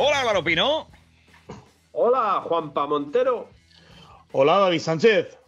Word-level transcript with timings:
Hola 0.00 0.20
Álvaro 0.20 0.44
Pino. 0.44 0.88
Hola 1.90 2.40
Juanpa 2.44 2.86
Montero. 2.86 3.48
Hola 4.30 4.58
David 4.58 4.78
Sánchez. 4.78 5.38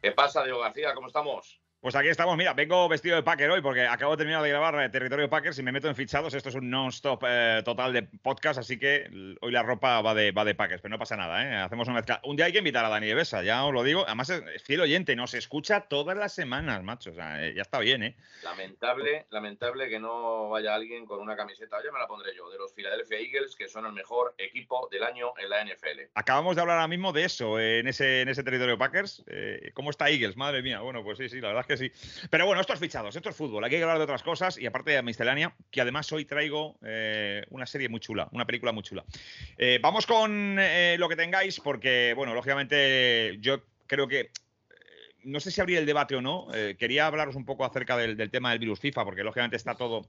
¿Qué 0.00 0.12
pasa, 0.12 0.42
Diego 0.42 0.60
García? 0.60 0.94
¿Cómo 0.94 1.08
estamos? 1.08 1.51
Pues 1.82 1.96
aquí 1.96 2.06
estamos, 2.06 2.36
mira, 2.36 2.54
vengo 2.54 2.88
vestido 2.88 3.16
de 3.16 3.24
Packer 3.24 3.50
hoy 3.50 3.60
porque 3.60 3.88
acabo 3.88 4.12
de 4.12 4.18
terminar 4.18 4.40
de 4.40 4.48
grabar 4.50 4.80
eh, 4.84 4.88
Territorio 4.88 5.28
Packers 5.28 5.58
y 5.58 5.64
me 5.64 5.72
meto 5.72 5.88
en 5.88 5.96
fichados. 5.96 6.32
Esto 6.32 6.48
es 6.48 6.54
un 6.54 6.70
non-stop 6.70 7.24
eh, 7.26 7.60
total 7.64 7.92
de 7.92 8.04
podcast, 8.04 8.60
así 8.60 8.78
que 8.78 9.10
hoy 9.40 9.50
la 9.50 9.64
ropa 9.64 10.00
va 10.00 10.14
de, 10.14 10.30
va 10.30 10.44
de 10.44 10.54
Packers, 10.54 10.80
pero 10.80 10.92
no 10.92 10.98
pasa 11.00 11.16
nada, 11.16 11.42
¿eh? 11.42 11.56
Hacemos 11.56 11.88
una 11.88 11.96
mezcla. 11.96 12.20
Un 12.22 12.36
día 12.36 12.44
hay 12.44 12.52
que 12.52 12.58
invitar 12.58 12.84
a 12.84 12.88
Dani 12.88 13.12
Besa, 13.14 13.42
ya 13.42 13.64
os 13.64 13.74
lo 13.74 13.82
digo. 13.82 14.04
Además, 14.06 14.30
es 14.30 14.62
fiel 14.62 14.82
oyente, 14.82 15.16
nos 15.16 15.34
escucha 15.34 15.80
todas 15.80 16.16
las 16.16 16.32
semanas, 16.32 16.84
macho. 16.84 17.10
O 17.10 17.14
sea, 17.14 17.44
eh, 17.44 17.52
ya 17.52 17.62
está 17.62 17.80
bien, 17.80 18.04
¿eh? 18.04 18.16
Lamentable, 18.44 19.26
lamentable 19.30 19.88
que 19.88 19.98
no 19.98 20.50
vaya 20.50 20.76
alguien 20.76 21.04
con 21.04 21.18
una 21.18 21.34
camiseta, 21.34 21.78
ya 21.84 21.90
me 21.90 21.98
la 21.98 22.06
pondré 22.06 22.32
yo, 22.36 22.48
de 22.48 22.58
los 22.58 22.72
Philadelphia 22.72 23.18
Eagles, 23.18 23.56
que 23.56 23.66
son 23.66 23.86
el 23.86 23.92
mejor 23.92 24.36
equipo 24.38 24.88
del 24.92 25.02
año 25.02 25.32
en 25.36 25.50
la 25.50 25.64
NFL. 25.64 26.12
Acabamos 26.14 26.54
de 26.54 26.62
hablar 26.62 26.76
ahora 26.76 26.86
mismo 26.86 27.12
de 27.12 27.24
eso 27.24 27.58
en, 27.58 27.88
ese, 27.88 28.20
en 28.20 28.28
ese 28.28 28.44
Territorio 28.44 28.78
Packers. 28.78 29.24
¿Cómo 29.74 29.90
está 29.90 30.10
Eagles? 30.10 30.36
Madre 30.36 30.62
mía. 30.62 30.78
Bueno, 30.78 31.02
pues 31.02 31.18
sí, 31.18 31.28
sí, 31.28 31.40
la 31.40 31.48
verdad 31.48 31.62
es 31.62 31.66
que 31.66 31.71
sí. 31.76 31.90
Pero 32.30 32.46
bueno, 32.46 32.60
estos 32.60 32.78
fichados, 32.78 33.14
esto 33.16 33.30
es 33.30 33.36
fútbol, 33.36 33.64
hay 33.64 33.70
que 33.70 33.82
hablar 33.82 33.98
de 33.98 34.04
otras 34.04 34.22
cosas 34.22 34.58
y 34.58 34.66
aparte 34.66 34.92
de 34.92 35.02
miscelánea, 35.02 35.54
que 35.70 35.80
además 35.80 36.10
hoy 36.12 36.24
traigo 36.24 36.78
eh, 36.84 37.44
una 37.50 37.66
serie 37.66 37.88
muy 37.88 38.00
chula, 38.00 38.28
una 38.32 38.46
película 38.46 38.72
muy 38.72 38.82
chula. 38.82 39.04
Eh, 39.58 39.78
vamos 39.82 40.06
con 40.06 40.58
eh, 40.58 40.96
lo 40.98 41.08
que 41.08 41.16
tengáis, 41.16 41.60
porque, 41.60 42.14
bueno, 42.16 42.34
lógicamente 42.34 43.36
yo 43.40 43.62
creo 43.86 44.08
que 44.08 44.30
no 45.24 45.38
sé 45.38 45.50
si 45.52 45.60
abrir 45.60 45.78
el 45.78 45.86
debate 45.86 46.16
o 46.16 46.20
no. 46.20 46.48
quería 46.78 47.06
hablaros 47.06 47.36
un 47.36 47.44
poco 47.44 47.64
acerca 47.64 47.96
del, 47.96 48.30
tema 48.30 48.50
del 48.50 48.58
virus 48.58 48.80
FIFA, 48.80 49.04
porque 49.04 49.22
lógicamente 49.22 49.56
está 49.56 49.76
todo 49.76 50.02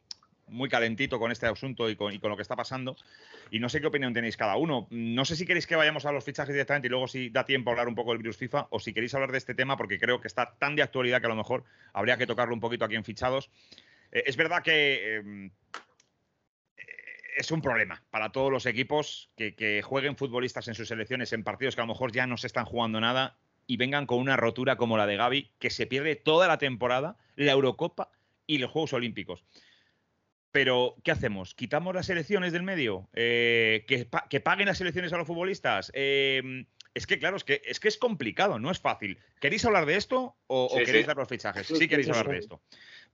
muy 0.48 0.70
calentito 0.70 1.20
con 1.20 1.32
este 1.32 1.46
asunto 1.46 1.90
y 1.90 1.96
con, 1.96 2.20
lo 2.22 2.36
que 2.36 2.42
está 2.42 2.56
pasando. 2.56 2.96
Y 3.52 3.60
no 3.60 3.70
sé 3.70 3.82
qué 3.82 3.88
opinión 3.88 4.14
tenéis 4.14 4.38
cada 4.38 4.56
uno. 4.56 4.88
No 4.90 5.26
sé 5.26 5.36
si 5.36 5.46
queréis 5.46 5.68
que 5.68 5.76
vayamos 5.76 6.06
a 6.06 6.12
los 6.12 6.24
fichajes 6.24 6.54
directamente 6.54 6.88
y 6.88 6.90
luego 6.90 7.08
si 7.08 7.30
da 7.30 7.46
tiempo 7.46 7.70
a 7.70 7.74
hablar 7.74 7.88
un 7.88 7.96
poco 7.96 8.12
del 8.12 8.20
virus 8.20 8.38
FIFA 8.38 8.68
o 8.70 8.80
si 8.80 8.94
queréis 8.94 9.14
hablar 9.14 9.32
de 9.32 9.38
este 9.38 9.56
tema 9.56 9.78
porque 9.78 10.00
creo 10.00 10.22
que 10.22 10.28
está 10.28 10.56
tan 10.60 10.76
de 10.76 10.84
actualidad 10.84 11.20
que 11.22 11.28
a 11.28 11.30
lo 11.30 11.36
mejor 11.36 11.64
habría 11.94 12.18
que 12.18 12.28
tocarlo 12.28 12.54
un 12.54 12.60
poquito 12.60 12.86
aquí 12.86 12.96
en 12.96 13.04
fichados. 13.04 13.50
Eh, 14.12 14.24
es 14.26 14.38
verdad 14.38 14.64
que 14.64 15.16
em, 15.16 15.52
es 17.36 17.52
un 17.52 17.62
problema 17.62 18.04
para 18.12 18.32
todos 18.32 18.52
los 18.52 18.66
equipos 18.66 19.32
que, 19.36 19.56
que 19.56 19.82
jueguen 19.82 20.18
futbolistas 20.18 20.68
en 20.68 20.76
sus 20.76 20.88
selecciones 20.88 21.34
en 21.34 21.44
partidos 21.44 21.76
que 21.76 21.82
a 21.82 21.86
lo 21.86 21.94
mejor 21.94 22.12
ya 22.12 22.28
no 22.28 22.38
se 22.38 22.48
están 22.48 22.66
jugando 22.66 23.00
nada 23.00 23.38
y 23.68 23.78
vengan 23.78 24.06
con 24.06 24.20
una 24.20 24.38
rotura 24.38 24.76
como 24.76 24.98
la 24.98 25.08
de 25.08 25.18
Gaby, 25.18 25.52
que 25.60 25.70
se 25.70 25.88
pierde 25.88 26.16
toda 26.16 26.48
la 26.48 26.58
temporada, 26.58 27.18
la 27.36 27.52
Eurocopa 27.52 28.12
y 28.46 28.58
los 28.58 28.72
Juegos 28.72 28.94
Olímpicos. 28.94 29.44
Pero, 30.54 30.96
¿qué 31.04 31.10
hacemos? 31.10 31.56
¿Quitamos 31.56 31.96
las 31.96 32.12
elecciones 32.12 32.54
del 32.54 32.62
medio? 32.62 33.10
Eh, 33.14 33.86
¿que, 33.88 34.40
paguen 34.40 34.68
las 34.68 34.80
elecciones 34.80 35.12
a 35.12 35.18
los 35.18 35.26
futbolistas? 35.26 35.92
Em, 35.96 36.68
es 36.94 37.08
que, 37.08 37.18
claro, 37.18 37.38
es 37.38 37.44
que, 37.44 37.64
es 37.66 37.80
que 37.80 37.88
es 37.88 37.98
complicado, 37.98 38.60
no 38.60 38.70
es 38.70 38.80
fácil. 38.80 39.18
¿Queréis 39.42 39.66
hablar 39.66 39.88
de 39.88 39.96
esto 39.96 40.36
o, 40.46 40.70
queréis 40.86 41.08
dar 41.08 41.18
los 41.18 41.28
fichajes? 41.28 41.66
Sí, 41.66 41.88
queréis 41.88 42.08
hablar 42.10 42.30
de 42.30 42.38
esto. 42.38 42.62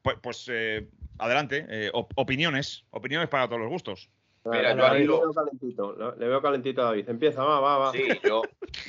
Pues, 0.01 0.17
pues 0.21 0.49
eh, 0.51 0.89
adelante, 1.17 1.65
eh, 1.69 1.91
opiniones, 1.93 2.83
opiniones 2.91 3.29
para 3.29 3.47
todos 3.47 3.61
los 3.61 3.69
gustos. 3.69 4.09
Mira, 4.43 4.75
yo 4.75 4.85
al 4.85 5.01
hilo... 5.01 5.21
Le 6.17 6.27
veo 6.27 6.41
calentito, 6.41 6.81
a 6.81 6.85
David. 6.87 7.07
Empieza, 7.07 7.41
va, 7.41 7.61
va, 7.61 7.77
va. 7.77 7.91
Sí, 7.93 8.05
yo, 8.21 8.41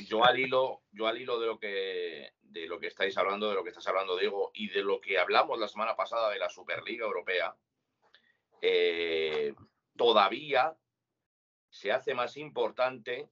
yo 0.09 0.25
al 0.25 0.37
hilo, 0.37 0.81
yo 0.91 1.07
al 1.07 1.17
hilo 1.17 1.39
de 1.39 1.47
lo 1.47 1.57
que 1.57 2.33
de 2.41 2.67
lo 2.67 2.81
que 2.81 2.87
estáis 2.87 3.17
hablando, 3.17 3.47
de 3.47 3.55
lo 3.55 3.63
que 3.63 3.69
estás 3.69 3.87
hablando, 3.87 4.17
Diego, 4.17 4.51
y 4.53 4.67
de 4.67 4.83
lo 4.83 4.99
que 4.99 5.17
hablamos 5.17 5.57
la 5.57 5.69
semana 5.69 5.95
pasada 5.95 6.29
de 6.29 6.37
la 6.37 6.49
Superliga 6.49 7.05
Europea, 7.05 7.55
eh, 8.61 9.55
todavía 9.97 10.77
se 11.69 11.91
hace 11.91 12.13
más 12.13 12.37
importante, 12.37 13.27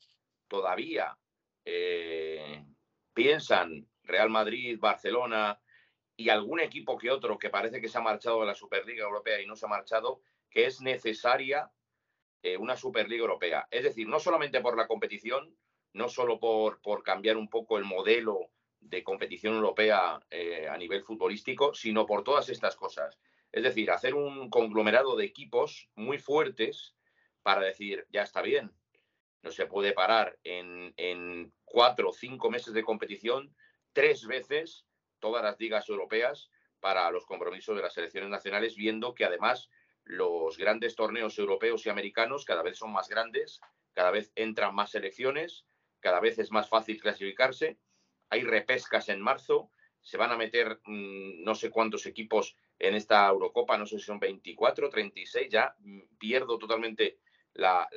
todavía 0.48 1.18
eh, 1.66 2.66
piensan 3.14 3.88
Real 4.04 4.30
Madrid, 4.30 4.80
Barcelona 4.80 5.62
y 6.16 6.30
algún 6.30 6.60
equipo 6.60 6.98
que 6.98 7.12
otro 7.12 7.38
que 7.38 7.52
parece 7.52 7.80
que 7.80 7.88
se 7.88 7.98
ha 8.00 8.02
marchado 8.02 8.42
de 8.42 8.48
la 8.48 8.56
Superliga 8.56 9.04
Europea 9.04 9.40
y 9.40 9.46
no 9.46 9.56
se 9.56 9.68
ha 9.68 9.70
marchado, 9.70 10.22
que 10.50 10.66
es 10.66 10.82
necesaria 10.82 11.72
eh, 12.42 12.58
una 12.58 12.76
Superliga 12.76 13.22
Europea. 13.22 13.68
Es 13.70 13.84
decir, 13.84 14.08
no 14.08 14.20
solamente 14.20 14.62
por 14.62 14.76
la 14.76 14.88
competición, 14.88 15.56
no 15.94 16.10
solo 16.10 16.40
por, 16.40 16.82
por 16.82 17.04
cambiar 17.04 17.38
un 17.38 17.50
poco 17.50 17.78
el 17.78 17.84
modelo 17.84 18.52
de 18.80 19.04
competición 19.04 19.56
europea 19.56 20.16
a 20.72 20.78
nivel 20.78 21.04
futbolístico, 21.04 21.74
sino 21.74 22.06
por 22.06 22.24
todas 22.24 22.48
estas 22.48 22.78
cosas. 22.78 23.20
Es 23.52 23.64
decir, 23.64 23.92
hacer 23.92 24.14
un 24.14 24.50
conglomerado 24.50 25.16
de 25.16 25.26
equipos 25.26 25.90
muy 25.96 26.18
fuertes 26.18 26.96
para 27.42 27.62
decir, 27.62 28.06
ya 28.12 28.24
está 28.24 28.42
bien, 28.42 28.72
no 29.42 29.52
se 29.52 29.66
puede 29.66 29.94
parar 29.94 30.38
en, 30.44 31.54
cuatro 31.66 32.10
o 32.10 32.14
cinco 32.14 32.50
meses 32.50 32.74
de 32.74 32.84
competición 32.84 33.56
tres 33.94 34.26
veces 34.26 34.86
todas 35.20 35.44
las 35.44 35.60
ligas 35.60 35.88
europeas 35.90 36.50
para 36.80 37.10
los 37.12 37.26
compromisos 37.26 37.76
de 37.76 37.82
las 37.82 37.94
selecciones 37.94 38.30
nacionales, 38.30 38.76
viendo 38.76 39.14
que 39.14 39.26
además 39.26 39.70
los 40.04 40.58
grandes 40.58 40.96
torneos 40.96 41.38
europeos 41.38 41.86
y 41.86 41.90
americanos 41.90 42.46
cada 42.46 42.64
vez 42.64 42.78
son 42.78 42.92
más 42.92 43.10
grandes, 43.10 43.62
cada 43.94 44.12
vez 44.12 44.32
entran 44.36 44.74
más 44.74 44.92
selecciones, 44.92 45.66
cada 46.00 46.20
vez 46.20 46.40
es 46.40 46.52
más 46.52 46.70
fácil 46.70 47.02
clasificarse, 47.02 47.78
hay 48.30 48.44
repescas 48.44 49.10
en 49.10 49.22
marzo, 49.22 49.72
se 50.02 50.18
van 50.18 50.32
a 50.32 50.38
meter 50.38 50.80
mm, 50.86 51.44
no 51.44 51.56
sé 51.56 51.70
cuántos 51.70 52.06
equipos 52.06 52.56
en 52.80 52.96
esta 52.96 53.28
Eurocopa, 53.28 53.78
no 53.78 53.86
sé 53.86 54.00
si 54.00 54.06
son 54.06 54.20
24, 54.20 54.90
36, 54.90 55.50
ya 55.50 55.76
mm, 55.80 56.00
pierdo 56.18 56.58
totalmente 56.58 57.20
la, 57.54 57.88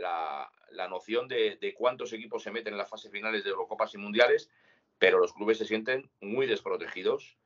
noción 0.91 1.29
de, 1.29 1.75
cuántos 1.77 2.13
equipos 2.13 2.43
se 2.43 2.51
meten 2.51 2.75
en 2.75 2.79
las 2.79 2.91
fases 2.91 3.11
finales 3.11 3.45
de 3.45 3.51
Eurocopas 3.51 3.95
y 3.95 3.99
Mundiales, 3.99 4.51
pero 4.99 5.19
los 5.19 5.33
clubes 5.33 5.59
se 5.59 5.65
sienten 5.65 6.11
muy 6.21 6.47
desprotegidos. 6.47 7.39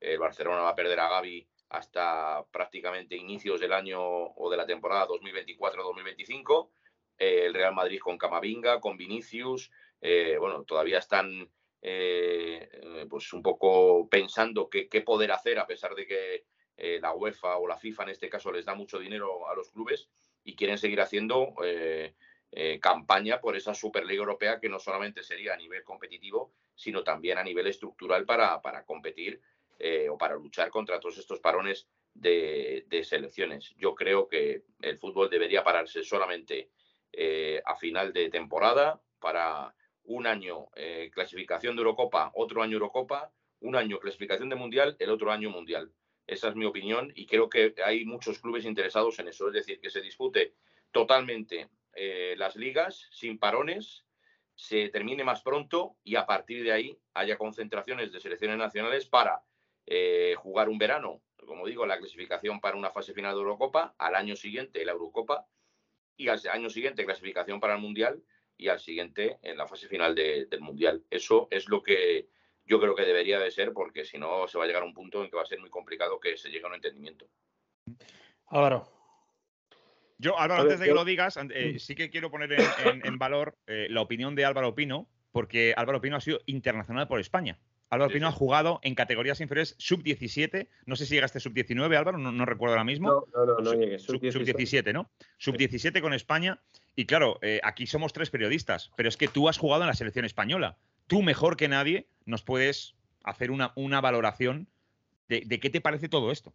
El 0.00 0.18
Barcelona 0.18 0.62
va 0.62 0.70
a 0.70 0.74
perder 0.74 1.00
a 1.00 1.08
Gaby 1.08 1.48
hasta 1.70 2.44
prácticamente 2.50 3.16
inicios 3.16 3.60
del 3.60 3.72
año 3.72 4.00
o 4.02 4.50
de 4.50 4.56
la 4.56 4.66
temporada 4.66 5.08
2024-2025. 5.08 6.70
el 7.18 7.54
Real 7.54 7.74
Madrid 7.74 8.00
con 8.00 8.18
Camavinga, 8.18 8.80
con 8.80 8.96
Vinicius, 8.96 9.70
eh, 10.00 10.36
bueno, 10.38 10.64
todavía 10.64 10.98
están 10.98 11.48
eh, 11.80 12.68
eh, 12.72 13.06
pues 13.08 13.32
un 13.32 13.42
poco 13.42 14.08
pensando 14.08 14.68
qué, 14.68 14.86
poder 15.00 15.32
hacer 15.32 15.58
a 15.58 15.66
pesar 15.66 15.94
de 15.94 16.06
que 16.06 16.44
eh, 16.82 16.98
la 17.00 17.14
UEFA 17.14 17.56
o 17.58 17.66
la 17.66 17.76
FIFA 17.76 18.02
en 18.04 18.08
este 18.10 18.28
caso 18.28 18.50
les 18.52 18.64
da 18.64 18.74
mucho 18.74 18.98
dinero 18.98 19.48
a 19.48 19.54
los 19.54 19.70
clubes 19.70 20.08
y 20.44 20.56
quieren 20.56 20.78
seguir 20.78 21.00
haciendo 21.00 21.54
campaña 22.80 23.40
por 23.40 23.56
esa 23.56 23.72
Superliga 23.72 24.20
Europea 24.20 24.60
que 24.60 24.68
no 24.68 24.78
solamente 24.78 25.22
sería 25.22 25.54
a 25.54 25.56
nivel 25.56 25.82
competitivo, 25.84 26.52
sino 26.74 27.02
también 27.02 27.38
a 27.38 27.44
nivel 27.44 27.66
estructural 27.66 28.26
para, 28.26 28.60
para 28.60 28.84
competir 28.84 29.40
o 30.10 30.18
para 30.18 30.34
luchar 30.34 30.68
contra 30.68 31.00
todos 31.00 31.16
estos 31.16 31.40
parones 31.40 31.86
de, 32.12 32.84
de, 32.88 33.04
selecciones. 33.04 33.72
Yo 33.78 33.94
creo 33.94 34.28
que 34.28 34.64
el 34.82 34.98
fútbol 34.98 35.30
debería 35.30 35.64
pararse 35.64 36.02
solamente 36.02 36.70
a 37.64 37.76
final 37.76 38.12
de 38.12 38.28
temporada 38.28 39.00
para 39.18 39.72
un 40.04 40.26
año 40.26 40.68
eh, 40.74 41.10
clasificación 41.12 41.76
de 41.76 41.80
Eurocopa, 41.80 42.32
otro 42.34 42.62
año 42.62 42.74
Eurocopa, 42.74 43.32
un 43.60 43.76
año 43.76 43.98
clasificación 43.98 44.48
de 44.48 44.56
Mundial, 44.56 44.96
el 44.98 45.10
otro 45.10 45.30
año 45.30 45.50
Mundial. 45.50 45.92
Esa 46.26 46.48
es 46.48 46.54
mi 46.54 46.64
opinión 46.64 47.12
y 47.14 47.26
creo 47.26 47.48
que 47.48 47.74
hay 47.84 48.04
muchos 48.04 48.38
clubes 48.38 48.64
interesados 48.64 49.18
en 49.18 49.28
eso, 49.28 49.48
es 49.48 49.54
decir, 49.54 49.80
que 49.80 49.90
se 49.90 50.00
dispute 50.00 50.54
totalmente 50.90 51.68
eh, 51.94 52.34
las 52.36 52.56
ligas 52.56 53.08
sin 53.10 53.38
parones, 53.38 54.04
se 54.54 54.88
termine 54.90 55.24
más 55.24 55.42
pronto 55.42 55.96
y 56.04 56.16
a 56.16 56.26
partir 56.26 56.62
de 56.62 56.72
ahí 56.72 56.98
haya 57.14 57.36
concentraciones 57.36 58.12
de 58.12 58.20
selecciones 58.20 58.58
nacionales 58.58 59.06
para 59.06 59.42
eh, 59.86 60.34
jugar 60.38 60.68
un 60.68 60.78
verano, 60.78 61.22
como 61.46 61.66
digo, 61.66 61.86
la 61.86 61.98
clasificación 61.98 62.60
para 62.60 62.76
una 62.76 62.90
fase 62.90 63.12
final 63.12 63.34
de 63.34 63.40
Eurocopa, 63.40 63.94
al 63.98 64.14
año 64.14 64.36
siguiente 64.36 64.84
la 64.84 64.92
Eurocopa 64.92 65.46
y 66.16 66.28
al 66.28 66.40
año 66.50 66.70
siguiente 66.70 67.04
clasificación 67.04 67.58
para 67.58 67.74
el 67.74 67.80
Mundial 67.80 68.22
y 68.56 68.68
al 68.68 68.78
siguiente 68.78 69.38
en 69.42 69.56
la 69.56 69.66
fase 69.66 69.88
final 69.88 70.14
del 70.14 70.60
Mundial. 70.60 71.04
Eso 71.10 71.48
es 71.50 71.68
lo 71.68 71.82
que 71.82 72.28
yo 72.64 72.80
creo 72.80 72.94
que 72.94 73.04
debería 73.04 73.38
de 73.38 73.50
ser, 73.50 73.72
porque 73.72 74.04
si 74.04 74.18
no 74.18 74.46
se 74.48 74.58
va 74.58 74.64
a 74.64 74.66
llegar 74.66 74.82
a 74.82 74.86
un 74.86 74.94
punto 74.94 75.22
en 75.22 75.30
que 75.30 75.36
va 75.36 75.42
a 75.42 75.46
ser 75.46 75.60
muy 75.60 75.70
complicado 75.70 76.20
que 76.20 76.36
se 76.36 76.50
llegue 76.50 76.64
a 76.64 76.68
un 76.68 76.74
entendimiento. 76.74 77.26
Álvaro. 78.46 78.88
Yo, 80.18 80.38
Álvaro, 80.38 80.62
antes 80.62 80.78
de 80.78 80.86
que 80.86 80.94
lo 80.94 81.04
digas, 81.04 81.36
eh, 81.50 81.78
sí 81.78 81.94
que 81.96 82.08
quiero 82.08 82.30
poner 82.30 82.56
en, 82.84 83.18
valor 83.18 83.56
eh, 83.66 83.88
la 83.90 84.02
opinión 84.02 84.36
de 84.36 84.44
Álvaro 84.44 84.74
Pino, 84.74 85.08
porque 85.32 85.74
Álvaro 85.76 86.00
Pino 86.00 86.16
ha 86.16 86.20
sido 86.20 86.40
internacional 86.46 87.08
por 87.08 87.18
España. 87.18 87.58
Álvaro 87.92 88.10
Pino 88.10 88.26
ha 88.26 88.32
jugado 88.32 88.80
en 88.84 88.94
categorías 88.94 89.40
inferiores 89.40 89.74
sub-17. 89.78 90.68
No 90.86 90.96
sé 90.96 91.04
si 91.04 91.14
llegaste 91.14 91.40
sub-19, 91.40 91.94
Álvaro, 91.94 92.16
no, 92.16 92.44
recuerdo 92.46 92.74
ahora 92.74 92.84
mismo. 92.84 93.26
No, 93.34 93.44
no, 93.44 93.60
no, 93.60 93.74
no 93.74 93.98
Sub-17, 93.98 94.94
¿no? 94.94 95.10
Sub-17 95.36 96.00
con 96.00 96.14
España. 96.14 96.58
Y 96.96 97.04
claro, 97.04 97.38
eh, 97.42 97.60
aquí 97.62 97.86
somos 97.86 98.14
tres 98.14 98.30
periodistas, 98.30 98.92
pero 98.96 99.10
es 99.10 99.18
que 99.18 99.28
tú 99.28 99.46
has 99.46 99.58
jugado 99.58 99.82
en 99.82 99.88
la 99.88 99.94
selección 99.94 100.24
española. 100.24 100.78
Tú, 101.06 101.22
mejor 101.22 101.56
que 101.56 101.68
nadie, 101.68 102.08
nos 102.24 102.42
puedes 102.42 102.94
hacer 103.24 103.50
una, 103.50 104.00
valoración 104.00 104.68
de, 105.28 105.42
de 105.46 105.60
qué 105.60 105.70
te 105.70 105.80
parece 105.80 106.08
todo 106.08 106.30
esto. 106.30 106.54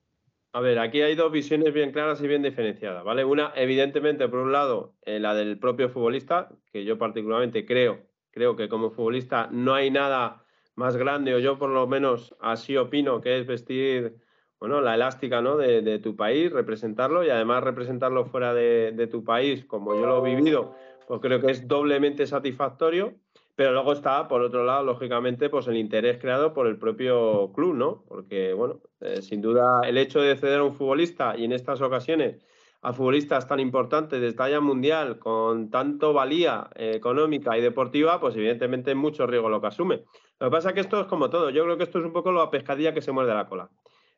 A 0.53 0.59
ver, 0.59 0.79
aquí 0.79 1.01
hay 1.01 1.13
dos 1.15 1.31
visiones 1.31 1.73
bien 1.73 1.91
claras 1.91 2.21
y 2.21 2.27
bien 2.27 2.41
diferenciadas, 2.41 3.03
¿vale? 3.03 3.25
Una, 3.25 3.51
evidentemente, 3.55 4.27
por 4.27 4.39
un 4.39 4.51
lado, 4.51 4.95
eh, 5.03 5.19
la 5.19 5.35
del 5.35 5.59
propio 5.59 5.89
futbolista, 5.89 6.49
que 6.71 6.85
yo 6.85 6.97
particularmente 6.97 7.65
creo, 7.65 7.99
creo 8.31 8.55
que 8.55 8.69
como 8.69 8.89
futbolista 8.89 9.49
no 9.51 9.75
hay 9.75 9.91
nada 9.91 10.45
más 10.75 10.95
grande, 10.95 11.35
o 11.35 11.39
yo 11.39 11.59
por 11.59 11.69
lo 11.69 11.85
menos 11.85 12.35
así 12.39 12.77
opino, 12.77 13.21
que 13.21 13.37
es 13.37 13.45
vestir, 13.45 14.15
bueno, 14.59 14.81
la 14.81 14.95
elástica, 14.95 15.41
¿no? 15.41 15.57
De, 15.57 15.99
tu 15.99 16.15
país, 16.15 16.51
representarlo 16.51 17.23
y 17.23 17.29
además 17.29 17.63
representarlo 17.63 18.25
fuera 18.25 18.53
de, 18.53 18.93
de 18.93 19.07
tu 19.07 19.23
país, 19.23 19.65
como 19.65 19.93
yo 19.93 20.07
lo 20.07 20.25
he 20.25 20.35
vivido, 20.35 20.75
pues 21.07 21.19
creo 21.21 21.39
que 21.39 21.51
es 21.51 21.67
doblemente 21.67 22.25
satisfactorio. 22.25 23.13
Pero 23.57 23.71
luego 23.71 23.93
está, 23.93 24.27
por 24.27 24.43
otro 24.43 24.63
lado, 24.63 24.83
lógicamente, 24.83 25.49
pues 25.49 25.67
el 25.67 25.77
interés 25.77 26.19
creado 26.19 26.53
por 26.53 26.67
el 26.67 26.77
propio 26.77 27.51
club, 27.53 27.73
¿no? 27.73 28.03
Porque, 28.07 28.53
bueno, 28.53 28.81
eh, 29.01 29.23
sin 29.23 29.41
duda 29.41 29.81
el 29.83 29.97
hecho 29.97 30.21
de 30.21 30.37
ceder 30.37 30.59
a 30.59 30.63
un 30.63 30.75
futbolista 30.75 31.35
y 31.35 31.45
en 31.45 31.51
estas 31.53 31.81
ocasiones 31.81 32.45
a 32.83 32.93
futbolistas 32.93 33.47
tan 33.47 33.59
importantes 33.59 34.21
de 34.21 34.33
talla 34.33 34.59
mundial, 34.59 35.17
con 35.17 35.71
tanto 35.71 36.13
valía 36.13 36.69
eh, 36.75 36.91
económica 36.93 37.57
y 37.57 37.61
deportiva, 37.61 38.19
pues 38.19 38.35
evidentemente 38.35 38.93
mucho 38.93 39.25
riesgo 39.25 39.49
lo 39.49 39.59
que 39.59 39.67
asume. 39.67 40.03
Lo 40.39 40.47
que 40.47 40.51
pasa 40.51 40.69
es 40.69 40.75
que 40.75 40.81
esto 40.81 41.01
es 41.01 41.07
como 41.07 41.31
todo. 41.31 41.49
Yo 41.49 41.63
creo 41.63 41.77
que 41.77 41.85
esto 41.85 41.97
es 41.97 42.05
un 42.05 42.13
poco 42.13 42.31
la 42.31 42.51
pescadilla 42.51 42.93
que 42.93 43.01
se 43.01 43.11
muerde 43.11 43.33
la 43.33 43.47
cola. 43.47 43.71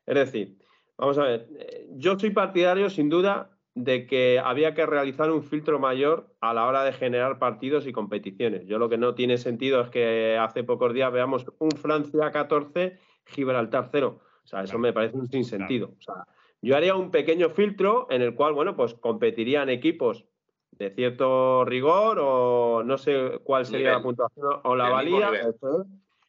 Es 0.04 0.16
decir, 0.16 0.58
vamos 0.98 1.16
a 1.16 1.22
ver, 1.22 1.48
eh, 1.58 1.88
yo 1.92 2.18
soy 2.18 2.28
partidario, 2.28 2.90
sin 2.90 3.08
duda, 3.08 3.58
de 3.84 4.06
que 4.06 4.38
había 4.38 4.74
que 4.74 4.86
realizar 4.86 5.30
un 5.30 5.42
filtro 5.42 5.78
mayor 5.78 6.34
a 6.40 6.52
la 6.52 6.66
hora 6.66 6.84
de 6.84 6.92
generar 6.92 7.38
partidos 7.38 7.86
y 7.86 7.92
competiciones. 7.92 8.66
Yo 8.66 8.78
lo 8.78 8.88
que 8.88 8.98
no 8.98 9.14
tiene 9.14 9.38
sentido 9.38 9.80
es 9.80 9.90
que 9.90 10.36
hace 10.38 10.64
pocos 10.64 10.92
días 10.92 11.12
veamos 11.12 11.46
un 11.58 11.70
Francia 11.70 12.30
14, 12.30 12.98
Gibraltar 13.26 13.88
0. 13.90 14.20
O 14.44 14.46
sea, 14.46 14.62
eso 14.62 14.78
me 14.78 14.92
parece 14.92 15.16
un 15.16 15.28
sinsentido. 15.28 15.94
O 15.98 16.02
sea, 16.02 16.26
yo 16.62 16.76
haría 16.76 16.94
un 16.94 17.10
pequeño 17.10 17.50
filtro 17.50 18.06
en 18.10 18.22
el 18.22 18.34
cual, 18.34 18.52
bueno, 18.52 18.76
pues 18.76 18.94
competirían 18.94 19.68
equipos 19.68 20.26
de 20.72 20.90
cierto 20.90 21.64
rigor 21.64 22.18
o 22.20 22.82
no 22.84 22.98
sé 22.98 23.40
cuál 23.44 23.66
sería 23.66 23.92
la 23.92 24.02
puntuación 24.02 24.60
o 24.64 24.76
la 24.76 24.88
valía. 24.88 25.30
Eso 25.34 25.80
es, 25.80 25.86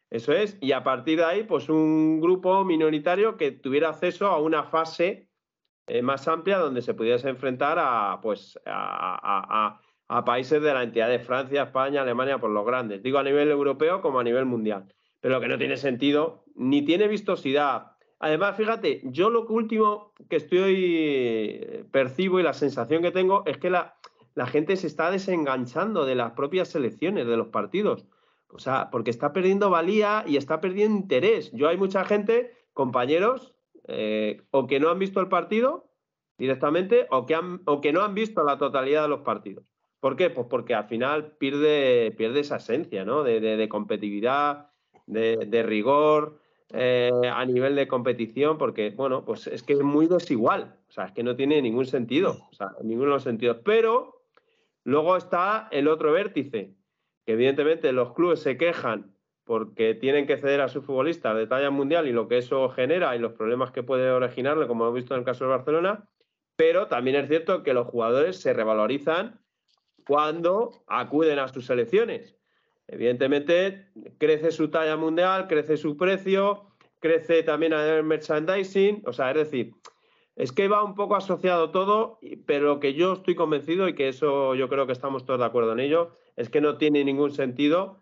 eso 0.09 0.33
es. 0.33 0.57
Y 0.61 0.71
a 0.71 0.83
partir 0.83 1.19
de 1.19 1.25
ahí, 1.25 1.43
pues 1.43 1.69
un 1.69 2.21
grupo 2.21 2.63
minoritario 2.63 3.37
que 3.37 3.51
tuviera 3.51 3.89
acceso 3.89 4.27
a 4.27 4.39
una 4.39 4.63
fase 4.63 5.30
eh, 5.87 6.01
más 6.01 6.27
amplia 6.27 6.57
donde 6.57 6.81
se 6.81 6.93
pudiese 6.93 7.29
enfrentar 7.29 7.77
a, 7.79 8.19
pues, 8.21 8.59
a, 8.65 9.79
países 10.25 10.61
de 10.61 10.73
la 10.73 10.83
entidad 10.83 11.09
de 11.09 11.19
Francia, 11.19 11.63
España, 11.63 12.01
Alemania, 12.01 12.37
por 12.37 12.49
los 12.49 12.65
grandes. 12.65 13.01
Digo 13.01 13.17
a 13.17 13.23
nivel 13.23 13.49
europeo 13.49 14.01
como 14.01 14.19
a 14.19 14.23
nivel 14.23 14.45
mundial. 14.45 14.93
Pero 15.19 15.35
lo 15.35 15.41
que 15.41 15.47
no 15.47 15.57
tiene 15.57 15.77
sentido, 15.77 16.43
ni 16.55 16.83
tiene 16.83 17.07
vistosidad. 17.07 17.93
Además, 18.19 18.57
fíjate, 18.57 19.01
yo 19.05 19.29
lo 19.29 19.47
último 19.47 20.13
que 20.29 20.35
estoy 20.35 21.85
percibo 21.91 22.39
y 22.39 22.43
la 22.43 22.53
sensación 22.53 23.01
que 23.01 23.11
tengo 23.11 23.43
es 23.45 23.57
que 23.57 23.69
la, 23.69 23.95
la 24.35 24.47
gente 24.47 24.75
se 24.75 24.87
está 24.87 25.11
desenganchando 25.11 26.05
de 26.05 26.15
las 26.15 26.31
propias 26.31 26.69
selecciones, 26.69 27.27
de 27.27 27.37
los 27.37 27.47
partidos. 27.47 28.05
O 28.49 28.59
sea, 28.59 28.89
porque 28.91 29.11
está 29.11 29.33
perdiendo 29.33 29.69
valía 29.69 30.23
y 30.27 30.37
está 30.37 30.61
perdiendo 30.61 30.97
interés. 30.97 31.51
Yo 31.53 31.69
hay 31.69 31.77
mucha 31.77 32.03
gente, 32.05 32.51
compañeros, 32.73 33.50
eh, 33.87 34.41
o 34.51 34.67
que 34.67 34.79
no 34.79 34.89
han 34.89 34.99
visto 34.99 35.19
el 35.19 35.27
partido 35.27 35.89
directamente 36.37 37.07
o 37.11 37.25
que, 37.25 37.39
o 37.65 37.81
que 37.81 37.93
no 37.93 38.01
han 38.01 38.15
visto 38.15 38.43
la 38.43 38.57
totalidad 38.57 39.03
de 39.03 39.09
los 39.09 39.21
partidos. 39.21 39.65
¿Por 39.99 40.15
qué? 40.15 40.31
Pues 40.31 40.47
porque 40.49 40.73
al 40.73 40.85
final 40.85 41.33
pierde, 41.37 42.11
pierde 42.17 42.39
esa 42.39 42.55
esencia 42.55 43.05
¿no? 43.05 43.23
de, 43.23 43.69
competitividad, 43.69 44.71
de, 45.05 45.63
rigor 45.63 46.39
eh, 46.73 47.11
a 47.31 47.45
nivel 47.45 47.75
de 47.75 47.87
competición, 47.87 48.57
porque, 48.57 48.89
bueno, 48.89 49.23
pues 49.23 49.45
es 49.45 49.61
que 49.61 49.73
es 49.73 49.81
muy 49.81 50.07
desigual. 50.07 50.75
O 50.89 50.91
sea, 50.91 51.05
es 51.05 51.11
que 51.11 51.21
no 51.21 51.35
tiene 51.35 51.61
ningún 51.61 51.85
sentido. 51.85 52.47
O 52.51 52.53
sea, 52.55 52.71
ninguno 52.81 53.09
de 53.09 53.15
los 53.15 53.23
sentidos. 53.23 53.57
Pero 53.63 54.23
luego 54.83 55.15
está 55.17 55.67
el 55.71 55.87
otro 55.87 56.11
vértice, 56.11 56.73
que 57.23 57.33
evidentemente 57.33 57.91
los 57.91 58.13
clubes 58.13 58.39
se 58.39 58.57
quejan 58.57 59.10
porque 59.43 59.95
tienen 59.95 60.27
que 60.27 60.37
ceder 60.37 60.61
a 60.61 60.69
su 60.69 60.81
futbolista 60.81 61.33
de 61.33 61.47
talla 61.47 61.71
mundial 61.71 62.07
y 62.07 62.11
lo 62.11 62.27
que 62.27 62.37
eso 62.37 62.69
genera 62.69 63.15
y 63.15 63.19
los 63.19 63.33
problemas 63.33 63.71
que 63.71 63.83
puede 63.83 64.09
originarle, 64.11 64.67
como 64.67 64.85
hemos 64.85 64.95
visto 64.95 65.13
en 65.13 65.19
el 65.19 65.25
caso 65.25 65.45
de 65.45 65.51
Barcelona, 65.51 66.07
pero 66.55 66.87
también 66.87 67.15
es 67.17 67.27
cierto 67.27 67.63
que 67.63 67.73
los 67.73 67.87
jugadores 67.87 68.39
se 68.39 68.53
revalorizan 68.53 69.41
cuando 70.05 70.83
acuden 70.87 71.39
a 71.39 71.47
sus 71.47 71.65
selecciones. 71.65 72.37
Evidentemente, 72.87 73.87
crece 74.17 74.51
su 74.51 74.69
talla 74.69 74.97
mundial, 74.97 75.47
crece 75.47 75.77
su 75.77 75.97
precio, 75.97 76.67
crece 76.99 77.43
también 77.43 77.73
el 77.73 78.03
merchandising, 78.03 79.03
o 79.05 79.13
sea, 79.13 79.31
es 79.31 79.37
decir, 79.37 79.73
es 80.35 80.51
que 80.51 80.67
va 80.67 80.83
un 80.83 80.95
poco 80.95 81.15
asociado 81.15 81.71
todo, 81.71 82.19
pero 82.45 82.79
que 82.79 82.93
yo 82.93 83.13
estoy 83.13 83.35
convencido 83.35 83.87
y 83.87 83.95
que 83.95 84.07
eso 84.07 84.55
yo 84.55 84.69
creo 84.69 84.85
que 84.85 84.93
estamos 84.93 85.25
todos 85.25 85.39
de 85.39 85.45
acuerdo 85.45 85.73
en 85.73 85.79
ello, 85.79 86.17
es 86.35 86.49
que 86.49 86.61
no 86.61 86.77
tiene 86.77 87.03
ningún 87.03 87.31
sentido 87.31 88.00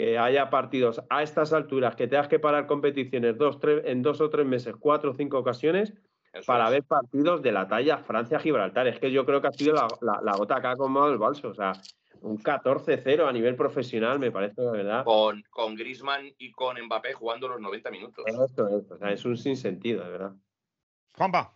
que 0.00 0.16
haya 0.16 0.48
partidos 0.48 1.02
a 1.10 1.22
estas 1.22 1.52
alturas, 1.52 1.94
que 1.94 2.08
tengas 2.08 2.26
que 2.26 2.38
parar 2.38 2.66
competiciones 2.66 3.36
dos, 3.36 3.58
en 3.84 4.00
dos 4.00 4.22
o 4.22 4.30
tres 4.30 4.46
meses, 4.46 4.74
cuatro 4.80 5.10
o 5.10 5.14
cinco 5.14 5.36
ocasiones, 5.36 5.92
para 6.46 6.70
ver 6.70 6.84
partidos 6.84 7.42
de 7.42 7.52
la 7.52 7.68
talla 7.68 7.98
Francia-Gibraltar. 7.98 8.86
Es 8.86 8.98
que 8.98 9.12
yo 9.12 9.26
creo 9.26 9.42
que 9.42 9.48
ha 9.48 9.52
sido 9.52 9.74
la, 9.74 10.32
gota 10.38 10.56
acá 10.56 10.74
como 10.76 11.06
el 11.06 11.18
balso. 11.18 11.50
O 11.50 11.54
sea, 11.54 11.72
un 12.22 12.38
14-0 12.38 13.28
a 13.28 13.32
nivel 13.32 13.56
profesional, 13.56 14.18
me 14.18 14.30
parece, 14.30 14.62
de 14.62 14.70
verdad. 14.70 15.04
Con, 15.04 15.44
con 15.50 15.74
Grisman 15.74 16.32
y 16.38 16.50
con 16.50 16.82
Mbappé 16.82 17.12
jugando 17.12 17.48
los 17.48 17.60
90 17.60 17.90
minutos. 17.90 18.24
Esto, 18.26 18.78
esto. 18.78 18.94
O 18.94 18.98
sea, 18.98 19.12
es 19.12 19.22
un 19.26 19.36
sinsentido, 19.36 20.02
de 20.02 20.10
verdad. 20.12 20.32
Juanpa. 21.14 21.54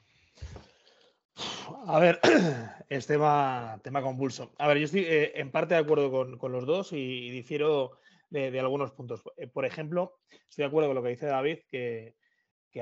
A 1.86 1.98
ver, 1.98 2.20
es 2.90 3.06
tema, 3.06 3.80
tema 3.82 4.02
convulso. 4.02 4.52
A 4.58 4.68
ver, 4.68 4.76
yo 4.76 4.84
estoy 4.84 5.04
eh, 5.06 5.32
en 5.36 5.50
parte 5.50 5.72
de 5.72 5.80
acuerdo 5.80 6.10
con, 6.38 6.52
los 6.52 6.66
dos 6.66 6.92
y 6.92 7.30
difiero 7.30 8.03
de, 8.30 8.58
algunos 8.60 8.92
puntos. 8.92 9.22
Eh, 9.36 9.46
por 9.46 9.64
ejemplo, 9.64 10.16
estoy 10.30 10.62
de 10.62 10.66
acuerdo 10.66 10.88
con 10.88 10.96
lo 10.96 11.02
que 11.02 11.10
dice 11.10 11.26
David, 11.26 11.58
que, 11.68 12.14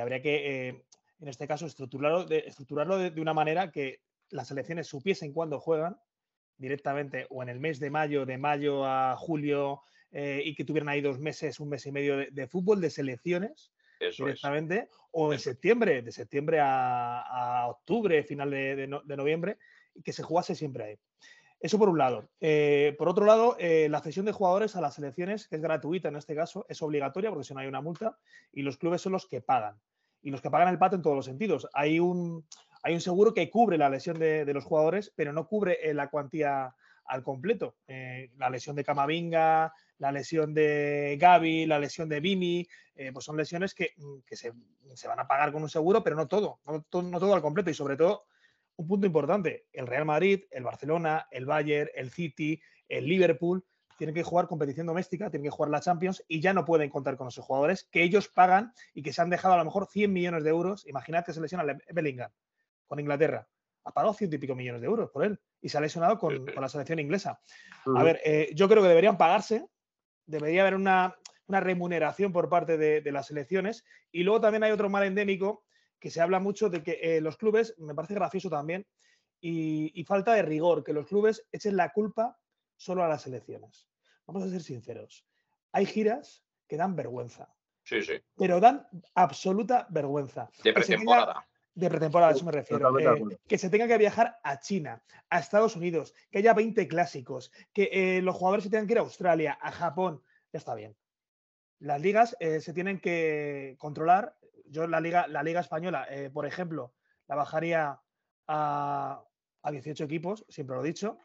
habría 0.01 0.23
que, 0.23 0.69
eh, 0.69 0.85
en 1.21 1.29
este 1.29 1.47
caso, 1.47 1.67
estructurarlo, 1.67 2.25
de, 2.25 2.39
estructurarlo 2.47 2.99
de, 2.99 3.21
una 3.21 3.35
manera 3.35 3.71
que 3.71 4.01
las 4.31 4.49
selecciones 4.49 4.87
supiesen 4.87 5.33
cuándo 5.33 5.61
juegan 5.61 5.97
directamente 6.57 7.27
o 7.31 7.43
en 7.43 7.49
el 7.49 7.61
mes 7.61 7.81
de 7.81 7.91
mayo, 7.91 8.25
de 8.25 8.39
mayo 8.39 8.87
a 8.87 9.17
julio, 9.17 9.83
eh, 10.13 10.43
y 10.45 10.55
que 10.55 10.65
tuvieran 10.65 10.91
ahí 10.91 11.01
dos 11.01 11.19
meses, 11.19 11.59
un 11.59 11.71
mes 11.71 11.87
y 11.87 11.93
medio 11.93 12.19
de, 12.19 12.47
fútbol, 12.47 12.81
de 12.81 12.91
selecciones. 12.91 13.73
directamente, 13.99 14.89
o 15.13 15.33
en 15.33 15.39
septiembre, 15.39 16.03
de 16.03 16.11
septiembre 16.11 16.59
a, 16.61 17.67
octubre, 17.69 18.23
final 18.25 18.51
de, 18.51 19.17
noviembre, 19.17 19.59
y 19.95 20.03
que 20.03 20.13
se 20.13 20.23
jugase 20.23 20.55
siempre 20.55 20.85
ahí. 20.85 20.99
Eso 21.63 21.79
por 21.79 21.89
un 21.89 21.97
lado. 21.97 22.29
Eh, 22.41 22.97
por 22.99 23.09
otro 23.09 23.25
lado, 23.25 23.55
eh, 23.61 23.87
la 23.89 24.01
cesión 24.01 24.27
de 24.27 24.33
jugadores 24.33 24.75
a 24.75 24.81
las 24.81 24.97
selecciones, 24.97 25.47
que 25.47 25.57
es 25.57 25.63
gratuita 25.63 26.09
en 26.09 26.17
este 26.17 26.35
caso, 26.35 26.67
es 26.69 26.83
obligatoria 26.83 27.31
porque 27.31 27.45
si 27.45 27.55
no 27.55 27.61
hay 27.61 27.69
una 27.69 27.81
multa 27.81 28.19
y 28.53 28.63
los 28.63 28.77
clubes 28.77 29.01
son 29.01 29.13
los 29.13 29.27
que 29.27 29.41
pagan. 29.41 29.79
Y 30.23 30.33
los 30.33 30.43
que 30.43 30.51
pagan 30.51 30.69
el 30.69 30.79
pato 30.79 30.97
en 30.97 31.03
todos 31.03 31.15
los 31.15 31.25
sentidos. 31.25 31.69
Hay 31.73 32.01
un, 32.01 32.45
hay 32.83 32.95
un 32.95 33.01
seguro 33.01 33.33
que 33.33 33.49
cubre 33.49 33.79
la 33.79 33.89
lesión 33.89 34.19
de, 34.19 34.45
los 34.53 34.65
jugadores, 34.65 35.13
pero 35.15 35.33
no 35.33 35.47
cubre 35.47 35.79
eh, 35.89 35.95
la 35.95 36.09
cuantía 36.09 36.75
al 37.05 37.23
completo. 37.23 37.77
la 37.87 38.51
lesión 38.51 38.75
de 38.75 38.85
Camavinga, 38.85 39.73
la 39.99 40.11
lesión 40.11 40.55
de 40.55 41.17
Gaby, 41.21 41.67
la 41.67 41.79
lesión 41.79 42.09
de 42.09 42.21
Vini, 42.21 42.67
pues 43.13 43.25
son 43.25 43.37
lesiones 43.37 43.75
que, 43.75 43.95
se, 44.31 44.53
van 45.09 45.21
a 45.21 45.27
pagar 45.29 45.53
con 45.53 45.63
un 45.63 45.69
seguro, 45.69 46.03
pero 46.03 46.17
no 46.17 46.27
todo, 46.27 46.61
no 46.65 46.83
todo 47.21 47.35
al 47.35 47.43
completo 47.43 47.71
y 47.71 47.75
sobre 47.75 47.97
todo 47.97 48.25
un 48.83 48.89
punto 48.89 49.07
importante, 49.07 49.67
el 49.73 49.87
Real 49.87 50.05
Madrid, 50.05 50.45
el 50.51 50.65
Barcelona, 50.65 51.27
el 51.31 51.47
Bayern, 51.47 51.89
el 51.95 52.11
City, 52.11 52.61
el 52.89 53.07
Liverpool, 53.07 53.65
tienen 53.97 54.15
que 54.15 54.25
jugar 54.25 54.49
competición 54.49 54.87
doméstica, 54.87 55.31
tienen 55.31 55.45
que 55.45 55.55
jugar 55.55 55.71
la 55.71 55.81
Champions 55.81 56.25
y 56.27 56.41
ya 56.41 56.53
no 56.53 56.65
pueden 56.65 56.91
contar 56.91 57.17
con 57.17 57.29
esos 57.29 57.45
jugadores 57.45 57.85
que 57.85 58.03
ellos 58.03 58.29
pagan 58.29 58.73
y 58.93 59.03
que 59.03 59.13
se 59.13 59.23
han 59.23 59.31
dejado 59.31 59.55
a 59.55 59.59
lo 59.59 59.65
mejor 59.65 59.87
100 59.87 60.13
millones 60.13 60.43
de 60.43 60.51
euros. 60.51 60.87
Imaginad 60.87 61.25
que 61.25 61.33
se 61.33 61.41
lesiona 61.41 61.65
Bellingham 61.93 62.31
con 62.87 62.99
Inglaterra. 62.99 63.47
Ha 63.85 63.93
pagado 63.93 64.15
ciento 64.15 64.37
y 64.37 64.39
pico 64.41 64.55
millones 64.55 64.81
de 64.81 64.89
euros 64.89 65.11
por 65.11 65.25
él 65.25 65.39
y 65.61 65.69
se 65.69 65.79
ha 65.79 65.81
lesionado 65.81 66.19
con, 66.19 66.45
la 66.47 66.69
selección 66.69 66.99
inglesa. 66.99 67.41
A 67.97 68.03
ver, 68.03 68.21
eh, 68.25 68.51
yo 68.55 68.69
creo 68.69 68.83
que 68.83 68.89
deberían 68.89 69.17
pagarse, 69.17 69.67
debería 70.27 70.63
haber 70.63 70.75
una, 70.75 71.15
remuneración 71.49 72.33
por 72.33 72.49
parte 72.49 72.79
de, 72.79 73.03
de, 73.03 73.13
las 73.13 73.27
selecciones 73.27 73.85
y 74.11 74.23
luego 74.23 74.41
también 74.41 74.63
hay 74.65 74.73
otro 74.73 74.89
mal 74.89 75.05
endémico 75.05 75.65
que 76.03 76.11
se 76.11 76.21
habla 76.21 76.41
mucho 76.41 76.69
de 76.69 76.83
que 76.83 76.99
eh, 77.01 77.21
los 77.21 77.37
clubes, 77.37 77.77
me 77.79 77.95
parece 77.95 78.15
gracioso 78.15 78.51
también, 78.51 78.85
y, 79.41 80.05
falta 80.05 80.35
de 80.35 80.43
rigor, 80.43 80.83
que 80.83 80.93
los 80.93 81.07
clubes 81.07 81.47
echen 81.53 81.77
la 81.77 81.93
culpa 81.93 82.37
solo 82.77 83.05
a 83.05 83.09
las 83.09 83.25
elecciones. 83.29 83.89
Vamos 84.27 84.43
a 84.43 84.51
ser 84.51 84.63
sinceros. 84.63 85.25
Hay 85.71 85.87
giras 85.87 86.45
que 86.67 86.77
dan 86.77 86.97
vergüenza. 86.97 87.55
Sí, 87.85 88.03
sí. 88.03 88.15
Pero 88.37 88.59
dan 88.59 88.87
absoluta 89.15 89.87
vergüenza. 89.91 90.51
De 90.65 90.73
pretemporada. 90.73 91.47
De 91.73 91.89
pretemporada, 91.89 92.33
a 92.33 92.35
eso 92.35 92.45
me 92.45 92.53
refiero. 92.53 92.99
Eh, 92.99 93.39
que 93.47 93.59
se 93.59 93.71
tenga 93.71 93.87
que 93.87 93.99
viajar 93.99 94.39
a 94.43 94.59
China, 94.59 95.05
a 95.31 95.39
Estados 95.39 95.77
Unidos, 95.77 96.15
que 96.33 96.39
haya 96.39 96.53
20 96.53 96.89
clásicos, 96.89 97.53
que 97.73 97.91
eh, 97.93 98.23
los 98.23 98.35
jugadores 98.35 98.65
se 98.65 98.71
tengan 98.71 98.89
que 98.89 98.95
ir 98.95 98.99
a 98.99 99.03
Australia, 99.03 99.57
a 99.61 99.71
Japón. 99.71 100.21
Ya 100.53 100.59
está 100.59 100.75
bien. 100.75 100.97
las 101.79 102.01
ligas 102.01 102.37
eh, 102.41 102.61
se 102.61 102.73
tienen 102.73 103.01
que 103.01 103.77
controlar. 103.79 104.37
Yo 104.73 104.87
la 104.87 105.01
liga, 105.01 105.27
la 105.29 105.43
liga 105.43 105.61
española, 105.61 106.07
eh, 106.11 106.31
por 106.33 106.47
ejemplo, 106.47 106.95
la 107.29 107.37
bajaría 107.37 108.01
a, 108.49 109.23
a 109.63 109.71
18 109.71 110.05
equipos, 110.05 110.45
siempre 110.49 110.77
lo 110.77 110.83
he 110.83 110.89
dicho. 110.89 111.19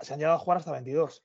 Se 0.00 0.12
han 0.12 0.18
llegado 0.18 0.36
a 0.36 0.40
jugar 0.40 0.58
hasta 0.58 0.72
22. 0.72 1.24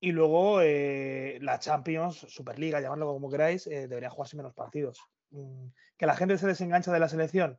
Y 0.00 0.12
luego 0.12 0.60
eh, 0.60 1.38
la 1.40 1.58
Champions, 1.58 2.26
Superliga, 2.28 2.80
llamadlo 2.80 3.06
como 3.06 3.30
queráis, 3.30 3.66
eh, 3.66 3.88
debería 3.88 4.10
jugarse 4.10 4.36
menos 4.36 4.52
partidos. 4.52 5.00
Mm, 5.30 5.68
que 5.96 6.06
la 6.06 6.14
gente 6.14 6.36
se 6.36 6.46
desengancha 6.46 6.92
de 6.92 7.00
la 7.00 7.08
selección. 7.08 7.58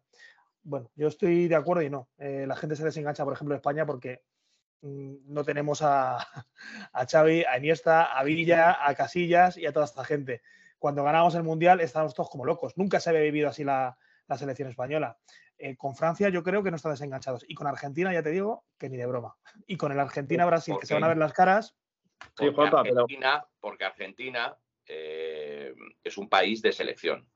Bueno, 0.61 0.91
yo 0.95 1.07
estoy 1.07 1.47
de 1.47 1.55
acuerdo 1.55 1.81
y 1.81 1.89
no. 1.89 2.09
Eh, 2.17 2.45
la 2.47 2.55
gente 2.55 2.75
se 2.75 2.83
desengancha, 2.83 3.23
por 3.23 3.33
ejemplo, 3.33 3.53
de 3.53 3.57
España 3.57 3.85
porque 3.85 4.21
mm, 4.81 5.33
no 5.33 5.43
tenemos 5.43 5.81
a, 5.81 6.17
a 6.93 7.05
Xavi, 7.07 7.45
a 7.45 7.57
Iniesta, 7.57 8.03
a 8.03 8.23
Villa, 8.23 8.77
a 8.85 8.93
Casillas 8.93 9.57
y 9.57 9.65
a 9.65 9.73
toda 9.73 9.85
esta 9.85 10.03
gente. 10.05 10.43
Cuando 10.79 11.03
ganamos 11.03 11.35
el 11.35 11.43
Mundial 11.43 11.81
estábamos 11.81 12.13
todos 12.13 12.29
como 12.29 12.45
locos. 12.45 12.77
Nunca 12.77 12.99
se 12.99 13.09
había 13.09 13.21
vivido 13.21 13.49
así 13.49 13.63
la, 13.63 13.97
la 14.27 14.37
selección 14.37 14.69
española. 14.69 15.17
Eh, 15.57 15.77
con 15.77 15.95
Francia 15.95 16.29
yo 16.29 16.43
creo 16.43 16.61
que 16.63 16.69
no 16.69 16.75
están 16.75 16.91
desenganchados. 16.91 17.45
Y 17.47 17.55
con 17.55 17.67
Argentina, 17.67 18.13
ya 18.13 18.21
te 18.21 18.31
digo, 18.31 18.65
que 18.77 18.89
ni 18.89 18.97
de 18.97 19.05
broma. 19.05 19.35
Y 19.67 19.77
con 19.77 19.91
el 19.91 19.99
Argentina-Brasil, 19.99 20.75
que 20.79 20.85
se 20.85 20.93
van 20.93 21.03
a 21.03 21.07
ver 21.07 21.17
las 21.17 21.33
caras. 21.33 21.75
Sí, 22.21 22.27
Porque 22.37 22.51
Juanpa, 22.53 22.83
pero- 22.83 23.01
Argentina, 23.01 23.45
porque 23.59 23.85
Argentina 23.85 24.57
eh, 24.87 25.73
es 26.03 26.17
un 26.17 26.29
país 26.29 26.61
de 26.61 26.71
selección 26.71 27.27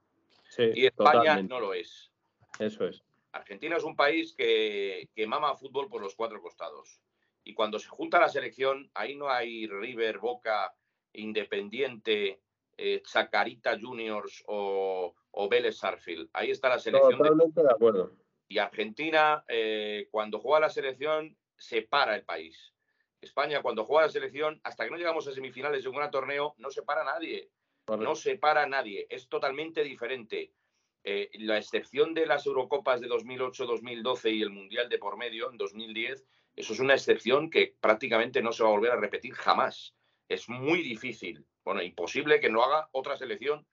Sí, 0.50 0.63
y 0.75 0.86
España 0.88 1.13
totalmente. 1.19 1.53
no 1.53 1.60
lo 1.60 1.74
es. 1.74 2.12
Eso 2.60 2.86
es. 2.88 3.03
Argentina 3.31 3.77
es 3.77 3.84
un 3.84 3.96
país 3.96 4.34
que, 4.36 5.10
que 5.15 5.27
mama 5.27 5.55
fútbol 5.55 5.88
por 5.89 6.01
los 6.01 6.15
cuatro 6.15 6.41
costados. 6.41 7.00
Y 7.43 7.53
cuando 7.53 7.77
se 7.79 7.88
junta 7.88 8.19
la 8.19 8.29
selección, 8.29 8.89
ahí 8.96 9.15
no 9.15 9.29
hay 9.29 9.67
River, 9.67 10.17
Boca, 10.19 10.74
Independiente, 11.13 12.41
eh, 12.81 13.01
Chacarita 13.03 13.77
Juniors 13.77 14.43
o, 14.48 15.13
o 15.31 15.50
Vélez 15.50 15.77
Sarfield. 15.77 16.29
Ahí 16.31 16.51
está 16.51 16.69
la 16.69 16.79
selección. 16.79 17.17
Totalmente 17.17 17.62
de 17.62 17.69
acuerdo. 17.69 18.13
y 18.48 18.57
Argentina, 18.57 19.43
eh, 19.50 20.07
cuando 20.09 20.39
juega 20.39 20.62
la 20.62 20.69
selección, 20.69 21.38
separa 21.57 22.15
el 22.15 22.24
país. 22.24 22.74
España, 23.19 23.62
cuando 23.62 23.83
juega 23.83 24.07
la 24.07 24.12
selección, 24.12 24.62
hasta 24.63 24.86
que 24.86 24.91
no 24.91 24.98
llegamos 24.98 25.27
a 25.27 25.33
semifinales 25.33 25.83
de 25.83 25.89
un 25.89 25.98
gran 25.98 26.09
torneo, 26.09 26.55
no 26.57 26.71
separa 26.71 27.01
a 27.01 27.05
nadie. 27.05 27.51
No 27.88 28.15
separa 28.15 28.63
a 28.63 28.67
nadie. 28.67 29.07
Es 29.09 29.27
totalmente 29.27 29.83
diferente. 29.83 30.53
Eh, 31.03 31.29
la 31.33 31.57
excepción 31.57 32.13
de 32.13 32.25
las 32.25 32.45
Eurocopas 32.45 33.01
de 33.01 33.07
2008, 33.07 33.65
2012 33.65 34.29
y 34.31 34.41
el 34.41 34.51
Mundial 34.51 34.88
de 34.88 35.00
por 35.00 35.17
medio 35.17 35.51
en 35.51 35.57
2010, 35.57 36.25
eso 36.55 36.74
es 36.74 36.79
una 36.79 36.93
excepción 36.93 37.50
que 37.50 37.75
prácticamente 37.81 38.41
no 38.41 38.53
se 38.53 38.63
va 38.63 38.69
a 38.69 38.74
volver 38.74 38.91
a 38.91 39.00
repetir 39.00 39.33
jamás. 39.33 39.95
Es 40.29 40.48
muy 40.48 40.81
difícil, 40.81 41.45
bueno, 41.69 41.83
imposible 41.83 42.39
que 42.39 42.49
no 42.49 42.63
haga 42.63 42.89
otra 42.93 43.15
selección, 43.15 43.63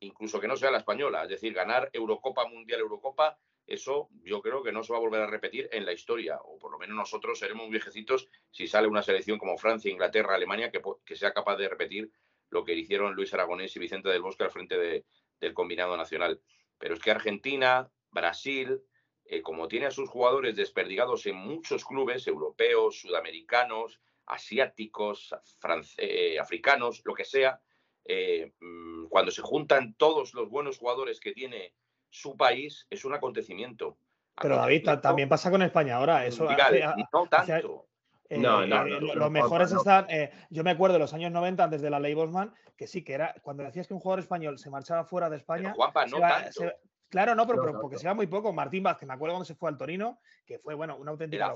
incluso 0.00 0.40
que 0.40 0.48
no 0.48 0.56
sea 0.56 0.70
la 0.70 0.78
española. 0.78 1.24
Es 1.24 1.28
decir, 1.28 1.52
ganar 1.52 1.90
Eurocopa, 1.92 2.48
Mundial, 2.48 2.80
Eurocopa, 2.80 3.38
eso 3.66 4.08
yo 4.24 4.40
creo 4.40 4.62
que 4.62 4.72
no 4.72 4.82
se 4.82 4.94
va 4.94 4.98
a 4.98 5.02
volver 5.02 5.20
a 5.20 5.26
repetir 5.26 5.68
en 5.70 5.84
la 5.84 5.92
historia, 5.92 6.38
o 6.42 6.58
por 6.58 6.72
lo 6.72 6.78
menos 6.78 6.96
nosotros 6.96 7.38
seremos 7.38 7.68
viejecitos 7.68 8.26
si 8.50 8.66
sale 8.66 8.88
una 8.88 9.02
selección 9.02 9.38
como 9.38 9.58
Francia, 9.58 9.90
Inglaterra, 9.90 10.34
Alemania, 10.34 10.72
que, 10.72 11.14
sea 11.14 11.34
capaz 11.34 11.56
de 11.58 11.68
repetir 11.68 12.10
lo 12.48 12.64
que 12.64 12.72
hicieron 12.72 13.14
Luis 13.14 13.34
Aragonés 13.34 13.76
y 13.76 13.80
Vicente 13.80 14.08
del 14.08 14.22
Bosque 14.22 14.44
al 14.44 14.50
frente 14.50 14.78
de- 14.78 15.04
del 15.38 15.52
combinado 15.52 15.94
nacional. 15.94 16.40
Pero 16.78 16.94
es 16.94 17.00
que 17.00 17.10
Argentina, 17.10 17.86
Brasil, 18.10 18.80
eh, 19.26 19.42
como 19.42 19.68
tiene 19.68 19.84
a 19.84 19.90
sus 19.90 20.08
jugadores 20.08 20.56
desperdigados 20.56 21.26
en 21.26 21.36
muchos 21.36 21.84
clubes 21.84 22.26
europeos, 22.26 22.98
sudamericanos, 22.98 24.00
asiáticos, 24.26 25.34
france- 25.58 25.94
eh, 25.98 26.38
africanos, 26.38 27.02
lo 27.04 27.14
que 27.14 27.24
sea, 27.24 27.60
eh, 28.04 28.52
mm, 28.60 29.06
cuando 29.08 29.30
se 29.30 29.42
juntan 29.42 29.94
todos 29.94 30.34
los 30.34 30.48
buenos 30.48 30.78
jugadores 30.78 31.20
que 31.20 31.32
tiene 31.32 31.74
su 32.10 32.36
país, 32.36 32.86
es 32.90 33.04
un 33.04 33.14
acontecimiento. 33.14 33.96
Pero 34.40 34.56
David, 34.56 34.88
también 35.02 35.28
pasa 35.28 35.50
con 35.50 35.62
España 35.62 35.96
ahora. 35.96 36.24
Eso 36.26 36.48
hace- 36.48 36.80
no 36.80 36.88
hace- 36.90 37.28
tanto. 37.30 37.86
Eh, 38.28 38.38
No, 38.38 38.58
no, 38.58 38.64
eh, 38.64 38.68
no, 38.68 38.84
lo- 38.84 39.00
no, 39.00 39.06
los 39.08 39.16
no, 39.16 39.30
mejores 39.30 39.70
no. 39.72 39.78
están. 39.78 40.06
eh, 40.08 40.32
yo 40.48 40.64
me 40.64 40.70
acuerdo 40.70 40.94
de 40.94 41.00
los 41.00 41.12
años 41.12 41.30
90, 41.30 41.64
antes 41.64 41.82
de 41.82 41.90
la 41.90 42.00
ley 42.00 42.14
Bosman, 42.14 42.54
que 42.78 42.86
sí, 42.86 43.04
que 43.04 43.12
era 43.12 43.34
cuando 43.42 43.62
decías 43.62 43.86
que 43.86 43.92
un 43.94 44.00
jugador 44.00 44.20
español 44.20 44.58
se 44.58 44.70
marchaba 44.70 45.04
fuera 45.04 45.28
de 45.28 45.36
España. 45.36 45.64
Pero, 45.64 45.74
Juanpa, 45.74 46.04
se 46.06 46.10
no 46.10 46.20
va- 46.20 46.28
tanto. 46.42 46.52
se- 46.60 46.76
claro, 47.12 47.34
no, 47.36 47.46
pero, 47.46 47.60
porque 47.80 47.98
se 47.98 48.06
va 48.08 48.14
muy 48.14 48.26
poco. 48.26 48.52
Martín 48.52 48.82
Vázquez, 48.82 49.06
me 49.06 49.14
acuerdo 49.14 49.34
cuando 49.34 49.44
se 49.44 49.54
fue 49.54 49.68
al 49.70 49.76
Torino, 49.78 50.18
que 50.46 50.58
fue, 50.58 50.74
bueno, 50.74 50.96
una 50.96 51.10
auténtica. 51.12 51.52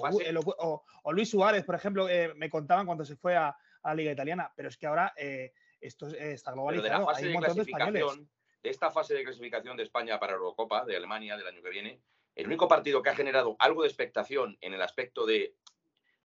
o, 0.58 0.84
o 1.02 1.12
Luis 1.12 1.30
Suárez, 1.30 1.64
por 1.64 1.74
ejemplo, 1.74 2.08
eh, 2.08 2.32
me 2.36 2.48
contaban 2.50 2.84
cuando 2.86 3.04
se 3.04 3.16
fue 3.16 3.34
a, 3.36 3.48
a 3.48 3.88
la 3.88 3.94
Liga 3.94 4.12
Italiana, 4.12 4.52
pero 4.54 4.68
es 4.68 4.76
que 4.76 4.86
ahora 4.86 5.12
eh, 5.16 5.52
esto 5.80 6.06
es- 6.08 6.12
eh, 6.14 6.32
está 6.32 6.52
globalizado. 6.52 7.08
Hay 7.10 7.22
de 7.24 7.28
un 7.28 7.34
montón 7.34 7.56
de 7.56 7.62
españoles. 7.62 8.02
clasificación, 8.02 8.30
de 8.62 8.70
esta 8.70 8.90
fase 8.90 9.14
de 9.14 9.24
clasificación 9.24 9.76
de 9.76 9.82
España 9.84 10.20
para 10.20 10.34
Eurocopa, 10.34 10.84
de 10.84 10.96
Alemania 10.96 11.36
del 11.36 11.46
año 11.46 11.62
que 11.62 11.70
viene, 11.70 12.00
el 12.34 12.46
único 12.46 12.68
partido 12.68 13.02
que 13.02 13.08
ha 13.10 13.14
generado 13.16 13.56
algo 13.58 13.82
de 13.82 13.88
expectación 13.88 14.58
en 14.60 14.74
el 14.74 14.82
aspecto 14.82 15.24
de 15.24 15.54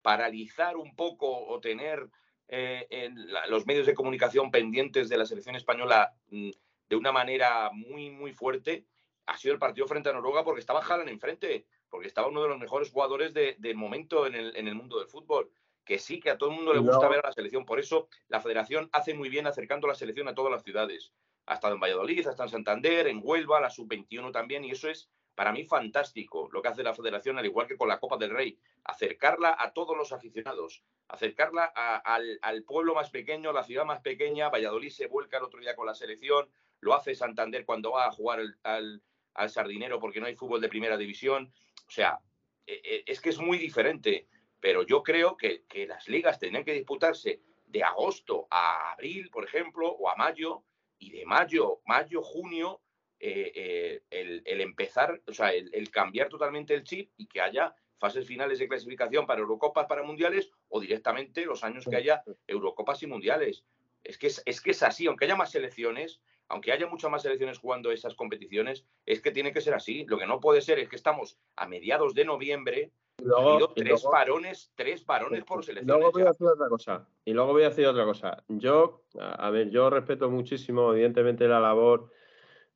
paralizar 0.02 0.76
un 0.76 0.94
poco 0.96 1.46
o 1.46 1.60
tener 1.60 2.08
eh, 2.48 2.86
en 2.90 3.32
la- 3.32 3.46
los 3.46 3.64
medios 3.66 3.86
de 3.86 3.94
comunicación 3.94 4.50
pendientes 4.50 5.08
de 5.08 5.16
la 5.16 5.24
selección 5.26 5.54
española 5.56 6.14
mm, 6.30 6.50
de 6.88 6.96
una 6.96 7.12
manera 7.12 7.70
muy, 7.72 8.10
muy 8.10 8.32
fuerte, 8.32 8.86
ha 9.30 9.36
sido 9.36 9.54
el 9.54 9.60
partido 9.60 9.86
frente 9.86 10.08
a 10.08 10.12
Noruega 10.12 10.44
porque 10.44 10.60
estaba 10.60 10.80
Haaland 10.80 11.08
enfrente, 11.08 11.66
porque 11.88 12.08
estaba 12.08 12.26
uno 12.28 12.42
de 12.42 12.48
los 12.48 12.58
mejores 12.58 12.90
jugadores 12.90 13.32
de- 13.32 13.54
del 13.58 13.76
momento 13.76 14.26
en 14.26 14.34
el, 14.34 14.56
en 14.56 14.66
el 14.68 14.74
mundo 14.74 14.98
del 14.98 15.06
fútbol. 15.08 15.50
Que 15.84 15.98
sí, 15.98 16.20
que 16.20 16.30
a 16.30 16.36
todo 16.38 16.50
el 16.50 16.56
mundo 16.56 16.72
le 16.72 16.80
gusta 16.80 17.08
ver 17.08 17.20
a 17.24 17.28
la 17.28 17.32
selección. 17.32 17.64
Por 17.64 17.78
eso 17.80 18.08
la 18.28 18.40
federación 18.40 18.88
hace 18.92 19.14
muy 19.14 19.28
bien 19.28 19.46
acercando 19.46 19.86
la 19.88 19.94
selección 19.94 20.28
a 20.28 20.34
todas 20.34 20.50
las 20.52 20.62
ciudades. 20.62 21.12
Ha 21.46 21.54
estado 21.54 21.74
en 21.74 21.80
Valladolid, 21.80 22.26
ha 22.26 22.30
estado 22.30 22.48
en 22.48 22.52
Santander, 22.52 23.06
en 23.06 23.20
Huelva, 23.22 23.60
la 23.60 23.70
sub-21 23.70 24.30
también, 24.32 24.64
y 24.64 24.72
eso 24.72 24.88
es 24.88 25.08
para 25.36 25.52
mí 25.52 25.64
fantástico 25.64 26.48
lo 26.52 26.60
que 26.60 26.68
hace 26.68 26.82
la 26.82 26.92
federación, 26.94 27.38
al 27.38 27.46
igual 27.46 27.66
que 27.66 27.76
con 27.76 27.88
la 27.88 27.98
Copa 27.98 28.16
del 28.18 28.30
Rey, 28.30 28.58
acercarla 28.84 29.56
a 29.58 29.72
todos 29.72 29.96
los 29.96 30.12
aficionados, 30.12 30.82
acercarla 31.08 31.72
a- 31.74 31.96
al, 31.96 32.38
al 32.42 32.62
pueblo 32.64 32.94
más 32.94 33.10
pequeño, 33.10 33.50
a 33.50 33.52
la 33.52 33.64
ciudad 33.64 33.84
más 33.84 34.00
pequeña. 34.00 34.48
Valladolid 34.50 34.90
se 34.90 35.06
vuelca 35.06 35.38
el 35.38 35.44
otro 35.44 35.60
día 35.60 35.74
con 35.76 35.86
la 35.86 35.94
selección, 35.94 36.48
lo 36.80 36.94
hace 36.94 37.14
Santander 37.14 37.64
cuando 37.64 37.92
va 37.92 38.06
a 38.06 38.12
jugar 38.12 38.40
el- 38.40 38.56
al, 38.62 39.02
al 39.34 39.50
Sardinero 39.50 40.00
porque 40.00 40.20
no 40.20 40.26
hay 40.26 40.36
fútbol 40.36 40.60
de 40.60 40.68
primera 40.68 40.96
división. 40.96 41.52
O 41.86 41.90
sea, 41.90 42.18
eh, 42.66 42.80
eh, 42.84 43.02
es 43.06 43.20
que 43.20 43.30
es 43.30 43.38
muy 43.38 43.58
diferente, 43.58 44.28
pero 44.60 44.84
yo 44.84 45.02
creo 45.02 45.36
que, 45.36 45.64
que 45.68 45.86
las 45.86 46.08
ligas 46.08 46.38
tendrían 46.38 46.64
que 46.64 46.74
disputarse 46.74 47.40
de 47.66 47.82
agosto 47.82 48.46
a 48.50 48.92
abril, 48.92 49.30
por 49.30 49.44
ejemplo, 49.44 49.88
o 49.88 50.08
a 50.08 50.16
mayo, 50.16 50.64
y 50.98 51.10
de 51.10 51.24
mayo, 51.24 51.80
mayo, 51.86 52.22
junio, 52.22 52.82
eh, 53.18 53.52
eh, 53.54 54.02
el, 54.10 54.42
el 54.44 54.60
empezar, 54.60 55.20
o 55.26 55.32
sea, 55.32 55.52
el, 55.52 55.70
el 55.74 55.90
cambiar 55.90 56.28
totalmente 56.28 56.74
el 56.74 56.84
chip 56.84 57.10
y 57.16 57.26
que 57.26 57.40
haya 57.40 57.74
fases 57.98 58.26
finales 58.26 58.58
de 58.58 58.66
clasificación 58.66 59.26
para 59.26 59.40
Eurocopas, 59.40 59.86
para 59.86 60.02
Mundiales, 60.02 60.50
o 60.68 60.80
directamente 60.80 61.44
los 61.44 61.62
años 61.62 61.84
que 61.88 61.96
haya 61.96 62.22
Eurocopas 62.46 63.02
y 63.02 63.06
Mundiales. 63.06 63.64
Es 64.02 64.16
que 64.16 64.28
es, 64.28 64.42
es 64.46 64.60
que 64.60 64.70
es 64.70 64.82
así, 64.82 65.06
aunque 65.06 65.26
haya 65.26 65.36
más 65.36 65.50
selecciones, 65.50 66.20
aunque 66.50 66.72
haya 66.72 66.86
muchas 66.86 67.10
más 67.10 67.22
selecciones 67.22 67.58
jugando 67.58 67.90
esas 67.90 68.14
competiciones, 68.14 68.84
es 69.06 69.22
que 69.22 69.30
tiene 69.30 69.52
que 69.52 69.60
ser 69.60 69.72
así. 69.74 70.04
Lo 70.06 70.18
que 70.18 70.26
no 70.26 70.40
puede 70.40 70.60
ser 70.60 70.78
es 70.78 70.88
que 70.88 70.96
estamos 70.96 71.38
a 71.56 71.66
mediados 71.66 72.12
de 72.14 72.24
noviembre, 72.24 72.90
Y 73.18 73.22
ha 73.22 73.26
luego, 73.26 73.50
habido 73.52 73.72
y 73.76 73.80
tres 73.80 73.88
luego- 74.02 74.10
varones, 74.12 74.72
tres 74.74 75.06
varones 75.06 75.44
por 75.44 75.64
selección. 75.64 75.96
luego 75.98 76.12
voy 76.12 76.22
a 76.22 76.26
decir 76.26 76.46
otra 76.46 76.68
cosa. 76.68 77.06
Y 77.24 77.32
luego 77.32 77.52
voy 77.52 77.62
a 77.62 77.68
decir 77.68 77.86
otra 77.86 78.04
cosa. 78.04 78.42
Yo, 78.48 79.02
a 79.18 79.46
a 79.46 79.50
ver, 79.50 79.70
yo 79.70 79.88
respeto 79.90 80.28
muchísimo, 80.30 80.92
evidentemente, 80.92 81.46
la 81.48 81.60
labor 81.60 82.10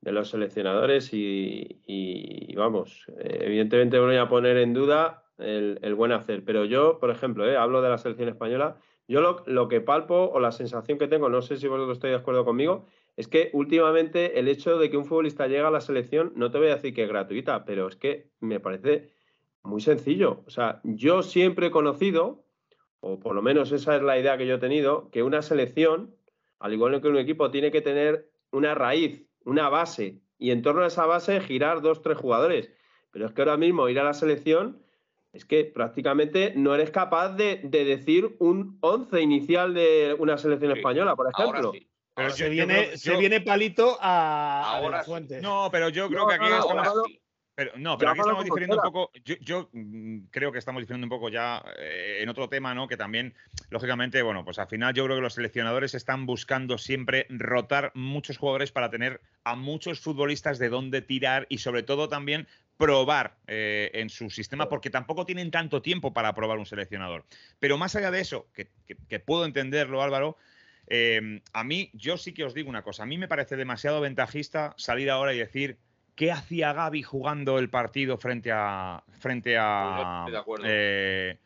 de 0.01 0.13
los 0.13 0.29
seleccionadores 0.31 1.13
y, 1.15 1.81
y, 1.87 2.55
vamos, 2.57 3.07
evidentemente 3.19 3.99
voy 3.99 4.17
a 4.17 4.29
poner 4.29 4.59
en 4.59 4.75
duda 4.75 5.25
el, 5.39 5.79
el 5.83 5.95
buen 5.95 6.13
hacer. 6.13 6.45
Pero 6.45 6.65
yo, 6.65 6.99
por 7.01 7.11
ejemplo, 7.11 7.49
eh, 7.49 7.57
hablo 7.57 7.81
de 7.83 7.89
la 7.89 7.99
selección 7.99 8.29
española, 8.29 8.77
yo 9.09 9.21
lo, 9.21 9.43
lo 9.47 9.67
que 9.69 9.81
palpo 9.81 10.31
o 10.33 10.41
la 10.41 10.53
sensación 10.53 10.99
que 10.99 11.09
tengo, 11.09 11.29
no 11.29 11.43
sé 11.43 11.57
si 11.57 11.69
vosotros 11.69 11.97
estáis 11.97 12.13
de 12.13 12.19
acuerdo 12.21 12.45
conmigo, 12.45 12.87
es 13.17 13.29
que 13.29 13.51
últimamente 13.53 14.39
el 14.39 14.49
hecho 14.49 14.79
de 14.79 14.91
que 14.91 14.97
un 14.97 15.05
futbolista 15.05 15.47
llegue 15.47 15.61
a 15.61 15.71
la 15.71 15.81
selección, 15.81 16.33
no 16.37 16.51
te 16.51 16.59
voy 16.59 16.69
a 16.69 16.77
decir 16.77 16.95
que 16.95 17.05
es 17.05 17.09
gratuita, 17.09 17.65
pero 17.65 17.89
es 17.89 17.97
que 17.97 18.31
me 18.41 18.61
parece 18.61 19.13
muy 19.63 19.81
sencillo. 19.81 20.43
O 20.47 20.51
sea, 20.51 20.81
yo 20.85 21.23
siempre 21.23 21.69
he 21.69 21.71
conocido, 21.71 22.45
o 23.01 23.19
por 23.21 23.35
lo 23.35 23.43
menos 23.43 23.73
esa 23.73 23.97
es 23.97 24.03
la 24.03 24.19
idea 24.19 24.37
que 24.37 24.47
yo 24.47 24.57
he 24.57 24.59
tenido, 24.59 25.11
que 25.11 25.23
una 25.23 25.43
selección, 25.43 26.17
al 26.59 26.73
igual 26.73 27.01
que 27.01 27.09
un 27.09 27.19
equipo, 27.19 27.51
tiene 27.51 27.71
que 27.71 27.81
tener 27.83 28.31
una 28.51 28.75
raíz, 28.75 29.27
una 29.45 29.69
base, 29.69 30.21
y 30.39 30.51
en 30.51 30.63
torno 30.63 30.83
a 30.83 30.87
esa 30.89 31.07
base 31.07 31.41
girar 31.41 31.81
dos, 31.83 32.03
tres 32.03 32.19
jugadores. 32.19 32.73
Pero 33.11 33.27
es 33.27 33.33
que 33.33 33.43
ahora 33.43 33.57
mismo 33.57 33.89
ir 33.89 33.99
a 34.01 34.05
la 34.05 34.15
selección 34.15 34.83
es 35.33 35.45
que 35.45 35.65
prácticamente 35.65 36.53
no 36.57 36.75
eres 36.75 36.91
capaz 36.91 37.31
de, 37.37 37.61
de 37.65 37.85
decir 37.85 38.37
un 38.39 38.79
once 38.81 39.21
inicial 39.21 39.75
de 39.75 40.17
una 40.19 40.39
selección 40.39 40.73
Sí, 40.73 40.79
española, 40.79 41.17
por 41.17 41.29
Ahora 41.33 41.61
ejemplo. 41.61 41.73
sí. 41.73 41.89
Pero 42.15 42.29
yo- 42.29 42.35
Se 42.37 42.49
viene, 42.49 42.97
se 42.97 43.11
yo- 43.13 43.19
viene 43.19 43.41
palito 43.41 43.99
a, 44.01 44.61
a 44.63 44.77
Ahora 44.77 45.03
sí. 45.03 45.07
fuente. 45.11 45.41
No, 45.41 45.69
pero 45.71 45.89
yo 45.89 46.09
creo 46.09 46.21
No, 46.23 46.29
que 46.29 46.35
aquí 46.35 46.49
no, 46.49 46.59
estamos. 46.61 46.85
No, 46.85 47.05
sí. 47.07 47.21
Pero, 47.57 47.71
no, 47.77 47.97
pero 47.97 48.11
aquí 48.11 48.19
estamos 48.21 48.45
difiriendo 48.45 48.77
un 48.77 48.83
poco. 48.83 49.13
Yo, 49.41 49.69
mm, 49.73 50.19
creo 50.33 50.51
que 50.51 50.59
estamos 50.59 50.83
difiriendo 50.83 51.05
un 51.05 51.09
poco 51.09 51.29
ya 51.29 51.63
eh, 51.79 52.19
en 52.21 52.29
otro 52.29 52.49
tema, 52.49 52.75
¿no? 52.75 52.89
Que 52.89 52.97
también, 52.97 53.33
lógicamente, 53.71 54.23
bueno, 54.23 54.45
pues 54.45 54.59
al 54.59 54.67
final 54.67 54.93
yo 54.93 55.05
creo 55.05 55.17
que 55.17 55.23
los 55.23 55.35
seleccionadores 55.35 55.95
están 55.95 56.27
buscando 56.27 56.79
siempre 56.79 57.27
rotar 57.31 57.93
muchos 57.95 58.39
jugadores 58.39 58.73
para 58.73 58.91
tener 58.91 59.21
a 59.45 59.55
muchos 59.55 60.01
futbolistas 60.01 60.59
de 60.59 60.69
dónde 60.69 61.01
tirar 61.01 61.47
y 61.49 61.59
sobre 61.59 61.85
todo 61.85 62.09
también 62.09 62.49
probar 62.77 63.37
eh, 63.47 63.93
en 63.95 64.11
su 64.11 64.31
sistema, 64.31 64.69
porque 64.69 64.91
tampoco 64.91 65.25
tienen 65.25 65.53
tanto 65.53 65.81
tiempo 65.81 66.13
para 66.13 66.35
probar 66.35 66.59
un 66.59 66.67
seleccionador. 66.67 67.25
Pero 67.61 67.79
más 67.79 67.95
allá 67.95 68.11
de 68.11 68.19
eso, 68.21 68.49
que, 68.53 69.21
puedo 69.21 69.45
entenderlo, 69.45 70.03
Álvaro, 70.03 70.37
eh, 70.87 71.41
a 71.53 71.65
mí, 71.65 71.91
yo 71.95 72.17
sí 72.17 72.33
que 72.33 72.45
os 72.45 72.55
digo 72.55 72.69
una 72.69 72.83
cosa, 72.83 73.05
a 73.05 73.07
mí 73.07 73.19
me 73.19 73.29
parece 73.29 73.57
demasiado 73.57 74.01
ventajista 74.01 74.75
salir 74.77 75.11
ahora 75.11 75.33
y 75.35 75.39
decir 75.39 75.79
qué 76.15 76.33
hacía 76.33 76.73
Gaby 76.73 77.03
jugando 77.03 77.59
el 77.59 77.71
partido 77.71 78.19
frente 78.19 78.51
a... 78.53 79.03
Frente 79.19 79.57
a 79.59 80.27
eh, 80.65 81.39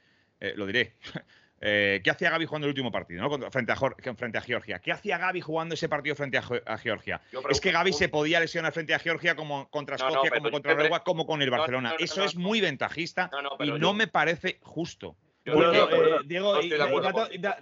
lo 0.56 0.66
diré. 0.66 0.94
Eh, 1.60 2.00
¿Qué 2.04 2.10
hacía 2.10 2.30
Gaby 2.30 2.46
jugando 2.46 2.66
el 2.66 2.70
último 2.70 2.92
partido, 2.92 3.28
frente, 3.50 3.72
a 3.72 3.76
frente 4.14 4.38
a 4.38 4.40
Georgia? 4.40 4.78
¿Qué 4.78 4.92
hacía 4.92 5.18
Gaby 5.18 5.40
jugando 5.40 5.74
ese 5.74 5.88
partido 5.88 6.14
frente 6.14 6.38
a, 6.38 6.78
Georgia? 6.78 7.20
Es 7.50 7.60
que 7.60 7.72
Gaby 7.72 7.92
se 7.92 8.08
podía 8.08 8.38
lesionar 8.38 8.72
frente 8.72 8.94
a 8.94 8.98
Georgia 9.00 9.34
como 9.34 9.68
contra 9.68 9.96
Escocia, 9.96 10.30
como 10.30 10.50
contra 10.52 10.74
Uruguay, 10.74 11.00
como 11.04 11.26
con 11.26 11.42
el 11.42 11.50
Barcelona. 11.50 11.94
Eso 11.98 12.22
es 12.22 12.36
muy 12.36 12.60
ventajista 12.60 13.28
y 13.58 13.72
no 13.72 13.92
me 13.92 14.06
parece 14.06 14.58
justo. 14.62 15.16
Eh, 15.52 16.18
Diego, 16.24 16.54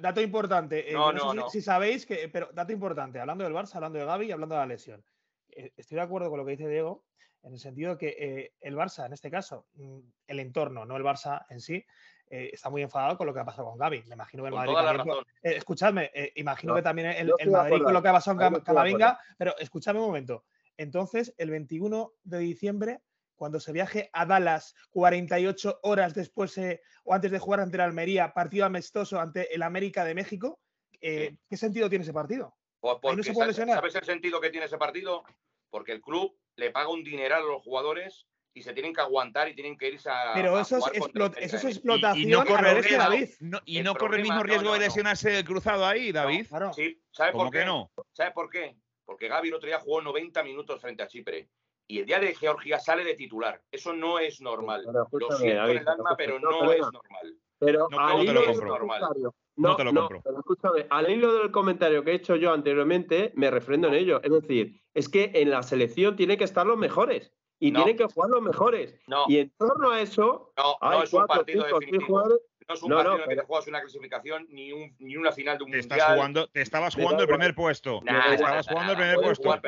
dato, 0.00 0.20
importante. 0.20 0.90
Eh, 0.90 0.94
no, 0.94 1.48
si, 1.48 1.60
sabéis 1.60 2.06
que, 2.06 2.28
pero 2.28 2.50
dato 2.52 2.72
importante, 2.72 3.20
hablando 3.20 3.44
del 3.44 3.52
Barça, 3.52 3.76
hablando 3.76 3.98
de 3.98 4.04
Gaby 4.04 4.26
y 4.26 4.32
hablando 4.32 4.54
de 4.54 4.60
la 4.60 4.66
lesión. 4.66 5.04
Estoy 5.48 5.96
de 5.96 6.02
acuerdo 6.02 6.28
con 6.28 6.38
lo 6.38 6.44
que 6.44 6.52
dice 6.52 6.68
Diego, 6.68 7.04
en 7.42 7.54
el 7.54 7.58
sentido 7.58 7.96
de 7.96 7.98
que 7.98 8.52
el 8.60 8.76
Barça, 8.76 9.06
en 9.06 9.12
este 9.12 9.30
caso, 9.30 9.66
mm, 9.74 9.98
el 10.26 10.40
entorno, 10.40 10.84
no 10.84 10.96
el 10.96 11.02
Barça 11.02 11.46
en 11.48 11.60
sí, 11.60 11.84
eh, 12.28 12.50
está 12.52 12.70
muy 12.70 12.82
enfadado 12.82 13.16
con 13.16 13.26
lo 13.26 13.32
que 13.32 13.40
ha 13.40 13.44
pasado 13.44 13.68
con 13.68 13.78
Gaby. 13.78 14.02
Me 14.08 14.14
imagino 14.14 14.42
que 14.42 14.48
el 14.48 14.54
Madrid. 14.54 14.74
También, 14.74 15.16
eh, 15.42 15.54
escuchadme, 15.56 16.10
eh, 16.12 16.32
imagino 16.36 16.74
que 16.74 16.82
también 16.82 17.08
el, 17.10 17.32
Madrid 17.50 17.82
con 17.82 17.92
lo 17.92 18.02
que 18.02 18.08
ha 18.08 18.12
pasado 18.12 18.42
en 18.42 18.60
Camavinga, 18.60 19.18
pero 19.38 19.56
escúchame 19.58 20.00
un 20.00 20.06
momento. 20.06 20.44
Entonces, 20.76 21.32
el 21.38 21.50
21 21.50 22.12
de 22.24 22.38
diciembre, 22.38 23.00
cuando 23.36 23.60
se 23.60 23.72
viaje 23.72 24.10
a 24.12 24.26
Dallas 24.26 24.74
48 24.90 25.80
horas 25.82 26.14
después 26.14 26.58
o 27.04 27.14
antes 27.14 27.30
de 27.30 27.38
jugar 27.38 27.60
ante 27.60 27.76
el 27.76 27.82
Almería, 27.82 28.32
partido 28.32 28.66
amistoso 28.66 29.20
ante 29.20 29.54
el 29.54 29.62
América 29.62 30.04
de 30.04 30.14
México, 30.14 30.60
¿qué 31.00 31.36
sentido 31.52 31.88
tiene 31.88 32.02
ese 32.02 32.12
partido? 32.12 32.56
Pues 32.80 33.26
¿Sabes 33.26 33.94
el 33.94 34.04
sentido 34.04 34.40
que 34.40 34.50
tiene 34.50 34.66
ese 34.66 34.78
partido? 34.78 35.24
Porque 35.70 35.92
el 35.92 36.00
club 36.00 36.36
le 36.56 36.70
paga 36.70 36.88
un 36.88 37.04
dineral 37.04 37.42
a 37.42 37.46
los 37.46 37.62
jugadores 37.62 38.26
y 38.54 38.62
se 38.62 38.72
tienen 38.72 38.94
que 38.94 39.02
aguantar 39.02 39.48
y 39.48 39.54
tienen 39.54 39.76
que 39.76 39.88
irse 39.88 40.08
a. 40.08 40.32
Pero 40.34 40.58
eso, 40.58 40.78
es, 40.78 41.02
eso 41.36 41.56
es 41.56 41.64
explotación. 41.64 42.28
Y, 42.28 42.32
no 42.32 42.44
corre, 42.44 42.80
David. 42.96 43.28
y 43.66 43.82
no 43.82 43.94
corre 43.94 44.16
el 44.16 44.22
mismo 44.22 44.42
riesgo 44.42 44.72
de 44.72 44.78
lesionarse 44.78 45.38
el 45.38 45.44
cruzado 45.44 45.84
ahí, 45.84 46.10
David. 46.10 46.46
Claro. 46.48 46.72
Sí, 46.72 47.02
¿sabes 47.10 47.34
por 47.34 47.50
qué? 47.50 47.66
no? 47.66 47.90
¿Sabes 48.12 48.32
por 48.32 48.48
qué? 48.48 48.76
Porque 49.04 49.28
Gaby 49.28 49.48
el 49.48 49.54
otro 49.54 49.66
día 49.68 49.78
jugó 49.78 50.00
90 50.00 50.42
minutos 50.42 50.80
frente 50.80 51.02
a 51.02 51.06
Chipre. 51.06 51.50
Y 51.88 52.00
el 52.00 52.06
día 52.06 52.18
de 52.18 52.34
Georgia 52.34 52.78
sale 52.78 53.04
de 53.04 53.14
titular. 53.14 53.62
Eso 53.70 53.92
no 53.92 54.18
es 54.18 54.40
normal. 54.40 54.84
lo 54.84 55.30
siento 55.36 55.68
en 55.68 55.78
el 55.78 55.88
alma, 55.88 56.14
pero 56.16 56.38
no 56.40 56.72
es 56.72 56.80
normal. 56.80 57.36
Pero 57.58 57.88
no, 57.90 57.98
al 57.98 58.22
hilo 58.22 58.40
del 58.42 58.58
comentario. 58.58 59.34
No, 59.56 59.76
te 59.76 59.84
lo 59.84 59.94
compro. 59.94 60.22
escúchame, 60.38 60.86
al 60.90 61.10
hilo 61.10 61.34
del 61.38 61.50
comentario 61.50 62.04
que 62.04 62.10
he 62.10 62.14
hecho 62.14 62.36
yo 62.36 62.52
anteriormente, 62.52 63.32
me 63.34 63.50
refrendo 63.50 63.88
en 63.88 63.94
ello. 63.94 64.20
Es 64.22 64.30
decir, 64.30 64.82
es 64.92 65.08
que 65.08 65.30
en 65.34 65.50
la 65.50 65.62
selección 65.62 66.16
tiene 66.16 66.36
que 66.36 66.44
estar 66.44 66.66
los 66.66 66.76
mejores 66.76 67.32
y 67.58 67.72
tienen 67.72 67.96
que 67.96 68.04
jugar 68.04 68.30
los 68.30 68.42
mejores. 68.42 68.98
Y 69.28 69.38
en 69.38 69.50
torno 69.56 69.90
a 69.90 70.00
eso, 70.00 70.52
no, 70.56 70.76
no 70.82 71.02
es 71.02 71.12
un 71.12 71.26
partido 71.26 71.64
definitivo. 71.64 72.22
No 72.68 72.74
es 72.74 72.82
un 72.82 72.90
partido 72.90 73.14
en 73.14 73.22
el 73.22 73.28
que 73.28 73.36
te 73.36 73.42
juegas 73.42 73.68
una 73.68 73.80
clasificación 73.80 74.46
ni, 74.50 74.72
un, 74.72 74.96
ni 74.98 75.16
una 75.16 75.30
final 75.30 75.56
de 75.56 75.64
un 75.64 75.70
te 75.70 75.78
mundial. 75.78 75.98
Estás 75.98 76.14
jugando, 76.14 76.48
te 76.48 76.62
estabas 76.62 76.94
jugando 76.94 77.22
el 77.22 77.28
primer 77.28 77.54
puesto. 77.54 78.00
te 78.04 78.34
estabas 78.34 78.66
jugando 78.66 78.92
el 78.92 78.98
primer 78.98 79.16
puesto. 79.16 79.60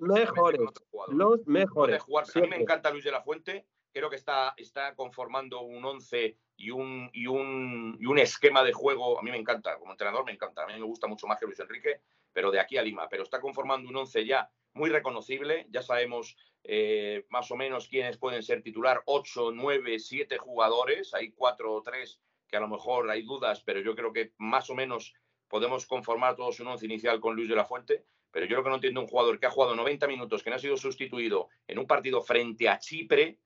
Los 0.00 0.18
mejores. 0.18 0.60
Los 1.08 1.46
mejores. 1.46 2.02
A 2.34 2.40
mí 2.40 2.48
me 2.48 2.56
encanta 2.56 2.90
Luis 2.90 3.04
de 3.04 3.10
la 3.10 3.22
Fuente. 3.22 3.66
Creo 3.92 4.10
que 4.10 4.16
está, 4.16 4.54
está 4.56 4.94
conformando 4.94 5.60
un 5.62 5.84
11 5.84 6.36
y 6.56 6.70
un, 6.70 7.08
y, 7.12 7.26
un, 7.26 7.96
y 8.00 8.06
un 8.06 8.18
esquema 8.18 8.62
de 8.62 8.72
juego. 8.72 9.18
A 9.18 9.22
mí 9.22 9.30
me 9.30 9.38
encanta. 9.38 9.78
Como 9.78 9.92
entrenador 9.92 10.24
me 10.24 10.32
encanta. 10.32 10.64
A 10.64 10.66
mí 10.66 10.74
me 10.74 10.84
gusta 10.84 11.06
mucho 11.06 11.26
más 11.26 11.38
que 11.38 11.46
Luis 11.46 11.60
Enrique, 11.60 12.00
pero 12.32 12.50
de 12.50 12.60
aquí 12.60 12.76
a 12.76 12.82
Lima. 12.82 13.08
Pero 13.08 13.22
está 13.22 13.40
conformando 13.40 13.88
un 13.88 13.96
11 13.96 14.26
ya 14.26 14.50
muy 14.74 14.90
reconocible. 14.90 15.66
Ya 15.70 15.82
sabemos 15.82 16.36
eh, 16.64 17.26
más 17.30 17.50
o 17.50 17.56
menos 17.56 17.88
quiénes 17.88 18.18
pueden 18.18 18.42
ser 18.42 18.62
titular. 18.62 19.02
Ocho, 19.06 19.50
nueve, 19.52 19.98
siete 19.98 20.36
jugadores. 20.36 21.14
Hay 21.14 21.32
cuatro 21.32 21.72
o 21.72 21.82
tres 21.82 22.20
que 22.48 22.56
a 22.56 22.60
lo 22.60 22.68
mejor 22.68 23.10
hay 23.10 23.22
dudas, 23.22 23.62
pero 23.62 23.80
yo 23.80 23.94
creo 23.94 24.12
que 24.12 24.32
más 24.38 24.70
o 24.70 24.74
menos 24.74 25.14
podemos 25.48 25.86
conformar 25.86 26.36
todos 26.36 26.60
un 26.60 26.68
once 26.68 26.86
inicial 26.86 27.20
con 27.20 27.36
Luis 27.36 27.48
de 27.48 27.56
la 27.56 27.64
Fuente. 27.64 28.04
Pero 28.30 28.46
yo 28.46 28.56
creo 28.56 28.64
que 28.64 28.70
no 28.70 28.74
entiendo 28.76 29.00
un 29.00 29.06
jugador 29.06 29.38
que 29.38 29.46
ha 29.46 29.50
jugado 29.50 29.74
90 29.74 30.06
minutos, 30.06 30.42
que 30.42 30.50
no 30.50 30.56
ha 30.56 30.58
sido 30.58 30.76
sustituido 30.76 31.48
en 31.66 31.78
un 31.78 31.86
partido 31.86 32.20
frente 32.20 32.68
a 32.68 32.78
Chipre, 32.78 33.38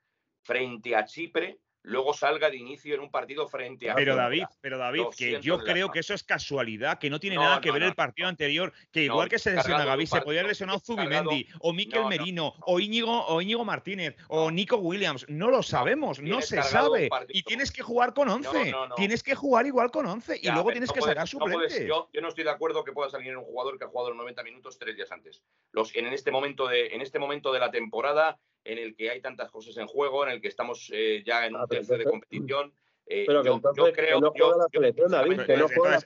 frente 0.43 0.95
a 0.95 1.05
Chipre, 1.05 1.59
luego 1.83 2.15
salga 2.15 2.49
de 2.51 2.57
inicio 2.57 2.95
en 2.95 3.01
un 3.01 3.11
partido 3.11 3.49
frente 3.49 3.91
a. 3.91 3.95
Pero 3.95 4.17
David, 4.17 4.45
pero 4.61 4.79
David, 4.79 5.05
que 5.17 5.41
yo 5.41 5.59
creo 5.59 5.91
que 5.91 6.01
eso 6.01 6.15
es 6.15 6.23
casualidad, 6.23 6.99
que 6.99 7.11
no 7.11 7.19
tiene 7.19 7.37
nada 7.37 7.61
que 7.61 7.71
ver 7.71 7.83
el 7.83 7.95
partido 7.95 8.29
anterior, 8.29 8.73
que 8.91 9.05
igual 9.05 9.29
que 9.29 9.39
se 9.39 9.53
lesiona 9.53 9.85
Gaby, 9.85 10.07
se 10.07 10.21
podría 10.21 10.43
lesionar 10.43 10.81
Zubimendi, 10.81 11.47
o 11.61 11.73
Miquel 11.73 12.07
Merino, 12.07 12.55
o 12.67 12.81
Íñigo, 12.81 13.27
o 13.27 13.41
Íñigo 13.41 13.65
Martínez, 13.65 14.17
o 14.29 14.51
Nico 14.51 14.77
Williams. 14.77 15.27
No 15.29 15.51
lo 15.51 15.63
sabemos, 15.63 16.21
no 16.21 16.41
se 16.41 16.63
sabe. 16.63 17.09
Y 17.29 17.43
tienes 17.43 17.73
que 17.73 17.83
jugar 17.83 18.15
con 18.15 18.29
11. 18.29 18.75
Tienes 18.97 19.23
que 19.23 19.35
jugar 19.35 19.67
igual 19.67 19.91
con 19.91 20.07
11 20.07 20.41
y 20.43 20.51
luego 20.51 20.71
tienes 20.71 20.93
que 20.93 21.01
sacar 21.01 21.27
suplentes. 21.27 21.87
yo, 21.87 22.09
yo, 22.13 22.21
no 22.21 22.29
estoy 22.29 22.45
de 22.45 22.51
acuerdo 22.51 22.85
que 22.85 22.93
pueda 22.93 23.11
salir 23.11 23.37
un 23.37 23.45
jugador 23.45 23.79
que 23.79 23.85
ha 23.85 23.89
jugado 23.89 24.11
los 24.11 24.19
90 24.19 24.43
minutos 24.43 24.79
tres 24.79 24.97
días 24.97 25.11
antes. 25.11 25.43
Los, 25.73 25.95
en, 25.95 26.07
este 26.07 26.31
momento 26.31 26.69
de, 26.69 26.89
en 26.89 27.01
este 27.01 27.19
momento 27.19 27.53
de 27.53 27.61
la 27.61 27.71
temporada 27.71 28.39
en 28.65 28.79
el 28.79 28.95
que 28.95 29.11
hay 29.11 29.21
tantas 29.21 29.51
cosas 29.51 29.77
en 29.77 29.87
juego, 29.87 30.25
en 30.25 30.33
el 30.33 30.41
que 30.41 30.49
estamos 30.49 30.91
eh, 30.93 31.23
ya 31.27 31.47
en 31.47 31.55
un 31.55 31.63
ah, 31.63 31.67
tercio 31.69 31.99
de 31.99 32.05
competición. 32.05 32.73
Eh, 33.07 33.25
pero 33.27 33.43
yo, 33.43 33.61
creo 33.93 34.21
no 34.21 34.33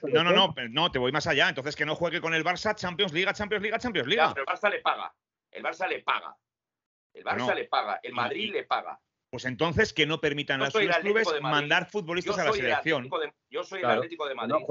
No, 0.03 0.23
no, 0.23 0.31
no, 0.31 0.53
no, 0.69 0.91
te 0.91 0.99
voy 0.99 1.11
más 1.11 1.27
allá. 1.27 1.49
Entonces 1.49 1.75
que 1.75 1.85
no 1.85 1.95
juegue 1.95 2.19
con 2.19 2.33
el 2.33 2.43
Barça, 2.43 2.75
Champions 2.75 3.13
League, 3.13 3.31
Champions 3.33 3.63
League, 3.63 3.77
Champions 3.79 4.07
League. 4.07 4.33
pero 4.33 4.45
el 4.47 4.55
Barça 4.55 4.69
le 4.69 4.79
paga. 4.79 5.13
El 5.51 5.63
Barça 5.63 5.87
le 5.87 5.99
paga. 5.99 6.35
El 7.13 7.23
Barça 7.23 7.55
le 7.55 7.65
paga. 7.65 7.99
El 8.01 8.13
Madrid 8.13 8.51
le 8.51 8.63
paga. 8.63 8.99
Pues 9.29 9.45
entonces 9.45 9.93
que 9.93 10.05
no 10.05 10.21
permitan 10.21 10.61
a 10.61 10.65
los 10.65 10.73
clubes 10.73 11.27
mandar 11.41 11.89
futbolistas 11.89 12.37
a 12.39 12.45
la 12.45 12.53
selección. 12.53 13.09
yo 13.49 13.63
soy 13.63 13.79
el 13.79 13.85
Atlético 13.85 14.27
de 14.27 14.35
Madrid. 14.35 14.65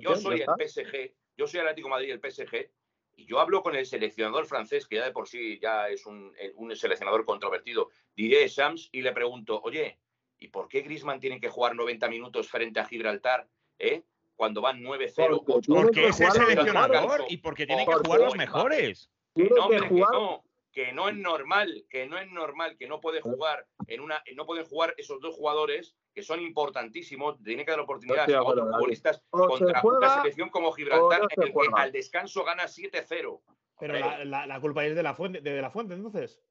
yo 0.00 0.16
soy 0.16 0.40
el 0.42 0.68
PSG. 0.68 1.14
Yo 1.36 1.46
soy 1.46 1.60
el 1.60 1.68
Atlético 1.68 1.88
de 1.88 1.90
Madrid 1.90 2.08
y 2.08 2.10
el 2.10 2.20
PSG. 2.20 2.70
Y 3.18 3.26
yo 3.26 3.40
hablo 3.40 3.64
con 3.64 3.74
el 3.74 3.84
seleccionador 3.84 4.46
francés, 4.46 4.86
que 4.86 4.94
ya 4.94 5.04
de 5.04 5.10
por 5.10 5.28
sí 5.28 5.58
ya 5.60 5.88
es 5.88 6.06
un, 6.06 6.32
seleccionador 6.76 7.24
controvertido, 7.24 7.88
diré 8.14 8.46
Shams, 8.46 8.90
y 8.92 9.02
le 9.02 9.10
pregunto, 9.10 9.60
oye, 9.64 9.98
¿y 10.38 10.46
por 10.48 10.68
qué 10.68 10.82
Grisman 10.82 11.18
tiene 11.18 11.40
que 11.40 11.48
jugar 11.48 11.74
90 11.74 12.08
minutos 12.08 12.48
frente 12.48 12.78
a 12.78 12.84
Gibraltar? 12.84 13.48
¿eh? 13.80 14.04
Cuando 14.36 14.60
van 14.60 14.80
9-0. 14.80 15.42
Porque, 15.44 16.06
es 16.06 16.20
el 16.20 16.30
seleccionador 16.30 17.24
y 17.28 17.38
porque 17.38 17.66
tienen 17.66 17.86
que 17.86 17.94
jugar 17.94 18.20
los 18.20 18.36
mejores. 18.36 19.10
No, 19.34 19.68
que 19.68 19.80
no 19.80 20.44
que 20.72 20.92
no 20.92 21.08
es 21.08 21.16
normal, 21.16 21.86
que 21.88 22.06
no 22.06 22.18
es 22.18 22.30
normal, 22.30 22.76
que 22.76 22.86
no 22.86 23.00
puede 23.00 23.20
jugar 23.20 23.66
en 23.86 24.00
una, 24.00 24.22
no 24.36 24.46
pueden 24.46 24.64
jugar 24.66 24.94
esos 24.96 25.20
dos 25.20 25.34
jugadores 25.34 25.96
que 26.14 26.22
son 26.22 26.40
importantísimos, 26.40 27.42
tiene 27.42 27.64
que 27.64 27.70
dar 27.70 27.80
oportunidades 27.80 28.34
a 28.34 28.42
otros 28.42 28.68
futbolistas 28.68 29.22
contra 29.30 29.80
una 29.82 30.16
selección 30.16 30.50
como 30.50 30.72
Gibraltar, 30.72 31.22
en 31.30 31.42
el 31.42 31.52
que 31.52 31.68
al 31.74 31.92
descanso 31.92 32.44
gana 32.44 32.64
7-0. 32.64 33.40
Pero 33.78 33.94
la, 34.24 34.46
la, 34.46 34.60
culpa 34.60 34.84
es 34.84 34.96
de 34.96 35.02
la 35.02 35.14
fuente, 35.14 35.40
de, 35.40 35.62
la 35.62 35.70
fuente, 35.70 35.94
entonces. 35.94 36.42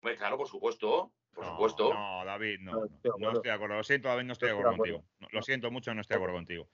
Pues 0.00 0.18
claro, 0.18 0.36
por 0.36 0.48
supuesto. 0.48 1.12
Por 1.34 1.44
supuesto. 1.46 1.92
No, 1.92 2.24
David, 2.24 2.60
no, 2.60 2.72
no, 3.18 3.32
estoy 3.32 3.42
de 3.42 3.50
acuerdo. 3.50 3.76
Lo 3.76 3.82
siento, 3.82 4.08
David, 4.08 4.24
no 4.24 4.32
estoy 4.32 4.48
de 4.48 4.52
acuerdo 4.52 4.76
contigo. 4.76 5.04
lo 5.32 5.42
siento 5.42 5.70
mucho, 5.70 5.92
no 5.92 6.00
estoy 6.00 6.14
de 6.14 6.18
acuerdo 6.18 6.36
contigo. 6.36 6.68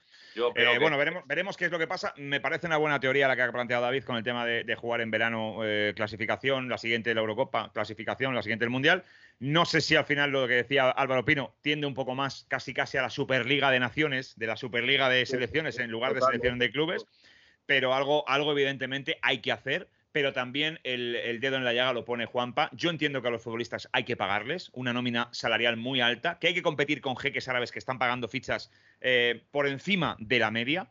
Eh, 0.54 0.78
bueno, 0.78 0.98
veremos, 0.98 1.26
veremos 1.26 1.56
qué 1.56 1.64
es 1.64 1.70
lo 1.70 1.78
que 1.78 1.86
pasa. 1.86 2.12
Me 2.16 2.40
parece 2.40 2.66
una 2.66 2.76
buena 2.76 3.00
teoría 3.00 3.26
la 3.26 3.36
que 3.36 3.42
ha 3.42 3.52
planteado 3.52 3.82
David 3.82 4.04
con 4.04 4.16
el 4.16 4.22
tema 4.22 4.44
de, 4.44 4.74
jugar 4.74 5.00
en 5.00 5.10
verano 5.10 5.60
eh, 5.64 5.92
clasificación, 5.96 6.68
la 6.68 6.78
siguiente 6.78 7.14
la 7.14 7.20
Eurocopa, 7.20 7.70
clasificación, 7.72 8.34
la 8.34 8.42
siguiente 8.42 8.64
el 8.64 8.70
Mundial. 8.70 9.04
No 9.38 9.64
sé 9.64 9.80
si 9.80 9.96
al 9.96 10.04
final 10.04 10.30
lo 10.30 10.46
que 10.46 10.54
decía 10.54 10.90
Álvaro 10.90 11.24
Pino 11.24 11.54
tiende 11.62 11.86
un 11.86 11.94
poco 11.94 12.14
más 12.14 12.44
casi 12.48 12.74
casi 12.74 12.98
a 12.98 13.02
la 13.02 13.10
Superliga 13.10 13.70
de 13.70 13.80
Naciones, 13.80 14.38
de 14.38 14.46
la 14.46 14.56
Superliga 14.56 15.08
de 15.08 15.24
selecciones 15.24 15.78
en 15.78 15.90
lugar 15.90 16.12
de 16.12 16.20
selección 16.20 16.58
de 16.58 16.70
clubes, 16.70 17.06
pero 17.64 17.94
algo, 17.94 18.28
algo 18.28 18.52
evidentemente 18.52 19.18
hay 19.22 19.38
que 19.38 19.52
hacer 19.52 19.88
pero 20.12 20.32
también 20.32 20.80
el, 20.82 21.38
dedo 21.40 21.56
en 21.56 21.64
la 21.64 21.72
llaga 21.72 21.92
lo 21.92 22.04
pone 22.04 22.26
Juanpa. 22.26 22.70
Yo 22.72 22.90
entiendo 22.90 23.22
que 23.22 23.28
a 23.28 23.30
los 23.30 23.42
futbolistas 23.42 23.88
hay 23.92 24.04
que 24.04 24.16
pagarles 24.16 24.70
una 24.72 24.92
nómina 24.92 25.28
salarial 25.32 25.76
muy 25.76 26.00
alta, 26.00 26.38
que 26.38 26.48
hay 26.48 26.54
que 26.54 26.62
competir 26.62 27.00
con 27.00 27.16
jeques 27.16 27.48
árabes 27.48 27.70
que 27.70 27.78
están 27.78 27.98
pagando 27.98 28.28
fichas 28.28 28.70
eh, 29.00 29.44
por 29.50 29.66
encima 29.66 30.16
de 30.18 30.38
la 30.38 30.50
media, 30.50 30.90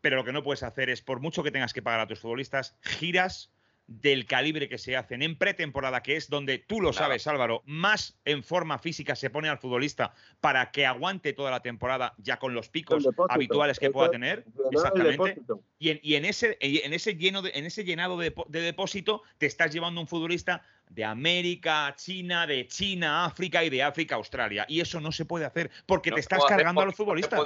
pero 0.00 0.16
lo 0.16 0.24
que 0.24 0.32
no 0.32 0.42
puedes 0.42 0.62
hacer 0.62 0.90
es, 0.90 1.02
por 1.02 1.20
mucho 1.20 1.42
que 1.42 1.50
tengas 1.50 1.72
que 1.72 1.82
pagar 1.82 2.00
a 2.00 2.06
tus 2.06 2.20
futbolistas, 2.20 2.76
giras 2.82 3.50
del 3.86 4.26
calibre 4.26 4.68
que 4.68 4.78
se 4.78 4.96
hacen 4.96 5.22
en 5.22 5.36
pretemporada, 5.36 6.02
que 6.02 6.16
es 6.16 6.28
donde 6.28 6.58
tú 6.58 6.80
lo 6.80 6.92
sabes, 6.92 7.26
Álvaro, 7.26 7.62
más 7.66 8.18
en 8.24 8.42
forma 8.42 8.78
física 8.78 9.14
se 9.14 9.30
pone 9.30 9.48
al 9.48 9.58
futbolista 9.58 10.12
para 10.40 10.70
que 10.72 10.86
aguante 10.86 11.32
toda 11.32 11.50
la 11.50 11.60
temporada 11.60 12.14
ya 12.18 12.38
con 12.38 12.54
los 12.54 12.68
picos 12.68 13.08
habituales 13.28 13.78
que 13.78 13.90
pueda 13.90 14.10
tener. 14.10 14.44
Exactamente. 14.72 15.40
Y 15.78 16.14
en, 16.14 16.24
ese, 16.24 16.56
en 16.60 16.92
ese 16.92 17.16
lleno 17.16 17.42
en 17.46 17.64
ese 17.64 17.84
llenado 17.84 18.16
de, 18.18 18.34
depósito 18.48 19.22
te 19.38 19.46
estás 19.46 19.72
llevando 19.72 20.00
un 20.00 20.08
futbolista 20.08 20.62
de 20.88 21.04
América, 21.04 21.94
China, 21.96 22.46
de 22.46 22.66
China, 22.66 23.24
África 23.24 23.62
y 23.64 23.70
de 23.70 23.82
África, 23.82 24.14
Australia. 24.16 24.64
Y 24.68 24.80
eso 24.80 25.00
no 25.00 25.12
se 25.12 25.24
puede 25.24 25.44
hacer 25.44 25.70
porque 25.86 26.10
te 26.10 26.20
estás 26.20 26.44
cargando 26.44 26.80
a 26.80 26.86
los 26.86 26.94
futbolistas 26.94 27.40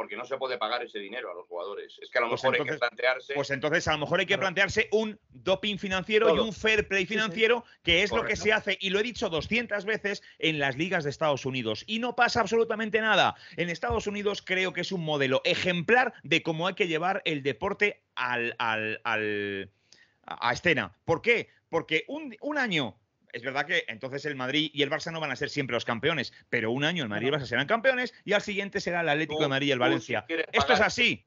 porque 0.00 0.16
no 0.16 0.24
se 0.24 0.38
puede 0.38 0.56
pagar 0.56 0.82
ese 0.82 0.98
dinero 0.98 1.30
a 1.30 1.34
los 1.34 1.46
jugadores. 1.46 1.98
Es 2.00 2.08
que 2.08 2.16
a 2.16 2.22
lo 2.22 2.30
pues 2.30 2.42
mejor 2.42 2.58
hay 2.58 2.72
que 2.72 2.78
plantearse. 2.78 3.34
Pues 3.34 3.50
entonces 3.50 3.86
a 3.86 3.92
lo 3.92 3.98
mejor 3.98 4.20
hay 4.20 4.24
que 4.24 4.38
plantearse 4.38 4.88
un 4.92 5.20
doping 5.28 5.76
financiero 5.76 6.34
y 6.34 6.38
un 6.38 6.54
fair 6.54 6.88
play 6.88 7.04
financiero, 7.04 7.66
que 7.82 8.02
es 8.02 8.10
lo 8.10 8.24
que 8.24 8.34
se 8.34 8.50
hace, 8.50 8.78
y 8.80 8.88
lo 8.88 8.98
he 8.98 9.02
dicho 9.02 9.28
200 9.28 9.84
veces, 9.84 10.22
en 10.38 10.58
las 10.58 10.78
ligas 10.78 11.04
de 11.04 11.10
Estados 11.10 11.44
Unidos. 11.44 11.84
Y 11.86 11.98
no 11.98 12.16
pasa 12.16 12.40
absolutamente 12.40 12.98
nada. 13.02 13.36
En 13.58 13.68
Estados 13.68 14.06
Unidos 14.06 14.40
creo 14.40 14.72
que 14.72 14.80
es 14.80 14.90
un 14.90 15.04
modelo 15.04 15.42
ejemplar 15.44 16.14
de 16.22 16.42
cómo 16.42 16.66
hay 16.66 16.72
que 16.72 16.88
llevar 16.88 17.20
el 17.26 17.42
deporte 17.42 18.02
al, 18.14 18.56
al, 18.58 19.02
al 19.04 19.70
a 20.24 20.52
escena. 20.54 20.96
¿Por 21.04 21.20
qué? 21.20 21.50
Porque 21.68 22.06
un, 22.08 22.34
un 22.40 22.56
año 22.56 22.96
es 23.32 23.42
verdad 23.42 23.66
que 23.66 23.84
entonces 23.88 24.24
el 24.24 24.36
Madrid 24.36 24.70
y 24.72 24.82
el 24.82 24.90
Barça 24.90 25.12
no 25.12 25.20
van 25.20 25.30
a 25.30 25.36
ser 25.36 25.50
siempre 25.50 25.74
los 25.74 25.84
campeones, 25.84 26.32
pero 26.48 26.70
un 26.70 26.84
año 26.84 27.02
el 27.02 27.08
Madrid 27.08 27.26
y 27.26 27.28
el 27.30 27.34
Barça 27.34 27.46
serán 27.46 27.66
campeones 27.66 28.14
y 28.24 28.32
al 28.32 28.42
siguiente 28.42 28.80
será 28.80 29.00
el 29.00 29.08
Atlético 29.08 29.42
de 29.42 29.48
Madrid 29.48 29.68
y 29.68 29.72
el 29.72 29.78
Valencia. 29.78 30.24
Esto 30.52 30.72
es 30.72 30.80
así. 30.80 31.26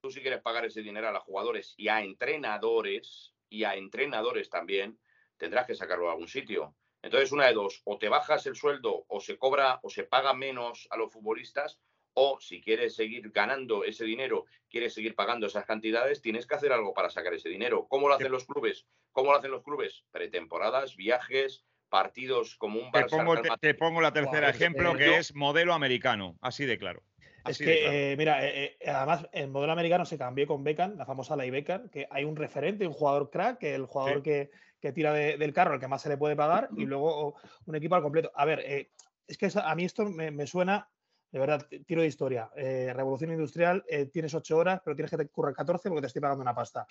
Tú 0.00 0.10
si 0.10 0.20
quieres 0.20 0.40
pagar 0.40 0.64
ese 0.64 0.82
dinero 0.82 1.08
a 1.08 1.12
los 1.12 1.22
jugadores 1.24 1.74
y 1.76 1.88
a 1.88 2.02
entrenadores, 2.02 3.34
y 3.48 3.64
a 3.64 3.74
entrenadores 3.74 4.50
también, 4.50 4.98
tendrás 5.36 5.66
que 5.66 5.74
sacarlo 5.74 6.08
a 6.08 6.12
algún 6.12 6.28
sitio. 6.28 6.76
Entonces, 7.02 7.32
una 7.32 7.46
de 7.46 7.54
dos, 7.54 7.82
o 7.84 7.98
te 7.98 8.08
bajas 8.08 8.46
el 8.46 8.56
sueldo 8.56 9.04
o 9.08 9.20
se 9.20 9.38
cobra 9.38 9.80
o 9.82 9.90
se 9.90 10.04
paga 10.04 10.34
menos 10.34 10.88
a 10.90 10.96
los 10.96 11.12
futbolistas, 11.12 11.80
o 12.20 12.40
si 12.40 12.60
quieres 12.60 12.96
seguir 12.96 13.30
ganando 13.30 13.84
ese 13.84 14.04
dinero, 14.04 14.46
quieres 14.68 14.92
seguir 14.92 15.14
pagando 15.14 15.46
esas 15.46 15.64
cantidades, 15.64 16.20
tienes 16.20 16.48
que 16.48 16.56
hacer 16.56 16.72
algo 16.72 16.92
para 16.92 17.10
sacar 17.10 17.32
ese 17.32 17.48
dinero. 17.48 17.86
¿Cómo 17.88 18.08
lo 18.08 18.14
hacen 18.14 18.32
los 18.32 18.44
clubes? 18.44 18.88
¿Cómo 19.12 19.30
lo 19.30 19.38
hacen 19.38 19.52
los 19.52 19.62
clubes? 19.62 20.04
Pretemporadas, 20.10 20.96
viajes, 20.96 21.64
partidos 21.88 22.56
como 22.56 22.80
un 22.80 22.90
Barça. 22.90 23.10
Te 23.10 23.16
pongo, 23.16 23.36
te, 23.60 23.74
pongo 23.74 24.00
la 24.00 24.12
tercera 24.12 24.50
ejemplo, 24.50 24.96
que 24.96 25.18
es 25.18 25.32
modelo 25.36 25.74
americano, 25.74 26.36
así 26.40 26.66
de 26.66 26.76
claro. 26.76 27.04
es 27.46 27.58
que, 27.58 28.12
eh, 28.12 28.16
mira, 28.16 28.44
eh, 28.44 28.76
eh, 28.80 28.90
además 28.90 29.28
el 29.32 29.48
modelo 29.48 29.72
americano 29.72 30.04
se 30.04 30.18
cambió 30.18 30.44
con 30.48 30.64
Beckham, 30.64 30.96
la 30.96 31.06
famosa 31.06 31.36
ley 31.36 31.50
Beckham, 31.50 31.88
que 31.88 32.08
hay 32.10 32.24
un 32.24 32.34
referente, 32.34 32.84
un 32.84 32.94
jugador 32.94 33.30
crack, 33.30 33.58
que 33.58 33.76
el 33.76 33.86
jugador 33.86 34.24
que, 34.24 34.50
tira 34.92 35.12
del 35.12 35.52
carro, 35.52 35.74
el 35.74 35.80
que 35.80 35.86
más 35.86 36.02
se 36.02 36.08
le 36.08 36.16
puede 36.16 36.34
pagar, 36.34 36.68
y 36.76 36.84
luego 36.84 37.36
un 37.66 37.76
equipo 37.76 37.94
al 37.94 38.02
completo. 38.02 38.32
A 38.34 38.44
ver, 38.44 38.88
es 39.28 39.38
que 39.38 39.48
a 39.54 39.74
mí 39.76 39.84
esto 39.84 40.04
me, 40.06 40.46
suena 40.46 40.88
de 41.30 41.38
verdad, 41.38 41.66
tiro 41.86 42.00
de 42.00 42.08
historia. 42.08 42.50
Eh, 42.56 42.90
revolución 42.94 43.30
industrial, 43.30 43.84
eh, 43.86 44.06
tienes 44.06 44.32
ocho 44.34 44.56
horas, 44.56 44.80
pero 44.82 44.96
tienes 44.96 45.10
que 45.10 45.28
currar 45.28 45.54
14 45.54 45.88
porque 45.88 46.00
te 46.00 46.06
estoy 46.06 46.22
pagando 46.22 46.42
una 46.42 46.54
pasta. 46.54 46.86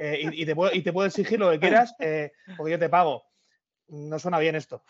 Eh, 0.00 0.30
y, 0.32 0.46
te 0.46 0.54
puedo, 0.54 0.72
y, 0.72 0.82
te 0.82 0.92
puedo, 0.92 1.06
exigir 1.06 1.38
lo 1.38 1.50
que 1.50 1.60
quieras 1.60 1.94
porque 2.56 2.72
yo 2.72 2.78
te 2.78 2.88
pago. 2.88 3.24
No 3.88 4.18
suena 4.18 4.38
bien 4.38 4.54
esto. 4.54 4.82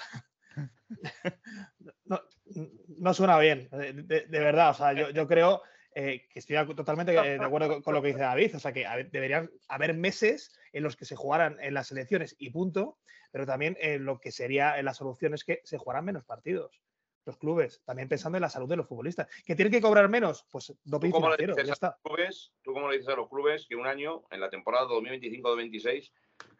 no, 2.05 3.15
suena 3.15 3.39
bien, 3.39 3.69
de, 3.73 4.27
verdad. 4.31 4.71
O 4.71 4.75
sea, 4.75 4.93
yo, 4.93 5.27
creo 5.27 5.63
que 5.93 6.29
estoy 6.35 6.65
totalmente 6.77 7.11
de 7.11 7.45
acuerdo 7.45 7.83
con, 7.83 7.95
lo 7.95 8.03
que 8.03 8.09
dice 8.09 8.21
David. 8.21 8.55
O 8.55 8.61
sea, 8.61 8.73
que 8.73 8.87
deberían 9.11 9.51
haber 9.67 9.95
meses 9.95 10.57
en 10.73 10.85
los 10.85 10.95
que 10.95 11.07
se 11.07 11.17
jugaran 11.17 11.57
en 11.61 11.75
las 11.75 11.91
elecciones 11.91 12.37
y 12.39 12.51
punto, 12.51 12.99
pero 13.33 13.47
también 13.47 13.77
en 13.81 14.05
lo 14.05 14.21
que 14.21 14.31
sería 14.31 14.81
la 14.83 14.95
solución 14.95 15.35
es 15.35 15.43
que 15.43 15.61
se 15.65 15.79
jugaran 15.79 16.05
menos 16.05 16.25
partidos 16.25 16.81
los 17.25 17.37
clubes, 17.37 17.83
también 17.85 18.09
pensando 18.09 18.39
en 18.39 18.43
la 18.43 18.51
salud 18.51 18.69
de 18.69 18.77
los 18.77 18.87
futbolistas. 18.87 19.29
¿Que 19.45 19.55
tienen 19.55 19.73
que 19.73 19.81
cobrar 19.81 20.09
menos? 20.09 20.47
Pues 20.51 20.75
doping 20.85 21.11
¿Tú 21.11 21.15
cómo 21.15 21.27
financiero, 21.27 21.57
ya 21.63 21.73
está. 21.73 21.99
Clubes, 22.03 22.53
¿Tú 22.63 22.73
cómo 22.73 22.89
le 22.89 22.99
dices 22.99 23.13
a 23.13 23.17
los 23.17 23.29
clubes 23.29 23.67
que 23.69 23.77
un 23.77 23.87
año, 23.87 24.25
en 24.31 24.41
la 24.41 24.51
temporada 24.51 24.87
2025-2026, 24.87 26.13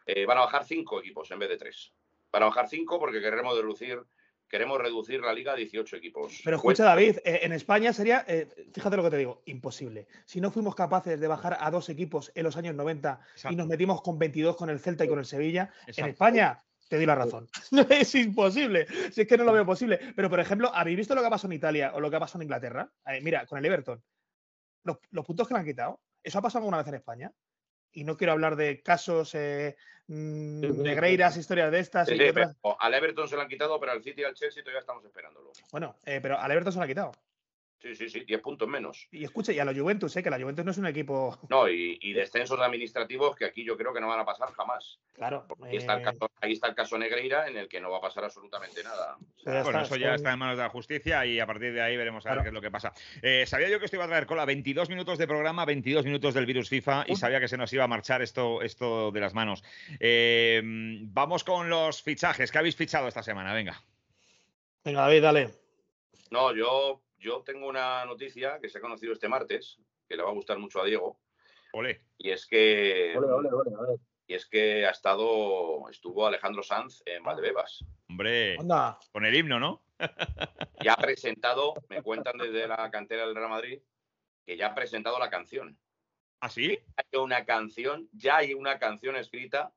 eh, 0.05 0.25
van 0.25 0.37
a 0.37 0.41
bajar 0.41 0.65
cinco 0.65 0.99
equipos 0.99 1.29
en 1.31 1.39
vez 1.39 1.49
de 1.49 1.57
tres? 1.57 1.93
Van 2.31 2.43
a 2.43 2.47
bajar 2.47 2.67
cinco 2.67 2.99
porque 2.99 3.21
queremos 3.21 3.55
reducir, 3.55 4.01
queremos 4.47 4.79
reducir 4.79 5.21
la 5.21 5.33
liga 5.33 5.53
a 5.53 5.55
18 5.55 5.97
equipos. 5.97 6.41
Pero 6.43 6.57
escucha, 6.57 6.83
David, 6.83 7.17
eh, 7.25 7.41
en 7.43 7.51
España 7.51 7.93
sería, 7.93 8.25
eh, 8.27 8.47
fíjate 8.73 8.97
lo 8.97 9.03
que 9.03 9.11
te 9.11 9.17
digo, 9.17 9.43
imposible. 9.45 10.07
Si 10.25 10.41
no 10.41 10.49
fuimos 10.49 10.75
capaces 10.75 11.19
de 11.19 11.27
bajar 11.27 11.57
a 11.59 11.69
dos 11.69 11.89
equipos 11.89 12.31
en 12.35 12.43
los 12.43 12.57
años 12.57 12.73
90 12.75 13.19
y 13.49 13.55
nos 13.55 13.67
metimos 13.67 14.01
con 14.01 14.17
22 14.17 14.55
con 14.55 14.69
el 14.69 14.79
Celta 14.79 15.05
y 15.05 15.07
con 15.09 15.19
el 15.19 15.25
Sevilla, 15.25 15.71
en 15.87 16.05
España 16.05 16.63
te 16.93 16.97
doy 16.97 17.07
la 17.07 17.15
razón. 17.15 17.49
es 17.89 18.13
imposible. 18.13 18.85
Si 19.11 19.21
es 19.21 19.27
que 19.27 19.35
no 19.35 19.45
lo 19.45 19.51
veo 19.51 19.65
posible. 19.65 19.99
Pero, 20.15 20.29
por 20.29 20.39
ejemplo, 20.39 20.69
¿habéis 20.71 20.97
visto 20.97 21.15
lo 21.15 21.21
que 21.21 21.27
ha 21.27 21.31
pasado 21.31 21.51
en 21.51 21.57
Italia 21.57 21.91
o 21.95 21.99
lo 21.99 22.07
que 22.11 22.17
ha 22.17 22.19
pasado 22.19 22.39
en 22.39 22.43
Inglaterra? 22.43 22.87
Eh, 23.07 23.19
mira, 23.19 23.47
con 23.47 23.57
el 23.57 23.65
Everton. 23.65 24.03
Los, 24.83 24.99
puntos 25.25 25.47
que 25.47 25.55
le 25.55 25.59
han 25.61 25.65
quitado. 25.65 26.01
¿Eso 26.21 26.37
ha 26.37 26.43
pasado 26.43 26.59
alguna 26.59 26.77
vez 26.77 26.87
en 26.89 26.93
España? 26.93 27.31
Y 27.93 28.03
no 28.03 28.15
quiero 28.15 28.33
hablar 28.33 28.55
de 28.57 28.83
casos 28.83 29.33
eh, 29.33 29.75
mm, 30.05 30.83
negreiras, 30.83 31.35
historias 31.35 31.71
de 31.71 31.79
estas. 31.79 32.09
y 32.09 32.13
Al 32.13 32.93
Everton 32.93 33.27
se 33.27 33.37
lo 33.37 33.41
han 33.41 33.47
quitado, 33.47 33.79
pero 33.79 33.91
al 33.91 34.03
City 34.03 34.21
y 34.21 34.25
al 34.25 34.35
Chelsea 34.35 34.61
todavía 34.61 34.81
estamos 34.81 35.03
esperándolo. 35.03 35.51
Bueno, 35.71 35.95
eh, 36.05 36.19
pero 36.21 36.37
al 36.37 36.51
Everton 36.51 36.73
se 36.73 36.77
lo 36.77 36.85
ha 36.85 36.87
quitado. 36.87 37.11
Sí, 37.83 37.95
sí, 37.95 38.07
sí, 38.07 38.23
10 38.23 38.41
puntos 38.41 38.65
menos. 38.69 39.09
Y 39.11 39.25
escucha, 39.25 39.51
y 39.51 39.59
a 39.59 39.65
la 39.65 39.73
Juventus, 39.73 40.15
¿eh? 40.15 40.23
que 40.23 40.29
la 40.29 40.39
Juventus 40.39 40.63
no 40.63 40.71
es 40.71 40.77
un 40.77 40.87
equipo. 40.87 41.37
No, 41.49 41.67
y, 41.67 42.13
descensos 42.13 42.59
administrativos 42.59 43.35
que 43.35 43.43
aquí 43.43 43.65
yo 43.65 43.75
creo 43.75 43.93
que 43.93 43.99
no 43.99 44.07
van 44.07 44.21
a 44.21 44.25
pasar 44.25 44.49
jamás. 44.53 44.99
Claro. 45.11 45.45
Ahí, 45.61 45.77
está 45.77 45.95
el 45.95 46.01
eh, 46.01 46.03
caso, 46.03 46.31
ahí 46.39 46.53
está 46.53 46.67
el 46.67 46.75
caso 46.75 46.97
Negreira 46.97 47.47
en 47.47 47.57
el 47.57 47.67
que 47.67 47.81
no 47.81 47.91
va 47.91 47.97
a 47.97 48.01
pasar 48.01 48.23
absolutamente 48.23 48.81
nada. 48.83 49.17
bueno, 49.43 49.81
eso 49.81 49.97
ya 49.97 50.15
está 50.15 50.31
en 50.31 50.39
manos 50.39 50.57
de 50.57 50.63
la 50.63 50.69
justicia 50.69 51.25
y 51.25 51.39
a 51.39 51.45
partir 51.45 51.73
de 51.73 51.81
ahí 51.81 51.97
veremos 51.97 52.25
a 52.25 52.33
ver 52.33 52.43
qué 52.43 52.47
es 52.47 52.53
lo 52.53 52.61
que 52.61 52.71
pasa. 52.71 52.93
Eh, 53.21 53.43
sabía 53.45 53.69
yo 53.69 53.79
que 53.79 53.85
esto 53.85 53.97
iba 53.97 54.05
a 54.05 54.07
traer 54.07 54.25
cola 54.25 54.45
22 54.45 54.89
minutos 54.89 55.17
de 55.17 55.27
programa, 55.27 55.65
22 55.65 56.05
minutos 56.05 56.33
del 56.33 56.45
virus 56.45 56.69
FIFA 56.69 57.03
y 57.07 57.17
sabía 57.17 57.41
que 57.41 57.49
se 57.49 57.57
nos 57.57 57.73
iba 57.73 57.83
a 57.83 57.87
marchar 57.87 58.21
esto, 58.21 58.61
esto 58.61 59.11
de 59.11 59.19
las 59.19 59.33
manos. 59.33 59.63
vamos 59.99 61.43
con 61.43 61.69
los 61.69 62.01
fichajes. 62.01 62.51
¿Qué 62.51 62.57
habéis 62.57 62.77
fichado 62.77 63.09
esta 63.09 63.23
semana? 63.23 63.53
Venga. 63.53 63.83
Venga, 64.85 65.01
David, 65.01 65.21
dale. 65.21 65.49
No, 66.31 66.55
yo 66.55 67.01
yo 67.23 67.41
tengo 67.41 67.67
una 67.67 68.05
noticia 68.05 68.59
que 68.59 68.69
se 68.69 68.77
ha 68.77 68.81
conocido 68.81 69.13
este 69.13 69.29
martes, 69.29 69.79
que 70.07 70.17
le 70.17 70.23
va 70.23 70.29
a 70.29 70.33
gustar 70.33 70.59
mucho 70.59 70.81
a 70.81 70.85
Diego. 70.85 71.19
Ole. 71.71 72.03
Y 72.17 72.29
es 72.29 72.45
que. 72.45 73.15
y 74.27 74.33
es 74.33 74.45
que 74.45 74.85
ha 74.85 74.91
estado. 74.91 75.89
Estuvo 75.89 76.27
Alejandro 76.27 76.61
Sanz 76.61 77.01
en 77.05 77.23
Valdebebas. 77.23 77.85
Hombre. 78.09 78.57
Con 79.11 79.25
el 79.25 79.35
himno, 79.35 79.59
¿no? 79.59 79.85
ya 80.83 80.93
ha 80.93 80.97
presentado, 80.97 81.75
me 81.87 82.01
cuentan 82.01 82.37
desde 82.37 82.67
la 82.67 82.91
cantera 82.91 83.25
del 83.25 83.35
Real 83.35 83.49
Madrid, 83.49 83.81
que 84.45 84.57
ya 84.57 84.67
ha 84.67 84.75
presentado 84.75 85.17
la 85.17 85.29
canción. 85.29 85.79
¿Ah, 86.41 86.49
sí? 86.49 86.77
Hay 86.97 87.19
una 87.19 87.45
canción, 87.45 88.09
ya 88.11 88.37
hay 88.37 88.53
una 88.53 88.77
canción 88.79 89.15
escrita 89.15 89.73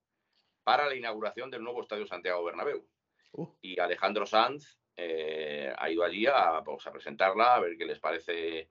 para 0.64 0.88
la 0.88 0.96
inauguración 0.96 1.48
del 1.48 1.62
nuevo 1.62 1.80
Estadio 1.80 2.08
Santiago 2.08 2.42
Bernabéu. 2.42 2.84
Uh. 3.32 3.46
Y 3.62 3.78
Alejandro 3.78 4.26
Sanz 4.26 4.80
eh, 4.96 5.72
ha 5.76 5.90
ido 5.90 6.04
allí 6.04 6.26
a, 6.26 6.62
pues, 6.64 6.86
a, 6.86 6.92
presentarla, 6.92 7.56
a 7.56 7.60
ver 7.60 7.76
qué 7.76 7.84
les 7.84 7.98
parece 7.98 8.68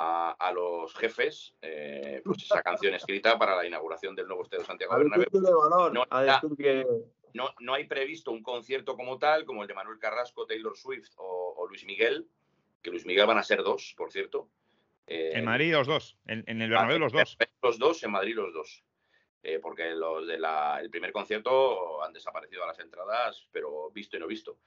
a, 0.00 0.52
los 0.54 0.94
jefes, 0.94 1.54
eh, 1.60 2.22
pues 2.24 2.44
esa 2.44 2.62
canción 2.62 2.94
escrita 2.94 3.36
para 3.36 3.56
la 3.56 3.66
inauguración 3.66 4.14
del 4.14 4.28
nuevo 4.28 4.44
Estadio 4.44 4.64
Santiago 4.64 4.96
Bernabéu. 4.96 5.26
No, 7.34 7.54
no, 7.60 7.74
hay 7.74 7.84
previsto 7.84 8.30
un 8.30 8.42
concierto 8.42 8.96
como 8.96 9.18
tal, 9.18 9.44
como 9.44 9.62
el 9.62 9.68
de 9.68 9.74
Manuel 9.74 9.98
Carrasco, 9.98 10.46
Taylor 10.46 10.76
Swift 10.76 11.10
o, 11.16 11.66
Luis 11.68 11.84
Miguel, 11.84 12.28
que 12.80 12.90
Luis 12.90 13.04
Miguel 13.06 13.26
van 13.26 13.38
a 13.38 13.42
ser 13.42 13.62
dos, 13.62 13.94
por 13.96 14.12
cierto. 14.12 14.48
en 15.06 15.44
Madrid 15.44 15.72
los 15.72 15.86
dos, 15.86 16.16
en, 16.26 16.44
en 16.46 16.62
el 16.62 16.70
Bernabéu 16.70 16.98
los 16.98 17.12
dos. 17.12 17.36
Los 17.62 17.78
dos, 17.78 18.02
en 18.04 18.12
Madrid 18.12 18.36
los 18.36 18.54
dos. 18.54 18.84
Eh, 19.50 19.60
porque 19.60 19.92
los 19.92 20.26
del 20.26 20.90
primer 20.90 21.10
concierto 21.10 22.04
han 22.04 22.12
desaparecido 22.12 22.64
a 22.64 22.66
las 22.66 22.78
entradas, 22.80 23.48
pero 23.50 23.90
visto 23.90 24.18
y 24.18 24.20
no 24.20 24.26
visto. 24.26 24.58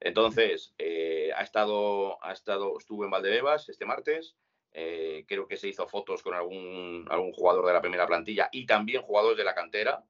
Entonces, 0.00 0.72
eh, 0.78 1.30
ha 1.36 1.42
estado, 1.42 2.24
ha 2.24 2.32
estado, 2.32 2.78
estuvo 2.78 3.04
en 3.04 3.10
Valdebebas 3.10 3.68
este 3.68 3.84
martes. 3.84 4.36
Eh, 4.72 5.26
creo 5.28 5.46
que 5.46 5.58
se 5.58 5.68
hizo 5.68 5.86
fotos 5.86 6.22
con 6.22 6.32
algún, 6.32 7.04
jugador 7.34 7.66
de 7.66 7.74
la 7.74 7.82
primera 7.82 8.06
plantilla 8.06 8.48
y 8.50 8.64
también 8.64 9.02
jugadores 9.02 9.36
de 9.36 9.44
la 9.44 9.54
cantera, 9.54 10.02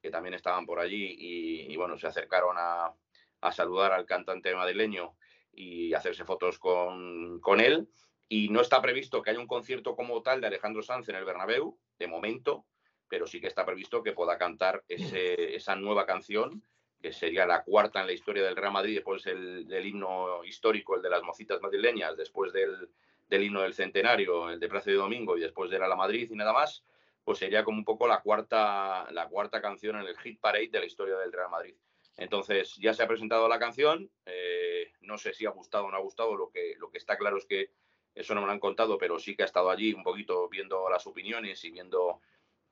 que 0.00 0.10
también 0.10 0.32
estaban 0.32 0.64
por 0.64 0.78
allí 0.78 1.14
y, 1.18 1.76
bueno, 1.76 1.98
se 1.98 2.06
acercaron 2.06 2.56
a, 2.58 2.94
a, 3.42 3.52
saludar 3.52 3.92
al 3.92 4.06
cantante 4.06 4.54
madrileño 4.54 5.14
y 5.52 5.92
hacerse 5.92 6.24
fotos 6.24 6.58
con, 6.58 7.38
con 7.40 7.60
él. 7.60 7.86
Y 8.30 8.48
no 8.48 8.62
está 8.62 8.80
previsto 8.80 9.20
que 9.20 9.28
haya 9.28 9.40
un 9.40 9.46
concierto 9.46 9.94
como 9.94 10.22
tal 10.22 10.40
de 10.40 10.46
Alejandro 10.46 10.82
Sanz 10.82 11.06
en 11.10 11.16
el 11.16 11.26
Bernabéu, 11.26 11.78
de 11.98 12.06
momento, 12.06 12.64
pero 13.08 13.26
sí 13.26 13.40
que 13.40 13.46
está 13.46 13.64
previsto 13.64 14.02
que 14.02 14.12
pueda 14.12 14.38
cantar 14.38 14.84
esa 14.88 15.76
nueva 15.76 16.06
canción, 16.06 16.62
que 17.00 17.12
sería 17.12 17.46
la 17.46 17.62
cuarta 17.62 18.00
en 18.00 18.06
la 18.06 18.12
historia 18.12 18.44
del 18.44 18.56
Real 18.56 18.72
Madrid, 18.72 18.94
después 18.94 19.24
del 19.24 19.86
himno 19.86 20.42
histórico, 20.44 20.96
el 20.96 21.02
de 21.02 21.10
las 21.10 21.22
mocitas 21.22 21.60
madrileñas, 21.60 22.16
después 22.16 22.52
del, 22.52 22.88
himno 23.30 23.62
del 23.62 23.74
centenario, 23.74 24.48
el 24.50 24.58
de 24.58 24.68
Plaza 24.68 24.90
de 24.90 24.96
Domingo 24.96 25.36
y 25.36 25.40
después 25.40 25.70
del 25.70 25.80
la 25.80 25.96
Madrid 25.96 26.30
y 26.30 26.34
nada 26.34 26.52
más, 26.52 26.82
pues 27.22 27.38
sería 27.38 27.62
como 27.62 27.78
un 27.78 27.84
poco 27.84 28.06
la 28.06 28.20
cuarta, 28.20 29.06
la 29.10 29.28
cuarta 29.28 29.60
canción 29.60 29.96
en 29.96 30.06
el 30.06 30.16
hit 30.18 30.40
parade 30.40 30.68
de 30.68 30.80
la 30.80 30.86
historia 30.86 31.16
del 31.16 31.32
Real 31.32 31.50
Madrid. 31.50 31.74
Entonces, 32.16 32.76
ya 32.76 32.94
se 32.94 33.02
ha 33.02 33.08
presentado 33.08 33.48
la 33.48 33.58
canción, 33.58 34.10
eh, 34.24 34.92
no 35.00 35.18
sé 35.18 35.34
si 35.34 35.46
ha 35.46 35.50
gustado 35.50 35.86
o 35.86 35.90
no 35.90 35.96
ha 35.96 36.00
gustado, 36.00 36.36
lo 36.36 36.48
que, 36.50 36.74
lo 36.78 36.90
que 36.90 36.98
está 36.98 37.18
claro 37.18 37.36
es 37.36 37.44
que 37.44 37.70
eso 38.14 38.34
no 38.34 38.40
me 38.40 38.46
lo 38.46 38.52
han 38.52 38.60
contado, 38.60 38.96
pero 38.96 39.18
sí 39.18 39.34
que 39.34 39.42
ha 39.42 39.46
estado 39.46 39.70
allí 39.70 39.92
un 39.92 40.04
poquito 40.04 40.48
viendo 40.48 40.88
las 40.88 41.06
opiniones 41.06 41.64
y 41.64 41.70
viendo 41.70 42.20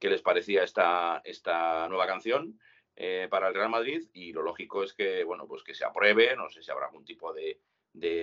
qué 0.02 0.10
les 0.10 0.20
parecía 0.20 0.64
esta, 0.64 1.22
esta 1.24 1.86
nueva 1.88 2.08
canción 2.08 2.58
eh, 2.96 3.28
para 3.30 3.46
el 3.46 3.54
Real 3.54 3.68
Madrid 3.68 4.02
y 4.12 4.32
lo 4.32 4.42
lógico 4.42 4.82
es 4.82 4.92
que, 4.94 5.22
bueno, 5.22 5.46
pues 5.46 5.62
que 5.62 5.76
se 5.76 5.84
apruebe, 5.84 6.34
no 6.34 6.50
sé 6.50 6.60
si 6.60 6.72
habrá 6.72 6.86
algún 6.86 7.04
tipo 7.04 7.32
de, 7.32 7.60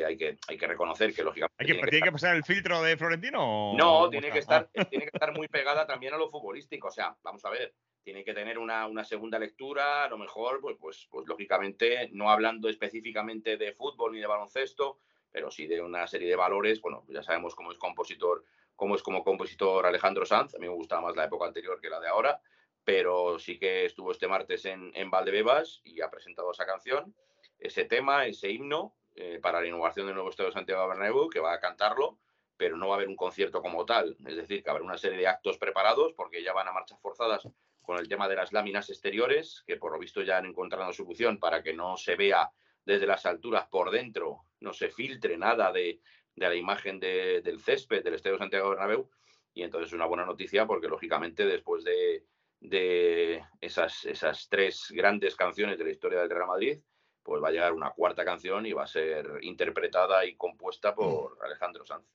hay, 0.06 0.18
que, 0.18 0.38
hay 0.50 0.58
que 0.58 0.68
reconocer 0.68 1.14
que 1.14 1.24
lógicamente... 1.24 1.64
¿Tiene 1.64 2.02
que, 2.02 2.12
pasar 2.12 2.36
el 2.36 2.44
filtro 2.44 2.82
de 2.82 2.98
Florentino? 2.98 3.72
No, 3.78 4.10
tiene 4.10 4.30
que, 4.30 4.40
estar, 4.40 4.68
tiene 4.90 5.06
que 5.06 5.12
estar 5.14 5.34
muy 5.34 5.48
pegada 5.48 5.88
también 5.88 6.14
a 6.14 6.18
lo 6.18 6.30
futbolístico. 6.30 6.90
O 6.90 6.92
sea, 6.92 7.16
vamos 7.24 7.46
a 7.46 7.50
ver, 7.50 7.74
tiene 8.04 8.26
que 8.26 8.34
tener 8.34 8.60
una, 8.60 8.86
una, 8.86 9.06
segunda 9.06 9.40
lectura, 9.40 10.04
a 10.04 10.10
lo 10.10 10.18
mejor, 10.18 10.60
pues, 10.60 10.76
pues, 10.78 11.08
pues 11.10 11.26
lógicamente, 11.28 12.10
no 12.12 12.30
hablando 12.30 12.68
específicamente 12.68 13.56
de 13.56 13.72
fútbol 13.72 14.12
ni 14.12 14.20
de 14.20 14.28
baloncesto, 14.28 15.00
pero 15.32 15.50
sí 15.50 15.66
de 15.66 15.82
una 15.82 16.06
serie 16.08 16.28
de 16.28 16.36
valores. 16.36 16.82
Bueno, 16.82 17.06
ya 17.08 17.24
sabemos 17.24 17.56
cómo 17.56 17.72
es 17.72 17.78
compositor, 17.78 18.44
cómo 18.80 18.96
es 18.96 19.04
como 19.04 19.26
compositor 19.26 19.86
Alejandro 19.86 20.26
Sanz. 20.26 20.56
A 20.56 20.58
mí 20.58 20.68
me 20.68 20.74
gustaba 20.74 21.02
más 21.02 21.16
la 21.16 21.26
época 21.26 21.46
anterior 21.46 21.80
que 21.82 21.90
la 21.90 22.00
de 22.00 22.08
ahora, 22.08 22.42
pero 22.86 23.38
sí 23.38 23.60
que 23.60 23.86
estuvo 23.86 24.12
este 24.12 24.28
martes 24.28 24.64
en, 24.66 24.92
en 24.96 25.12
Valdebebas 25.12 25.82
y 25.84 26.00
ha 26.02 26.10
presentado 26.10 26.50
esa 26.52 26.66
canción, 26.66 27.14
ese 27.60 27.84
tema, 27.84 28.26
ese 28.26 28.50
himno, 28.50 28.96
eh, 29.16 29.40
para 29.42 29.60
la 29.60 29.68
inauguración 29.68 30.06
del 30.06 30.16
nuevo 30.16 30.30
estadio 30.30 30.54
Santiago 30.54 30.88
Bernabéu, 30.88 31.30
que 31.30 31.42
va 31.42 31.54
a 31.54 31.60
cantarlo, 31.60 32.20
pero 32.56 32.78
no 32.78 32.88
va 32.88 32.94
a 32.94 32.98
haber 32.98 33.10
un 33.10 33.18
concierto 33.18 33.62
como 33.62 33.86
tal. 33.86 34.16
Es 34.26 34.38
decir, 34.38 34.64
que 34.64 34.70
habrá 34.70 34.84
una 34.84 34.98
serie 34.98 35.18
de 35.18 35.28
actos 35.28 35.58
preparados, 35.58 36.14
porque 36.14 36.42
ya 36.42 36.54
van 36.54 36.70
a 36.70 36.72
marchas 36.72 37.02
forzadas 37.02 37.50
con 37.82 38.00
el 38.00 38.08
tema 38.08 38.30
de 38.30 38.38
las 38.38 38.54
láminas 38.54 38.90
exteriores, 38.90 39.64
que 39.68 39.76
por 39.76 39.92
lo 39.92 40.00
visto 40.00 40.22
ya 40.22 40.38
han 40.38 40.46
encontrado 40.46 40.94
solución 40.94 41.38
para 41.38 41.62
que 41.62 41.74
no 41.74 41.98
se 41.98 42.16
vea 42.16 42.50
desde 42.86 43.06
las 43.08 43.26
alturas 43.26 43.68
por 43.68 43.92
dentro, 43.92 44.46
no 44.62 44.72
se 44.72 44.90
filtre 44.90 45.38
nada 45.38 45.74
de, 45.74 46.00
la 46.48 46.56
imagen 46.56 47.00
del 47.00 47.60
césped 47.60 48.04
del 48.04 48.14
Estadio 48.14 48.36
de 48.36 48.44
Santiago 48.44 48.70
Bernabéu. 48.70 49.10
Y 49.54 49.64
entonces 49.64 49.90
es 49.90 49.94
una 49.94 50.06
buena 50.06 50.26
noticia 50.26 50.66
porque, 50.66 50.88
lógicamente, 50.88 51.46
después 51.46 51.84
de, 51.84 52.24
de 52.60 53.44
esas, 53.60 54.06
esas 54.06 54.48
tres 54.48 54.88
grandes 54.92 55.36
canciones 55.36 55.78
de 55.78 55.84
la 55.84 55.92
historia 55.92 56.20
del 56.20 56.30
Real 56.30 56.48
Madrid, 56.48 56.80
pues 57.24 57.44
va 57.44 57.50
a 57.50 57.52
llegar 57.52 57.74
una 57.74 57.92
cuarta 57.92 58.24
canción 58.24 58.66
y 58.66 58.74
va 58.74 58.84
a 58.84 58.88
ser 58.88 59.40
interpretada 59.42 60.26
y 60.26 60.36
compuesta 60.36 60.96
por 60.96 61.38
Alejandro 61.44 61.86
Sanz. 61.86 62.06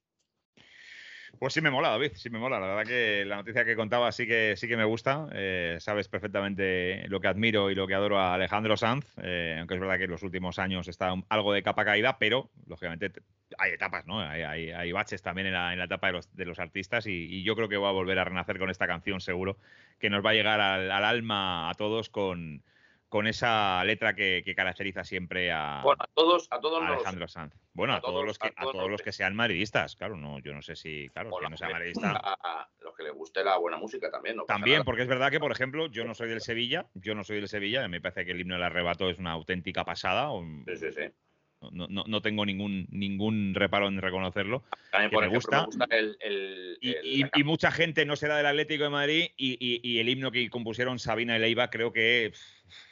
Pues 1.38 1.52
sí 1.52 1.60
me 1.60 1.70
mola, 1.70 1.90
David, 1.90 2.12
sí 2.14 2.30
me 2.30 2.38
mola. 2.38 2.60
La 2.60 2.66
verdad 2.66 2.84
que 2.84 3.24
la 3.24 3.36
noticia 3.36 3.64
que 3.64 3.76
contaba 3.76 4.10
sí 4.12 4.26
que 4.26 4.54
sí 4.56 4.68
que 4.68 4.76
me 4.76 4.84
gusta. 4.84 5.28
Eh, 5.32 5.76
sabes 5.80 6.08
perfectamente 6.08 7.06
lo 7.08 7.20
que 7.20 7.28
admiro 7.28 7.70
y 7.70 7.74
lo 7.74 7.86
que 7.86 7.94
adoro 7.94 8.18
a 8.18 8.34
Alejandro 8.34 8.76
Sanz, 8.76 9.06
eh, 9.22 9.56
aunque 9.58 9.74
es 9.74 9.80
verdad 9.80 9.98
que 9.98 10.04
en 10.04 10.10
los 10.10 10.22
últimos 10.22 10.58
años 10.58 10.88
está 10.88 11.14
algo 11.28 11.52
de 11.52 11.62
capa 11.62 11.84
caída, 11.84 12.18
pero 12.18 12.50
lógicamente 12.66 13.12
hay 13.58 13.72
etapas, 13.72 14.06
¿no? 14.06 14.20
Hay, 14.20 14.92
baches 14.92 15.22
también 15.22 15.48
en 15.48 15.54
la, 15.54 15.84
etapa 15.84 16.08
de 16.08 16.44
los, 16.44 16.58
artistas 16.58 17.06
y, 17.06 17.42
yo 17.42 17.56
creo 17.56 17.68
que 17.68 17.76
va 17.76 17.88
a 17.88 17.92
volver 17.92 18.18
a 18.18 18.24
renacer 18.24 18.58
con 18.58 18.70
esta 18.70 18.86
canción 18.86 19.20
seguro, 19.20 19.58
que 19.98 20.10
nos 20.10 20.24
va 20.24 20.30
a 20.30 20.34
llegar 20.34 20.60
al 20.60 20.90
alma 20.90 21.70
a 21.70 21.74
todos 21.74 22.08
con, 22.10 22.62
con 23.14 23.28
esa 23.28 23.84
letra 23.84 24.12
que, 24.12 24.42
caracteriza 24.56 25.04
siempre 25.04 25.52
a, 25.52 25.84
todos, 26.14 26.48
a 26.50 26.58
todos 26.58 26.82
Alejandro 26.82 27.28
Sanz. 27.28 27.54
Bueno, 27.72 27.94
a, 27.94 28.00
todos, 28.00 28.26
los 28.26 28.40
que, 28.40 28.48
a 28.48 28.64
todos, 28.64 28.90
los 28.90 29.02
que 29.02 29.12
sean 29.12 29.36
madridistas, 29.36 29.94
claro, 29.94 30.16
no, 30.16 30.40
yo 30.40 30.52
no 30.52 30.62
sé 30.62 30.74
si, 30.74 31.08
claro, 31.10 31.30
que 31.40 31.48
no 31.48 31.56
sea 31.56 31.68
madridista. 31.68 32.20
A, 32.20 32.68
los 32.80 32.92
que 32.96 33.04
les 33.04 33.12
guste 33.12 33.44
la 33.44 33.56
buena 33.58 33.76
música 33.76 34.10
también, 34.10 34.34
¿no? 34.34 34.46
También, 34.46 34.82
porque 34.82 35.02
es 35.02 35.08
verdad 35.08 35.30
que, 35.30 35.38
por 35.38 35.52
ejemplo, 35.52 35.86
yo 35.86 36.04
no 36.04 36.16
soy 36.16 36.28
del 36.28 36.40
Sevilla, 36.40 36.86
yo 36.94 37.14
no 37.14 37.22
soy 37.22 37.36
del 37.36 37.46
Sevilla, 37.46 37.86
me 37.86 38.00
parece 38.00 38.24
que 38.24 38.32
el 38.32 38.40
himno 38.40 38.54
del 38.54 38.64
arrebato 38.64 39.08
es 39.08 39.20
una 39.20 39.30
auténtica 39.30 39.84
pasada. 39.84 40.30
Sí, 40.66 40.76
sí, 40.76 40.90
sí 40.90 41.12
no, 41.72 41.86
no, 41.88 42.04
no, 42.06 42.22
tengo 42.22 42.44
ningún, 42.44 42.86
ningún 42.90 43.54
reparo 43.54 43.88
en 43.88 44.00
reconocerlo. 44.00 44.64
También, 44.90 45.10
por 45.10 45.24
me, 45.24 45.34
gusta. 45.34 45.66
el, 45.90 46.78
y, 46.80 47.44
mucha 47.44 47.70
gente 47.70 48.04
no 48.04 48.16
será 48.16 48.36
del 48.36 48.46
Atlético 48.46 48.84
de 48.84 48.90
Madrid 48.90 49.26
y, 49.36 49.98
el 49.98 50.08
himno 50.08 50.30
que 50.30 50.48
compusieron 50.50 50.98
Sabina 50.98 51.36
y 51.36 51.40
Leiva 51.40 51.70
creo 51.70 51.92
que 51.92 52.32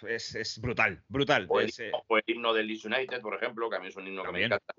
es, 0.09 0.35
es 0.35 0.61
brutal, 0.61 1.03
brutal. 1.09 1.47
O 1.49 1.61
el, 1.61 1.71
eh, 1.79 1.93
himno 2.27 2.53
del 2.53 2.67
Leeds 2.67 2.85
United, 2.85 3.21
por 3.21 3.35
ejemplo, 3.35 3.69
que 3.71 3.77
a 3.77 3.81
mí 3.81 3.89
es 3.89 3.97
un 3.97 4.07
himno 4.07 4.23
que 4.23 4.33
me 4.33 4.45
encanta. 4.45 4.75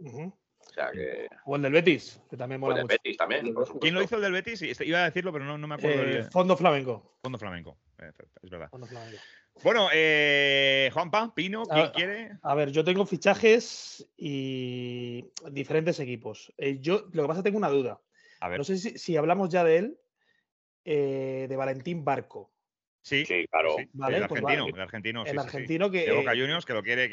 O, 0.66 0.74
sea 0.74 0.92
que... 0.92 1.28
o 1.46 1.56
el 1.58 1.62
del 1.62 1.74
Betis, 1.74 2.22
que 2.30 2.38
también 2.38 2.62
mola 2.62 2.76
el 2.76 2.88
del 2.88 2.98
Betis 2.98 3.18
también, 3.18 3.54
¿Quién 3.82 3.94
lo 3.94 4.02
hizo 4.02 4.16
el 4.16 4.22
del 4.22 4.32
Betis? 4.32 4.62
Iba 4.82 5.00
a 5.00 5.06
decirlo, 5.06 5.34
pero 5.34 5.44
no, 5.44 5.58
no 5.58 5.68
me 5.68 5.76
acuerdo. 5.76 6.04
Eh, 6.04 6.24
Fondo 6.32 6.56
Flamenco. 6.56 7.18
Fondo 7.22 7.38
Flamenco, 7.38 7.78
es 8.42 8.50
verdad. 8.50 8.70
Fondo 8.70 8.88
Flamenco. 8.88 9.20
Bueno, 9.62 9.88
eh, 9.94 10.90
Juanpa, 10.94 11.34
Pino, 11.36 11.64
¿quién 11.66 11.90
quiere? 11.90 12.38
A 12.42 12.56
ver, 12.56 12.72
yo 12.72 12.84
tengo 12.84 13.06
fichajes 13.06 14.10
y 14.18 15.26
diferentes 15.52 16.00
equipos. 16.00 16.52
Eh, 16.58 16.80
yo 16.80 17.08
lo 17.12 17.24
que 17.24 17.28
pasa 17.28 17.44
tengo 17.44 17.58
una 17.58 17.70
duda. 17.70 18.02
A 18.40 18.50
ver. 18.50 18.58
No 18.58 18.64
sé 18.64 18.78
si, 18.78 19.16
hablamos 19.16 19.50
ya 19.50 19.64
de 19.64 19.78
él, 19.78 20.00
eh, 20.84 21.46
de 21.48 21.56
Valentín 21.56 22.04
Barco. 22.04 22.52
Sí, 23.04 23.26
sí, 23.26 23.46
claro. 23.52 23.78
el 23.78 23.88
pues 23.92 24.12
argentino, 24.24 24.66
el 24.66 24.80
argentino, 24.82 25.26
el 25.26 25.38
argentino 25.38 25.92
que. 25.92 26.06
De 26.06 26.14
Boca 26.14 26.32
Juniors, 26.32 26.66
que 26.66 26.74
lo 26.74 26.82
quiere. 26.82 27.12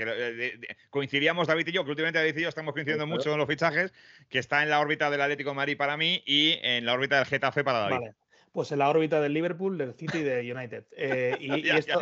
coincidíamos, 0.88 1.48
David 1.48 1.66
y 1.66 1.72
yo, 1.72 1.84
que 1.84 1.90
últimamente 1.90 2.20
David 2.20 2.36
y 2.38 2.42
yo 2.42 2.48
estamos 2.48 2.72
coincidiendo 2.72 3.08
mucho 3.08 3.32
en 3.32 3.38
los 3.38 3.48
fichajes, 3.48 3.92
que 4.28 4.38
está 4.38 4.62
en 4.62 4.70
la 4.70 4.78
órbita 4.80 5.10
del 5.10 5.20
Atlético 5.20 5.50
de 5.50 5.56
Madrid 5.56 5.76
para 5.76 5.96
mí 5.96 6.22
y 6.24 6.58
en 6.62 6.86
la 6.86 6.94
órbita 6.94 7.16
del 7.16 7.26
Getafe 7.26 7.64
para 7.64 7.80
David. 7.80 7.96
Vale 7.96 8.14
pues 8.52 8.72
en 8.72 8.78
la 8.80 8.90
órbita 8.90 9.20
del 9.20 9.32
Liverpool, 9.32 9.78
del 9.78 9.94
City 9.94 10.18
y 10.18 10.22
de 10.22 10.52
United. 10.52 10.84
Eh, 10.96 11.36
y, 11.40 11.68
esto, 11.70 12.00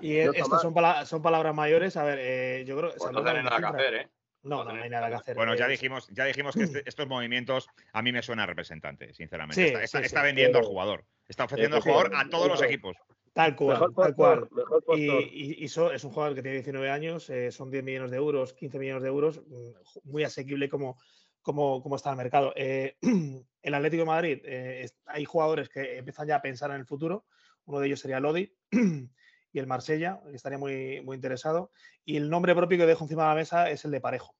y 0.00 0.16
estas 0.18 0.60
son, 0.60 0.74
son, 1.06 1.22
palabras 1.22 1.54
mayores. 1.54 1.96
A 1.96 2.04
ver, 2.04 2.18
eh, 2.20 2.64
yo 2.66 2.76
creo 2.76 2.90
que. 2.90 2.98
Pues 2.98 3.12
no 3.12 3.18
hay 3.20 3.42
nada 3.42 3.58
que 3.58 3.66
hacer, 3.66 3.94
¿eh? 3.94 4.08
No, 4.46 4.64
no, 4.64 4.70
hay 4.70 4.88
nada 4.88 5.08
que 5.08 5.14
hacer. 5.16 5.36
Bueno, 5.36 5.54
ya 5.56 5.66
dijimos, 5.66 6.08
ya 6.12 6.24
dijimos 6.24 6.54
que 6.54 6.62
este, 6.62 6.82
estos 6.86 7.08
movimientos 7.08 7.68
a 7.92 8.00
mí 8.00 8.12
me 8.12 8.22
suena 8.22 8.46
representante, 8.46 9.12
sinceramente. 9.12 9.74
está, 9.82 10.22
vendiendo 10.22 10.58
al 10.58 10.64
jugador. 10.64 11.04
Está 11.28 11.44
ofreciendo 11.44 11.76
al 11.76 11.82
jugador 11.82 12.12
a 12.14 12.28
todos 12.28 12.48
los 12.48 12.62
equipos. 12.62 12.96
Tal 13.32 13.54
cual, 13.56 13.92
tal 13.94 14.14
cual. 14.14 14.48
Y, 14.96 15.64
es 15.64 15.76
un 15.76 16.10
jugador 16.10 16.34
que 16.34 16.42
tiene 16.42 16.58
19 16.58 16.90
años, 16.90 17.28
eh, 17.28 17.50
son 17.50 17.70
10 17.70 17.84
millones 17.84 18.10
de 18.10 18.16
euros, 18.16 18.54
15 18.54 18.78
millones 18.78 19.02
de 19.02 19.08
euros, 19.08 19.42
mm, 19.46 20.10
muy 20.10 20.24
asequible 20.24 20.68
como, 20.68 20.96
cómo, 21.42 21.96
está 21.96 22.10
el 22.10 22.16
mercado. 22.16 22.52
Eh, 22.56 22.96
el 23.62 23.74
Atlético 23.74 24.02
de 24.02 24.06
Madrid, 24.06 24.38
eh, 24.44 24.88
hay 25.06 25.24
jugadores 25.24 25.68
que 25.68 25.98
empiezan 25.98 26.28
ya 26.28 26.36
a 26.36 26.42
pensar 26.42 26.70
en 26.70 26.76
el 26.76 26.86
futuro. 26.86 27.26
Uno 27.64 27.80
de 27.80 27.88
ellos 27.88 28.00
sería 28.00 28.20
Lodi 28.20 28.50
y 29.56 29.58
el 29.58 29.66
Marsella, 29.66 30.20
que 30.28 30.36
estaría 30.36 30.58
muy, 30.58 31.00
muy 31.00 31.14
interesado. 31.14 31.70
Y 32.04 32.18
el 32.18 32.28
nombre 32.28 32.54
propio 32.54 32.76
que 32.76 32.84
dejo 32.84 33.04
encima 33.04 33.22
de 33.22 33.28
la 33.30 33.34
mesa 33.34 33.70
es 33.70 33.86
el 33.86 33.90
de 33.90 34.02
Parejo. 34.02 34.36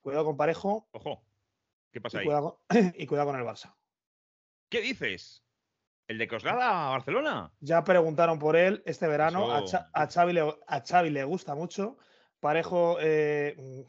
Cuidado 0.00 0.24
con 0.24 0.38
Parejo. 0.38 0.88
Ojo, 0.92 1.26
¿qué 1.92 2.00
pasa 2.00 2.20
ahí? 2.20 2.26
y 2.96 3.06
cuidado 3.06 3.28
con 3.28 3.38
el 3.38 3.44
Barça. 3.44 3.74
¿Qué 4.70 4.80
dices? 4.80 5.44
¿El 6.08 6.16
de 6.16 6.26
Coslada 6.26 6.86
a 6.86 6.90
Barcelona? 6.92 7.52
Ya 7.60 7.84
preguntaron 7.84 8.38
por 8.38 8.56
él 8.56 8.82
este 8.86 9.06
verano. 9.08 9.52
A, 9.52 10.06
Xavi 10.06 10.32
le, 10.32 10.56
a, 10.66 10.80
Xavi 10.80 11.10
le, 11.10 11.24
gusta 11.24 11.54
mucho. 11.54 11.98
Parejo 12.40 12.96
eh, 13.00 13.84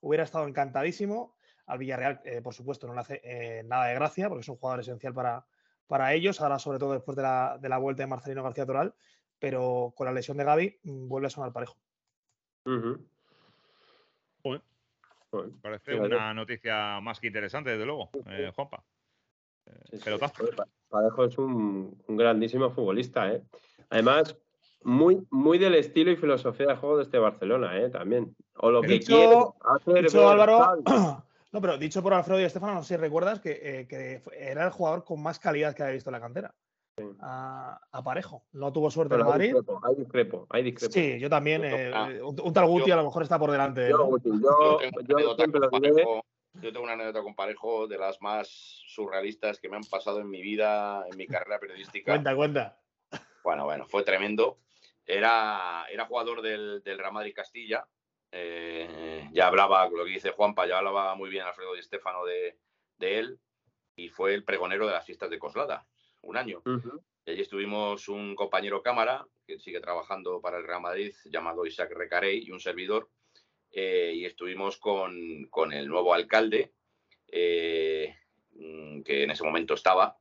hubiera 0.00 0.24
estado 0.24 0.46
encantadísimo. 0.46 1.38
Al 1.64 1.78
Villarreal, 1.78 2.20
eh, 2.24 2.42
por 2.42 2.52
supuesto, 2.52 2.86
no 2.86 2.92
le 2.92 3.00
hace 3.00 3.20
eh, 3.24 3.62
nada 3.64 3.86
de 3.86 3.94
gracia 3.94 4.28
porque 4.28 4.42
es 4.42 4.48
un 4.50 4.56
jugador 4.56 4.80
esencial 4.80 5.14
para, 5.14 5.46
para 5.86 6.12
ellos, 6.12 6.38
ahora 6.42 6.58
sobre 6.58 6.78
todo 6.78 6.92
después 6.92 7.16
de 7.16 7.22
la, 7.22 7.56
de 7.58 7.68
la 7.70 7.78
vuelta 7.78 8.02
de 8.02 8.08
Marcelino 8.08 8.42
García 8.42 8.66
Toral, 8.66 8.94
pero 9.40 9.92
con 9.96 10.06
la 10.06 10.12
lesión 10.12 10.36
de 10.36 10.44
Gaby 10.44 10.78
mm, 10.84 11.08
vuelve 11.08 11.26
a 11.26 11.30
sonar 11.30 11.52
parejo. 11.52 11.76
Parece 15.62 15.98
una 15.98 16.34
noticia 16.34 17.00
más 17.00 17.18
que 17.18 17.28
interesante, 17.28 17.70
desde 17.70 17.86
luego, 17.86 18.10
eh, 18.26 18.52
Juanpa. 18.54 18.84
Parejo 20.88 21.24
es 21.24 21.38
un, 21.38 21.96
grandísimo 22.08 22.70
futbolista, 22.70 23.32
¿eh? 23.32 23.42
Además, 23.90 24.36
muy, 24.82 25.26
muy 25.30 25.58
del 25.58 25.74
estilo 25.76 26.10
y 26.10 26.16
filosofía 26.16 26.66
de 26.66 26.76
juego 26.76 26.98
de 26.98 27.04
este 27.04 27.18
Barcelona, 27.18 27.78
¿eh? 27.78 27.90
También. 27.90 28.36
O 28.56 28.70
lo 28.70 28.82
que 28.82 29.00
quiere 29.00 29.36
hacer. 29.60 30.18
Álvaro, 30.18 30.82
No, 31.52 31.60
pero 31.60 31.76
dicho 31.78 32.02
por 32.02 32.14
Alfredo 32.14 32.40
y 32.40 32.44
Estefano, 32.44 32.74
no 32.74 32.82
sé 32.82 32.94
si 32.94 33.00
recuerdas 33.00 33.40
que, 33.40 33.86
eh, 33.90 34.22
era 34.38 34.66
el 34.66 34.70
jugador 34.70 35.04
con 35.04 35.20
más 35.20 35.38
calidad 35.38 35.74
que 35.74 35.82
había 35.82 35.94
visto 35.94 36.10
en 36.10 36.12
la 36.12 36.20
cantera. 36.20 36.54
A, 37.20 38.02
Parejo. 38.04 38.44
No 38.52 38.72
tuvo 38.72 38.90
suerte 38.90 39.14
en 39.14 39.22
Madrid. 39.22 39.54
hay 39.82 39.94
discrepo, 39.96 40.46
hay 40.50 40.62
discrepo. 40.62 40.92
Sí, 40.92 41.18
yo 41.18 41.28
también. 41.28 41.62
Eh, 41.64 42.20
un, 42.22 42.52
tal 42.52 42.66
Guti 42.66 42.90
a 42.90 42.96
lo 42.96 43.04
mejor 43.04 43.22
está 43.22 43.38
por 43.38 43.50
delante. 43.50 43.88
Yo, 43.88 44.18
yo, 44.18 45.36
tengo 46.60 46.82
una 46.82 46.92
anécdota 46.92 47.22
con 47.22 47.34
Parejo 47.34 47.86
de 47.86 47.98
las 47.98 48.20
más 48.20 48.48
surrealistas 48.86 49.60
que 49.60 49.68
me 49.68 49.76
han 49.76 49.84
pasado 49.84 50.20
en 50.20 50.28
mi 50.28 50.42
vida, 50.42 51.04
en 51.10 51.16
mi 51.16 51.26
carrera 51.26 51.58
periodística. 51.58 52.12
cuenta, 52.12 52.34
cuenta. 52.34 52.80
Bueno, 53.44 53.64
bueno, 53.64 53.86
fue 53.86 54.02
tremendo. 54.02 54.58
Era, 55.06 55.86
era 55.90 56.06
jugador 56.06 56.42
del, 56.42 56.82
del 56.84 56.98
Real 56.98 57.12
Madrid 57.12 57.32
Castilla 57.34 57.86
eh, 58.32 59.28
ya 59.32 59.48
hablaba, 59.48 59.88
lo 59.88 60.04
que 60.04 60.12
dice 60.12 60.30
Juanpa, 60.30 60.66
ya 60.66 60.78
hablaba 60.78 61.14
muy 61.14 61.30
bien 61.30 61.44
Alfredo 61.44 61.74
y 61.74 61.80
Estefano 61.80 62.24
de, 62.24 62.56
él 63.00 63.40
y 63.96 64.08
fue 64.08 64.34
el 64.34 64.44
pregonero 64.44 64.86
de 64.86 64.92
las 64.92 65.04
fiestas 65.04 65.30
de 65.30 65.38
Coslada. 65.38 65.86
Un 66.22 66.36
año. 66.36 66.62
Y 67.24 67.30
allí 67.30 67.40
estuvimos 67.42 68.08
un 68.08 68.34
compañero 68.34 68.82
cámara 68.82 69.26
que 69.46 69.58
sigue 69.58 69.80
trabajando 69.80 70.40
para 70.40 70.58
el 70.58 70.66
Real 70.66 70.80
Madrid, 70.80 71.14
llamado 71.26 71.66
Isaac 71.66 71.92
Recarey, 71.92 72.44
y 72.46 72.50
un 72.50 72.60
servidor. 72.60 73.10
Eh, 73.72 74.12
y 74.16 74.24
estuvimos 74.24 74.78
con, 74.78 75.46
con, 75.48 75.72
el 75.72 75.86
nuevo 75.86 76.12
alcalde, 76.12 76.72
eh, 77.28 78.16
mm, 78.52 79.02
que 79.02 79.24
en 79.24 79.30
ese 79.30 79.44
momento 79.44 79.74
estaba. 79.74 80.16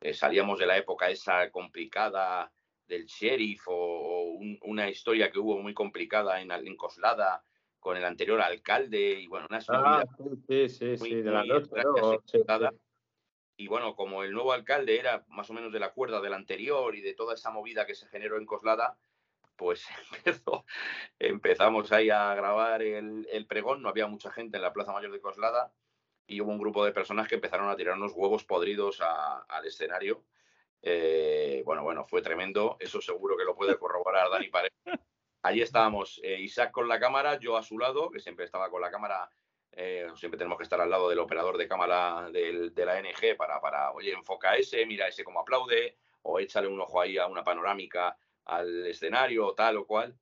Eh, 0.00 0.14
salíamos 0.14 0.58
de 0.58 0.66
la 0.66 0.76
época 0.76 1.10
esa 1.10 1.50
complicada 1.50 2.52
del 2.86 3.06
sheriff 3.06 3.62
o, 3.66 4.38
una 4.62 4.88
historia 4.88 5.30
que 5.30 5.38
hubo 5.38 5.58
muy 5.58 5.74
complicada 5.74 6.40
en, 6.40 6.50
en, 6.50 6.76
Coslada 6.76 7.44
con 7.78 7.96
el 7.96 8.04
anterior 8.04 8.40
alcalde 8.40 9.20
y 9.20 9.26
bueno, 9.26 9.46
una 9.48 9.60
ah, 9.68 10.04
sí, 10.48 10.68
sí, 10.68 10.96
sí, 10.96 11.14
de 11.16 11.30
la 11.30 11.44
noche, 11.44 12.44
y 13.58 13.66
bueno, 13.66 13.96
como 13.96 14.22
el 14.22 14.30
nuevo 14.30 14.52
alcalde 14.52 15.00
era 15.00 15.24
más 15.26 15.50
o 15.50 15.52
menos 15.52 15.72
de 15.72 15.80
la 15.80 15.90
cuerda 15.90 16.20
del 16.20 16.32
anterior 16.32 16.94
y 16.94 17.00
de 17.00 17.12
toda 17.14 17.34
esa 17.34 17.50
movida 17.50 17.86
que 17.86 17.96
se 17.96 18.06
generó 18.06 18.38
en 18.38 18.46
Coslada, 18.46 18.96
pues 19.56 19.84
empezó, 20.12 20.64
empezamos 21.18 21.90
ahí 21.90 22.08
a 22.08 22.32
grabar 22.36 22.82
el, 22.82 23.46
pregón, 23.48 23.82
no 23.82 23.88
había 23.88 24.06
mucha 24.06 24.30
gente 24.30 24.58
en 24.58 24.62
la 24.62 24.72
Plaza 24.72 24.92
Mayor 24.92 25.10
de 25.10 25.20
Coslada 25.20 25.72
y 26.28 26.40
hubo 26.40 26.52
un 26.52 26.60
grupo 26.60 26.84
de 26.84 26.92
personas 26.92 27.26
que 27.26 27.34
empezaron 27.34 27.68
a 27.68 27.74
tirar 27.74 27.96
unos 27.96 28.12
huevos 28.14 28.44
podridos 28.44 29.00
al 29.00 29.66
escenario. 29.66 30.24
Eh, 30.80 31.62
bueno, 31.64 31.82
bueno, 31.82 32.06
fue 32.06 32.22
tremendo, 32.22 32.76
eso 32.78 33.00
seguro 33.00 33.36
que 33.36 33.44
lo 33.44 33.56
puede 33.56 33.76
corroborar 33.76 34.30
Dani 34.30 34.48
Paredes. 34.50 34.78
Allí 35.42 35.62
estábamos, 35.62 36.20
eh, 36.22 36.40
Isaac 36.40 36.70
con 36.70 36.86
la 36.86 37.00
cámara, 37.00 37.40
yo 37.40 37.56
a 37.56 37.64
su 37.64 37.76
lado, 37.76 38.08
que 38.10 38.20
siempre 38.20 38.44
estaba 38.44 38.70
con 38.70 38.82
la 38.82 38.90
cámara 38.92 39.28
eh, 39.72 40.08
siempre 40.16 40.38
tenemos 40.38 40.58
que 40.58 40.64
estar 40.64 40.80
al 40.80 40.90
lado 40.90 41.08
del 41.08 41.18
operador 41.18 41.56
de 41.56 41.68
cámara 41.68 42.28
de 42.30 42.84
la 42.84 43.00
NG 43.00 43.36
para, 43.36 43.60
para, 43.60 43.92
oye, 43.92 44.12
enfoca 44.12 44.56
ese, 44.56 44.84
mira 44.86 45.08
ese 45.08 45.24
como 45.24 45.40
aplaude, 45.40 45.96
o 46.22 46.38
échale 46.38 46.68
un 46.68 46.80
ojo 46.80 47.00
ahí 47.00 47.16
a 47.18 47.26
una 47.26 47.44
panorámica 47.44 48.16
al 48.44 48.86
escenario, 48.86 49.52
tal 49.54 49.78
o 49.78 49.86
cual. 49.86 50.18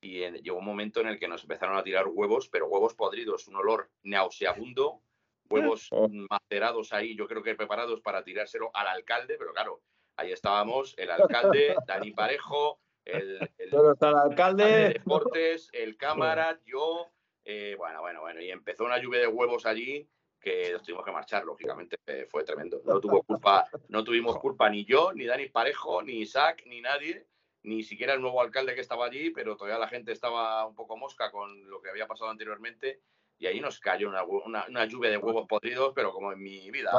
Y 0.00 0.20
llegó 0.42 0.58
un 0.58 0.64
momento 0.64 1.00
en 1.00 1.08
el 1.08 1.18
que 1.18 1.28
nos 1.28 1.42
empezaron 1.42 1.76
a 1.76 1.82
tirar 1.82 2.06
huevos, 2.08 2.48
pero 2.48 2.68
huevos 2.68 2.94
podridos, 2.94 3.48
un 3.48 3.56
olor 3.56 3.90
nauseabundo, 4.02 5.02
huevos 5.50 5.88
oh. 5.90 6.08
macerados 6.08 6.92
ahí, 6.92 7.16
yo 7.16 7.26
creo 7.26 7.42
que 7.42 7.54
preparados 7.54 8.00
para 8.00 8.24
tirárselo 8.24 8.70
al 8.74 8.86
alcalde, 8.86 9.36
pero 9.38 9.52
claro, 9.52 9.82
ahí 10.16 10.32
estábamos, 10.32 10.94
el 10.96 11.10
alcalde, 11.10 11.74
Dani 11.86 12.12
Parejo, 12.12 12.80
el, 13.04 13.50
el, 13.58 13.74
alcalde 14.00 14.64
de 14.64 14.88
deportes, 14.90 15.68
el 15.72 15.96
cámara, 15.96 16.60
yo, 16.64 17.10
eh, 17.52 17.74
bueno, 17.74 18.00
bueno, 18.00 18.20
bueno, 18.20 18.40
y 18.40 18.48
empezó 18.50 18.84
una 18.84 18.98
lluvia 18.98 19.18
de 19.18 19.26
huevos 19.26 19.66
allí 19.66 20.08
que 20.40 20.70
nos 20.72 20.82
tuvimos 20.84 21.04
que 21.04 21.10
marchar, 21.10 21.44
lógicamente, 21.44 21.96
eh, 22.06 22.24
fue 22.30 22.44
tremendo. 22.44 22.80
No 22.84 23.00
tuvo 23.00 23.22
culpa, 23.24 23.68
no 23.88 24.04
tuvimos 24.04 24.38
culpa 24.38 24.70
ni 24.70 24.84
yo, 24.84 25.12
ni 25.12 25.26
Dani 25.26 25.48
Parejo, 25.48 26.00
ni 26.00 26.20
Isaac, 26.20 26.62
ni 26.66 26.80
nadie, 26.80 27.26
ni 27.64 27.82
siquiera 27.82 28.14
el 28.14 28.20
nuevo 28.20 28.40
alcalde 28.40 28.76
que 28.76 28.80
estaba 28.80 29.06
allí, 29.06 29.30
pero 29.30 29.56
todavía 29.56 29.80
la 29.80 29.88
gente 29.88 30.12
estaba 30.12 30.64
un 30.64 30.76
poco 30.76 30.96
mosca 30.96 31.32
con 31.32 31.68
lo 31.68 31.82
que 31.82 31.90
había 31.90 32.06
pasado 32.06 32.30
anteriormente 32.30 33.00
y 33.36 33.46
ahí 33.46 33.58
nos 33.58 33.80
cayó 33.80 34.10
una, 34.10 34.86
lluvia 34.86 35.10
de 35.10 35.18
huevos 35.18 35.48
podridos, 35.48 35.92
pero 35.92 36.12
como 36.12 36.32
en 36.32 36.40
mi 36.40 36.70
vida. 36.70 36.92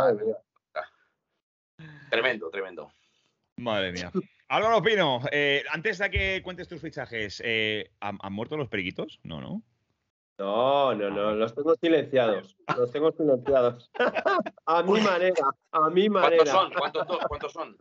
Tremendo, 2.09 2.49
tremendo. 2.49 2.91
Madre 3.55 3.93
mía. 3.93 4.11
Álvaro 4.49 4.83
Pino, 4.83 5.21
eh, 5.31 5.63
antes 5.71 5.97
de 5.99 6.11
que 6.11 6.41
cuentes 6.43 6.67
tus 6.67 6.81
fichajes, 6.81 7.41
¿han 8.01 8.33
muerto 8.33 8.57
los 8.57 8.67
periquitos? 8.67 9.21
No, 9.23 9.39
no. 9.39 9.63
No, 10.41 10.95
no, 10.95 11.11
no, 11.11 11.35
los 11.35 11.53
tengo 11.53 11.75
silenciados. 11.75 12.57
Los 12.75 12.91
tengo 12.91 13.11
silenciados. 13.11 13.91
a 14.65 14.81
mi 14.81 14.99
manera, 14.99 15.35
a 15.71 15.89
mi 15.91 16.09
manera. 16.09 16.51
¿Cuántos 16.75 17.03
son? 17.03 17.19
¿Cuántos, 17.27 17.53
son? 17.53 17.77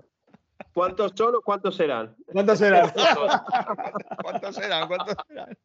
¿Cuántos 0.74 1.12
son 1.14 1.34
o 1.36 1.40
cuántos 1.40 1.74
serán? 1.74 2.14
¿Cuántos 2.26 2.58
serán? 2.58 2.92
¿Cuántos 4.22 4.54
serán? 4.54 4.88
¿Cuántos 4.88 5.16
serán? 5.26 5.56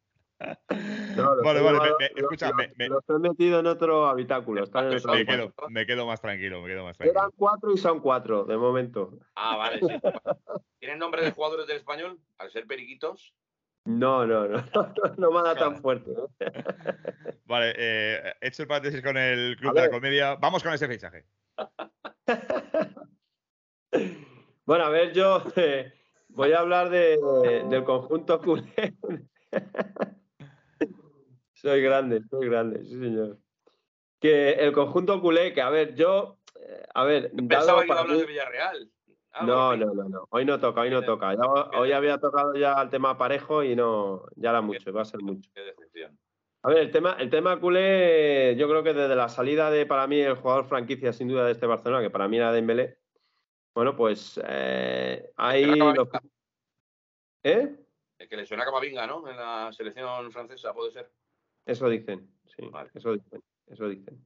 vale, 1.43 1.62
vale, 1.62 1.79
escucha, 2.15 2.51
los, 2.77 3.03
he 3.10 3.19
metido 3.19 3.60
en 3.60 3.67
otro 3.67 4.08
habitáculo. 4.08 4.63
me, 4.63 5.25
quedo, 5.25 5.53
me, 5.67 5.86
quedo, 5.86 6.05
más 6.05 6.21
tranquilo, 6.21 6.62
me 6.62 6.69
quedo 6.69 6.86
más 6.86 6.97
tranquilo. 6.97 7.19
Eran 7.19 7.31
cuatro 7.36 7.73
y 7.73 7.77
son 7.77 7.99
cuatro, 7.99 8.45
de 8.45 8.55
momento. 8.55 9.19
Ah, 9.36 9.58
vale, 9.58 9.79
sí. 9.79 9.99
¿Tienen 10.79 10.99
nombre 10.99 11.23
de 11.23 11.31
jugadores 11.31 11.67
del 11.67 11.75
español? 11.75 12.19
Al 12.38 12.51
ser 12.51 12.65
periquitos. 12.65 13.34
No, 13.86 14.26
no, 14.26 14.48
no, 14.48 14.58
no, 15.17 15.32
me 15.32 15.41
da 15.43 15.56
tan 15.56 15.80
fuerte. 15.80 16.12
Vale, 17.45 17.76
eh, 17.78 18.34
hecho 18.41 18.63
el 18.63 18.67
paréntesis 18.67 19.04
con 19.04 19.15
el 19.15 19.56
Club 19.58 19.76
de 19.76 19.82
la 19.82 19.91
Comedia. 19.91 20.34
Vamos 20.36 20.63
con 20.63 20.74
ese 20.74 20.88
fichaje. 20.88 21.26
bueno, 24.65 24.86
a 24.86 24.89
ver, 24.89 25.13
yo 25.13 25.43
eh, 25.56 25.93
voy 26.30 26.54
a 26.54 26.62
hablar 26.62 26.89
del 26.89 27.84
conjunto 27.84 28.41
culé. 28.41 28.95
soy 31.54 31.84
grande, 31.84 32.24
soy 32.28 32.50
grande, 32.50 32.84
sí, 32.86 33.00
señor. 33.00 33.38
Que 34.19 34.54
el 34.54 34.71
conjunto 34.71 35.21
culé, 35.21 35.54
que 35.54 35.62
a 35.62 35.69
ver, 35.69 35.93
yo. 35.93 36.39
Eh, 36.60 36.84
a 36.91 37.04
ver. 37.04 37.32
Pensaba 37.48 37.82
que 37.82 37.88
iba 37.88 37.98
a 37.98 38.00
hablar 38.00 38.17
de 38.17 38.26
Villarreal. 38.26 38.91
Ah, 39.38 39.45
no, 39.45 39.76
no, 39.76 39.93
no, 39.93 40.08
no. 40.08 40.28
Hoy 40.30 40.45
no 40.45 40.58
toca, 40.62 40.80
hoy 40.80 40.89
no 40.89 41.04
toca. 41.04 41.36
hoy 41.78 41.91
había 41.91 42.17
tocado 42.17 42.56
ya 42.56 42.82
el 42.82 42.89
tema 42.89 43.17
parejo 43.17 43.63
y 43.63 43.76
no, 43.76 44.24
ya 44.38 44.52
era 44.52 44.62
mucho, 44.62 44.93
va 44.93 45.02
a 45.02 45.06
ser 45.06 45.21
mucho. 45.21 45.50
Qué 45.54 45.62
decepción. 45.62 46.17
A 46.63 46.69
ver, 46.69 46.78
el 46.78 46.91
tema, 46.91 47.17
el 47.19 47.30
tema 47.30 47.60
culé, 47.60 48.56
yo 48.58 48.69
creo 48.69 48.82
que 48.82 48.93
desde 48.93 49.13
la 49.13 49.28
salida 49.28 49.69
de, 49.69 49.86
para 49.86 50.08
mí, 50.08 50.21
el 50.21 50.36
jugador 50.36 50.65
franquicia 50.65 51.12
sin 51.12 51.28
duda 51.28 51.45
de 51.45 51.52
este 51.52 51.67
Barcelona, 51.67 52.02
que 52.02 52.10
para 52.10 52.30
mí 52.30 52.38
era 52.38 52.54
Dembélé, 52.54 52.98
bueno, 53.74 53.93
pues 53.98 54.39
eh, 54.48 55.32
ahí... 55.36 55.65
¿Eh? 57.43 57.76
El 58.17 58.30
que 58.30 58.38
le 58.38 58.45
suena 58.45 58.63
a 58.63 58.65
Camavinga, 58.65 59.06
¿no? 59.06 59.30
En 59.30 59.36
la 59.36 59.69
selección 59.74 60.32
francesa, 60.32 60.74
puede 60.74 60.91
ser. 60.91 61.12
Eso 61.65 61.89
dicen, 61.89 62.32
sí, 62.45 62.63
eso 62.93 63.12
dicen, 63.12 63.43
eso 63.67 63.89
dicen. 63.89 64.26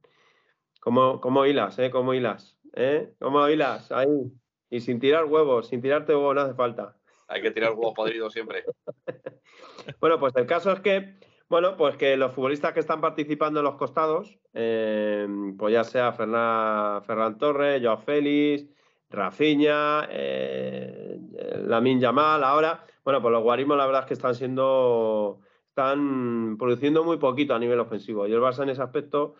¿Cómo, 0.79 1.19
cómo 1.19 1.47
hilas, 1.47 1.79
eh? 1.79 1.89
¿Cómo 1.89 2.13
hilas? 2.13 2.59
¿Eh? 2.73 3.15
¿Cómo 3.19 3.49
hilas? 3.49 3.91
Ahí. 3.91 4.07
Y 4.69 4.81
sin 4.81 4.99
tirar 4.99 5.25
huevos, 5.25 5.67
sin 5.67 5.81
tirarte 5.81 6.13
huevos 6.13 6.35
no 6.35 6.41
hace 6.41 6.53
falta. 6.53 6.95
Hay 7.27 7.41
que 7.41 7.51
tirar 7.51 7.73
huevos 7.73 7.93
podridos 7.95 8.33
siempre. 8.33 8.63
bueno, 9.99 10.19
pues 10.19 10.35
el 10.35 10.45
caso 10.45 10.71
es 10.71 10.79
que, 10.79 11.15
bueno, 11.47 11.77
pues 11.77 11.95
que 11.95 12.17
los 12.17 12.33
futbolistas 12.33 12.73
que 12.73 12.79
están 12.79 13.01
participando 13.01 13.59
en 13.59 13.65
los 13.65 13.75
costados, 13.75 14.39
eh, 14.53 15.27
pues 15.57 15.73
ya 15.73 15.83
sea 15.83 16.11
Fernan, 16.11 17.03
Ferran 17.03 17.37
Torres, 17.37 17.81
Joao 17.83 17.97
Félix, 17.97 18.65
Rafinha, 19.09 20.07
eh, 20.11 21.19
Lamin 21.65 21.99
Yamal, 21.99 22.43
ahora, 22.43 22.85
bueno, 23.03 23.21
pues 23.21 23.31
los 23.31 23.43
guarismos 23.43 23.77
la 23.77 23.85
verdad 23.85 24.01
es 24.01 24.07
que 24.07 24.13
están 24.13 24.35
siendo, 24.35 25.39
están 25.69 26.57
produciendo 26.57 27.03
muy 27.03 27.17
poquito 27.17 27.55
a 27.55 27.59
nivel 27.59 27.79
ofensivo. 27.79 28.27
Y 28.27 28.33
el 28.33 28.41
Barça 28.41 28.63
en 28.63 28.69
ese 28.69 28.83
aspecto, 28.83 29.35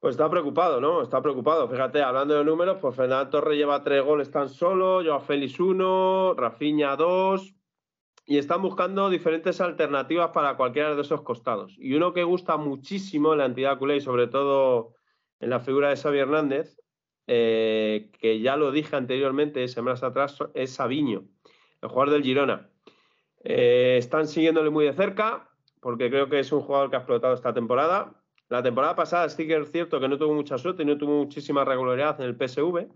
pues 0.00 0.12
está 0.12 0.30
preocupado, 0.30 0.80
¿no? 0.80 1.02
Está 1.02 1.20
preocupado. 1.20 1.68
Fíjate, 1.68 2.02
hablando 2.02 2.34
de 2.34 2.44
números, 2.44 2.78
pues 2.80 2.94
Fernando 2.94 3.30
Torres 3.30 3.58
lleva 3.58 3.82
tres 3.82 4.04
goles 4.04 4.30
tan 4.30 4.48
solo, 4.48 5.02
Joao 5.04 5.20
Félix 5.20 5.58
uno, 5.58 6.34
Rafinha 6.34 6.94
dos, 6.96 7.54
y 8.24 8.38
están 8.38 8.62
buscando 8.62 9.10
diferentes 9.10 9.60
alternativas 9.60 10.30
para 10.30 10.56
cualquiera 10.56 10.94
de 10.94 11.00
esos 11.00 11.22
costados. 11.22 11.74
Y 11.78 11.94
uno 11.94 12.12
que 12.12 12.22
gusta 12.24 12.56
muchísimo 12.56 13.32
en 13.32 13.38
la 13.38 13.46
entidad 13.46 13.78
culé 13.78 13.96
y 13.96 14.00
sobre 14.00 14.28
todo 14.28 14.94
en 15.40 15.50
la 15.50 15.60
figura 15.60 15.88
de 15.88 15.96
Xavi 15.96 16.18
Hernández, 16.18 16.78
eh, 17.26 18.10
que 18.20 18.40
ya 18.40 18.56
lo 18.56 18.70
dije 18.70 18.96
anteriormente, 18.96 19.66
semanas 19.68 20.02
atrás, 20.02 20.38
es 20.54 20.74
Sabiño, 20.74 21.24
el 21.82 21.88
jugador 21.88 22.10
del 22.10 22.22
Girona. 22.22 22.70
Eh, 23.42 23.96
están 23.98 24.28
siguiéndole 24.28 24.70
muy 24.70 24.84
de 24.84 24.92
cerca, 24.92 25.48
porque 25.80 26.08
creo 26.10 26.28
que 26.28 26.40
es 26.40 26.52
un 26.52 26.60
jugador 26.60 26.90
que 26.90 26.96
ha 26.96 27.00
explotado 27.00 27.34
esta 27.34 27.54
temporada. 27.54 28.17
La 28.48 28.62
temporada 28.62 28.94
pasada 28.94 29.28
sí 29.28 29.46
que 29.46 29.56
es 29.56 29.70
cierto 29.70 30.00
que 30.00 30.08
no 30.08 30.18
tuvo 30.18 30.34
mucha 30.34 30.56
suerte 30.58 30.82
y 30.82 30.86
no 30.86 30.96
tuvo 30.96 31.18
muchísima 31.18 31.64
regularidad 31.64 32.20
en 32.20 32.26
el 32.26 32.36
PSV. 32.36 32.88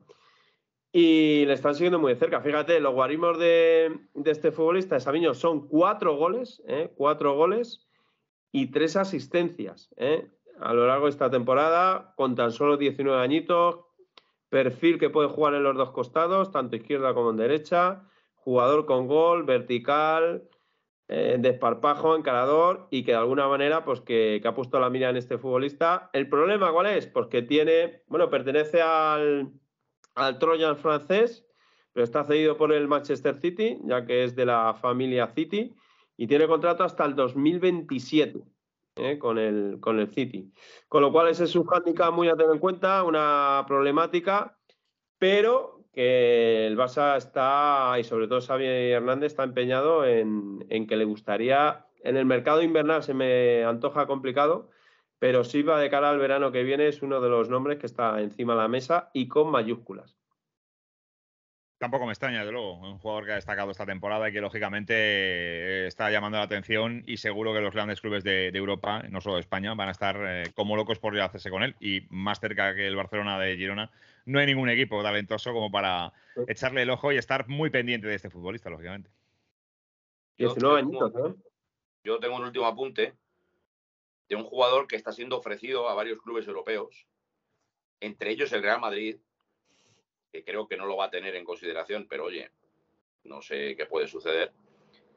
Y 0.92 1.44
le 1.46 1.52
están 1.54 1.74
siguiendo 1.74 1.98
muy 1.98 2.12
de 2.12 2.18
cerca. 2.18 2.40
Fíjate, 2.40 2.80
los 2.80 2.92
guarismos 2.92 3.38
de, 3.38 3.98
este 4.24 4.52
futbolista, 4.52 4.94
de 4.94 5.00
Sabiño, 5.00 5.34
son 5.34 5.68
cuatro 5.68 6.16
goles, 6.16 6.62
¿eh? 6.66 6.92
cuatro 6.96 7.34
goles 7.34 7.86
y 8.50 8.70
tres 8.70 8.96
asistencias 8.96 9.90
¿eh? 9.96 10.30
a 10.60 10.74
lo 10.74 10.86
largo 10.86 11.06
de 11.06 11.10
esta 11.10 11.30
temporada, 11.30 12.12
con 12.16 12.34
tan 12.34 12.52
solo 12.52 12.76
19 12.76 13.22
añitos, 13.22 13.80
perfil 14.48 14.98
que 14.98 15.10
puede 15.10 15.28
jugar 15.28 15.54
en 15.54 15.62
los 15.62 15.76
dos 15.76 15.90
costados, 15.90 16.50
tanto 16.50 16.76
izquierda 16.76 17.14
como 17.14 17.30
en 17.30 17.36
derecha, 17.38 18.04
jugador 18.36 18.84
con 18.84 19.06
gol, 19.06 19.44
vertical, 19.44 20.48
eh, 21.14 21.36
desparpajo, 21.38 22.16
encarador 22.16 22.88
y 22.90 23.04
que 23.04 23.10
de 23.10 23.18
alguna 23.18 23.46
manera, 23.46 23.84
pues 23.84 24.00
que, 24.00 24.40
ha 24.42 24.54
puesto 24.54 24.80
la 24.80 24.88
mira 24.88 25.10
en 25.10 25.18
este 25.18 25.36
futbolista. 25.36 26.08
¿El 26.14 26.26
problema 26.26 26.72
cuál 26.72 26.86
es? 26.86 27.06
Pues 27.06 27.26
que 27.26 27.42
tiene, 27.42 28.02
bueno, 28.06 28.30
pertenece 28.30 28.80
al, 28.80 29.52
al 30.14 30.38
Trojan 30.38 30.78
francés, 30.78 31.46
pero 31.92 32.04
está 32.04 32.24
cedido 32.24 32.56
por 32.56 32.72
el 32.72 32.88
Manchester 32.88 33.36
City, 33.36 33.78
ya 33.84 34.06
que 34.06 34.24
es 34.24 34.34
de 34.34 34.46
la 34.46 34.72
familia 34.72 35.26
City, 35.26 35.74
y 36.16 36.26
tiene 36.26 36.46
contrato 36.46 36.82
hasta 36.82 37.04
el 37.04 37.14
2027 37.14 38.40
eh, 38.96 39.18
con, 39.18 39.36
el, 39.36 39.80
con 39.80 39.98
el 39.98 40.08
City. 40.14 40.50
Con 40.88 41.02
lo 41.02 41.12
cual 41.12 41.28
ese 41.28 41.44
es 41.44 41.54
un 41.54 41.66
hándicap 41.66 42.14
muy 42.14 42.28
a 42.28 42.36
tener 42.36 42.52
en 42.52 42.58
cuenta, 42.58 43.04
una 43.04 43.66
problemática, 43.68 44.56
pero 45.18 45.81
que 45.92 46.66
el 46.66 46.76
Barça 46.76 47.16
está, 47.16 47.96
y 47.98 48.04
sobre 48.04 48.26
todo 48.26 48.40
Xavi 48.40 48.66
Hernández, 48.66 49.32
está 49.32 49.44
empeñado 49.44 50.06
en, 50.06 50.86
que 50.86 50.96
le 50.96 51.04
gustaría, 51.04 51.86
en 52.02 52.16
el 52.16 52.24
mercado 52.24 52.62
invernal 52.62 53.02
se 53.02 53.14
me 53.14 53.64
antoja 53.64 54.06
complicado, 54.06 54.70
pero 55.18 55.44
Silva 55.44 55.78
de 55.78 55.90
cara 55.90 56.10
al 56.10 56.18
verano 56.18 56.50
que 56.50 56.64
viene 56.64 56.88
es 56.88 57.02
uno 57.02 57.20
de 57.20 57.28
los 57.28 57.48
nombres 57.48 57.78
que 57.78 57.86
está 57.86 58.20
encima 58.20 58.54
de 58.54 58.60
la 58.60 58.68
mesa 58.68 59.10
y 59.12 59.28
con 59.28 59.50
mayúsculas. 59.50 60.21
Tampoco 61.82 62.06
me 62.06 62.12
extraña, 62.12 62.44
de 62.44 62.52
luego, 62.52 62.74
un 62.74 62.98
jugador 62.98 63.24
que 63.24 63.32
ha 63.32 63.34
destacado 63.34 63.72
esta 63.72 63.84
temporada 63.84 64.28
y 64.28 64.32
que 64.32 64.40
lógicamente 64.40 64.94
eh, 64.94 65.86
está 65.88 66.12
llamando 66.12 66.38
la 66.38 66.44
atención 66.44 67.02
y 67.08 67.16
seguro 67.16 67.52
que 67.52 67.60
los 67.60 67.74
grandes 67.74 68.00
clubes 68.00 68.22
de, 68.22 68.50
Europa, 68.50 69.02
no 69.10 69.20
solo 69.20 69.34
de 69.34 69.40
España, 69.40 69.74
van 69.74 69.88
a 69.88 69.90
estar 69.90 70.16
eh, 70.24 70.52
como 70.54 70.76
locos 70.76 71.00
por 71.00 71.18
hacerse 71.18 71.50
con 71.50 71.64
él 71.64 71.74
y 71.80 72.02
más 72.08 72.38
cerca 72.38 72.76
que 72.76 72.86
el 72.86 72.94
Barcelona 72.94 73.36
de 73.36 73.56
Girona. 73.56 73.90
No 74.26 74.38
hay 74.38 74.46
ningún 74.46 74.70
equipo 74.70 75.02
talentoso 75.02 75.52
como 75.52 75.72
para 75.72 76.12
echarle 76.46 76.82
el 76.82 76.90
ojo 76.90 77.10
y 77.10 77.16
estar 77.16 77.48
muy 77.48 77.68
pendiente 77.68 78.06
de 78.06 78.14
este 78.14 78.30
futbolista, 78.30 78.70
lógicamente. 78.70 79.10
Yo, 80.38 80.54
tengo, 80.54 81.36
yo 82.04 82.20
tengo 82.20 82.36
un 82.36 82.44
último 82.44 82.66
apunte 82.66 83.12
de 84.28 84.36
un 84.36 84.44
jugador 84.44 84.86
que 84.86 84.94
está 84.94 85.10
siendo 85.10 85.36
ofrecido 85.36 85.88
a 85.88 85.94
varios 85.94 86.22
clubes 86.22 86.46
europeos, 86.46 87.08
entre 87.98 88.30
ellos 88.30 88.52
el 88.52 88.62
Real 88.62 88.80
Madrid, 88.80 89.16
que 90.32 90.42
creo 90.42 90.66
que 90.66 90.76
no 90.76 90.86
lo 90.86 90.96
va 90.96 91.06
a 91.06 91.10
tener 91.10 91.36
en 91.36 91.44
consideración, 91.44 92.06
pero 92.08 92.24
oye, 92.24 92.50
no 93.24 93.42
sé 93.42 93.76
qué 93.76 93.86
puede 93.86 94.08
suceder. 94.08 94.52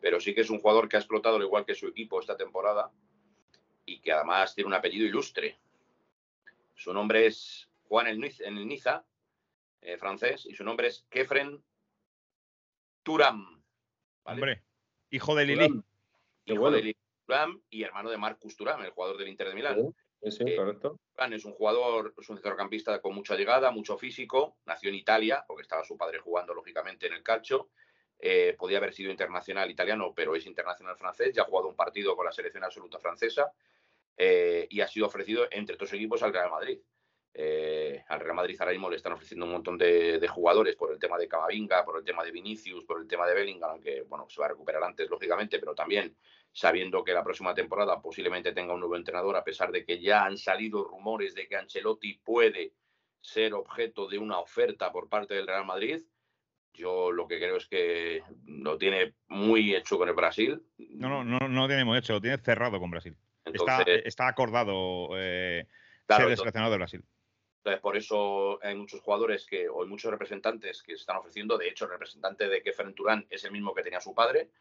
Pero 0.02 0.20
sí 0.20 0.36
que 0.36 0.42
es 0.42 0.50
un 0.50 0.60
jugador 0.60 0.90
que 0.90 0.98
ha 0.98 1.00
explotado 1.00 1.38
al 1.38 1.44
igual 1.44 1.66
que 1.66 1.74
su 1.74 1.88
equipo 1.88 2.20
esta 2.20 2.36
temporada 2.36 2.92
y 3.86 4.00
que 4.02 4.12
además 4.12 4.54
tiene 4.54 4.68
un 4.68 4.74
apellido 4.74 5.06
ilustre. 5.06 5.58
Su 6.76 6.94
nombre 6.94 7.26
es 7.26 7.70
Juan 7.88 8.08
el 8.08 8.20
Niza, 8.20 9.06
eh, 9.82 9.98
francés, 9.98 10.46
y 10.46 10.54
su 10.54 10.64
nombre 10.66 10.88
es 10.88 11.06
Kefren 11.10 11.64
Turam. 13.04 13.64
Hombre, 14.24 14.64
hijo 15.12 15.34
de 15.34 15.46
Lili. 15.46 15.82
Hijo 16.46 16.72
de 16.72 16.82
Lili 16.82 16.98
Turam 17.26 17.62
y 17.70 17.84
hermano 17.84 18.10
de 18.10 18.18
Marcus 18.18 18.58
Turam, 18.58 18.84
el 18.84 18.92
jugador 18.92 19.18
del 19.18 19.30
Inter 19.30 19.48
de 19.48 19.56
Milán. 19.56 19.96
Sí, 20.32 20.44
eh, 20.46 20.56
correcto. 20.56 21.00
es 21.32 21.46
un 21.46 21.54
jugador, 21.54 22.14
es 22.18 22.30
un 22.30 22.38
centrocampista 22.38 23.00
con 23.00 23.14
mucha 23.14 23.36
llegada, 23.36 23.72
mucho 23.72 23.98
físico. 23.98 24.58
Nació 24.66 24.90
en 24.90 24.96
Italia, 24.96 25.44
porque 25.48 25.64
estaba 25.64 25.84
su 25.84 25.98
padre 25.98 26.20
jugando 26.20 26.54
lógicamente 26.54 27.08
en 27.08 27.14
el 27.14 27.24
calcio. 27.24 27.70
Eh, 28.18 28.56
podía 28.58 28.78
haber 28.78 28.94
sido 28.94 29.12
internacional 29.12 29.70
italiano, 29.70 30.14
pero 30.16 30.36
es 30.36 30.46
internacional 30.46 30.98
francés. 30.98 31.34
Ya 31.34 31.44
ha 31.44 31.46
jugado 31.46 31.68
un 31.68 31.76
partido 31.76 32.16
con 32.16 32.26
la 32.26 32.32
selección 32.32 32.64
absoluta 32.64 33.00
francesa 33.00 33.52
eh, 34.18 34.68
y 34.70 34.82
ha 34.82 34.88
sido 34.88 35.08
ofrecido 35.08 35.48
entre 35.52 35.76
dos 35.76 35.92
equipos 35.94 36.24
al 36.24 36.34
Real 36.34 36.50
Madrid. 36.50 36.80
al 38.08 38.20
Real 38.20 38.36
Madrid 38.36 38.56
ahora 38.60 38.72
mismo 38.72 38.90
le 38.90 38.96
están 38.96 39.14
ofreciendo 39.14 39.46
un 39.46 39.52
montón 39.52 39.78
de, 39.78 40.26
jugadores 40.28 40.76
por 40.76 40.92
el 40.92 41.00
tema 41.00 41.18
de 41.18 41.28
Camavinga, 41.28 41.84
por 41.84 41.98
el 41.98 42.04
tema 42.04 42.24
de 42.24 42.32
Vinicius, 42.32 42.86
por 42.86 43.00
el 43.00 43.08
tema 43.08 43.28
de 43.28 43.36
Bellingham, 43.36 43.72
aunque 43.72 44.02
bueno, 44.04 44.26
se 44.30 44.40
va 44.40 44.48
a 44.48 44.50
recuperar 44.50 44.84
antes, 44.84 45.10
lógicamente, 45.10 45.60
pero 45.60 45.76
también 45.76 46.16
sabiendo 46.56 47.04
que 47.04 47.12
la 47.12 47.22
próxima 47.22 47.54
temporada 47.54 48.02
posiblemente 48.02 48.54
tenga 48.54 48.74
un 48.74 48.80
nuevo 48.80 48.96
entrenador, 48.96 49.36
a 49.36 49.44
pesar 49.44 49.74
de 49.74 49.84
que 49.84 50.00
ya 50.00 50.24
han 50.24 50.38
salido 50.38 50.86
rumores 50.86 51.36
de 51.36 51.50
que 51.50 51.58
Ancelotti 51.58 52.14
puede 52.14 52.72
ser 53.20 53.54
objeto 53.54 54.08
de 54.08 54.18
una 54.18 54.40
oferta 54.40 54.90
por 54.90 55.10
parte 55.10 55.34
del 55.34 55.48
Real 55.48 55.66
Madrid. 55.66 56.02
Yo 56.74 57.12
lo 57.12 57.28
que 57.28 57.40
creo 57.40 57.58
es 57.58 57.68
que 57.68 58.24
lo 58.46 58.78
tiene 58.78 59.16
muy 59.28 59.76
hecho 59.76 59.98
con 59.98 60.08
el 60.08 60.16
Brasil. 60.16 60.64
No, 60.78 61.10
no, 61.10 61.26
no, 61.26 61.40
no 61.50 61.62
lo 61.64 61.68
tiene 61.68 61.84
muy 61.84 61.98
hecho, 61.98 62.14
lo 62.14 62.22
tiene 62.22 62.38
cerrado 62.38 62.80
con 62.80 62.90
Brasil. 62.90 63.18
está, 64.06 64.26
acordado 64.26 65.10
eh, 65.18 65.68
ser 66.08 66.30
el 66.30 66.38
seleccionador 66.38 66.72
de 66.72 66.78
Brasil. 66.78 67.06
Entonces, 67.58 67.82
por 67.82 67.98
eso 67.98 68.64
hay 68.64 68.76
muchos 68.76 69.02
jugadores 69.02 69.46
que, 69.46 69.68
o 69.68 69.84
hay 69.84 69.90
muchos 69.90 70.10
representantes 70.10 70.82
que 70.84 70.94
se 70.94 71.02
están 71.02 71.18
ofreciendo. 71.18 71.58
De 71.58 71.68
hecho, 71.68 71.84
el 71.84 71.92
representante 71.92 72.48
de 72.48 72.62
Kefren 72.62 72.94
Turán 72.96 73.28
es 73.30 73.44
el 73.44 73.52
mismo 73.52 73.74
que 73.74 73.84
tenía 73.84 74.00
su 74.00 74.14
padre, 74.14 74.52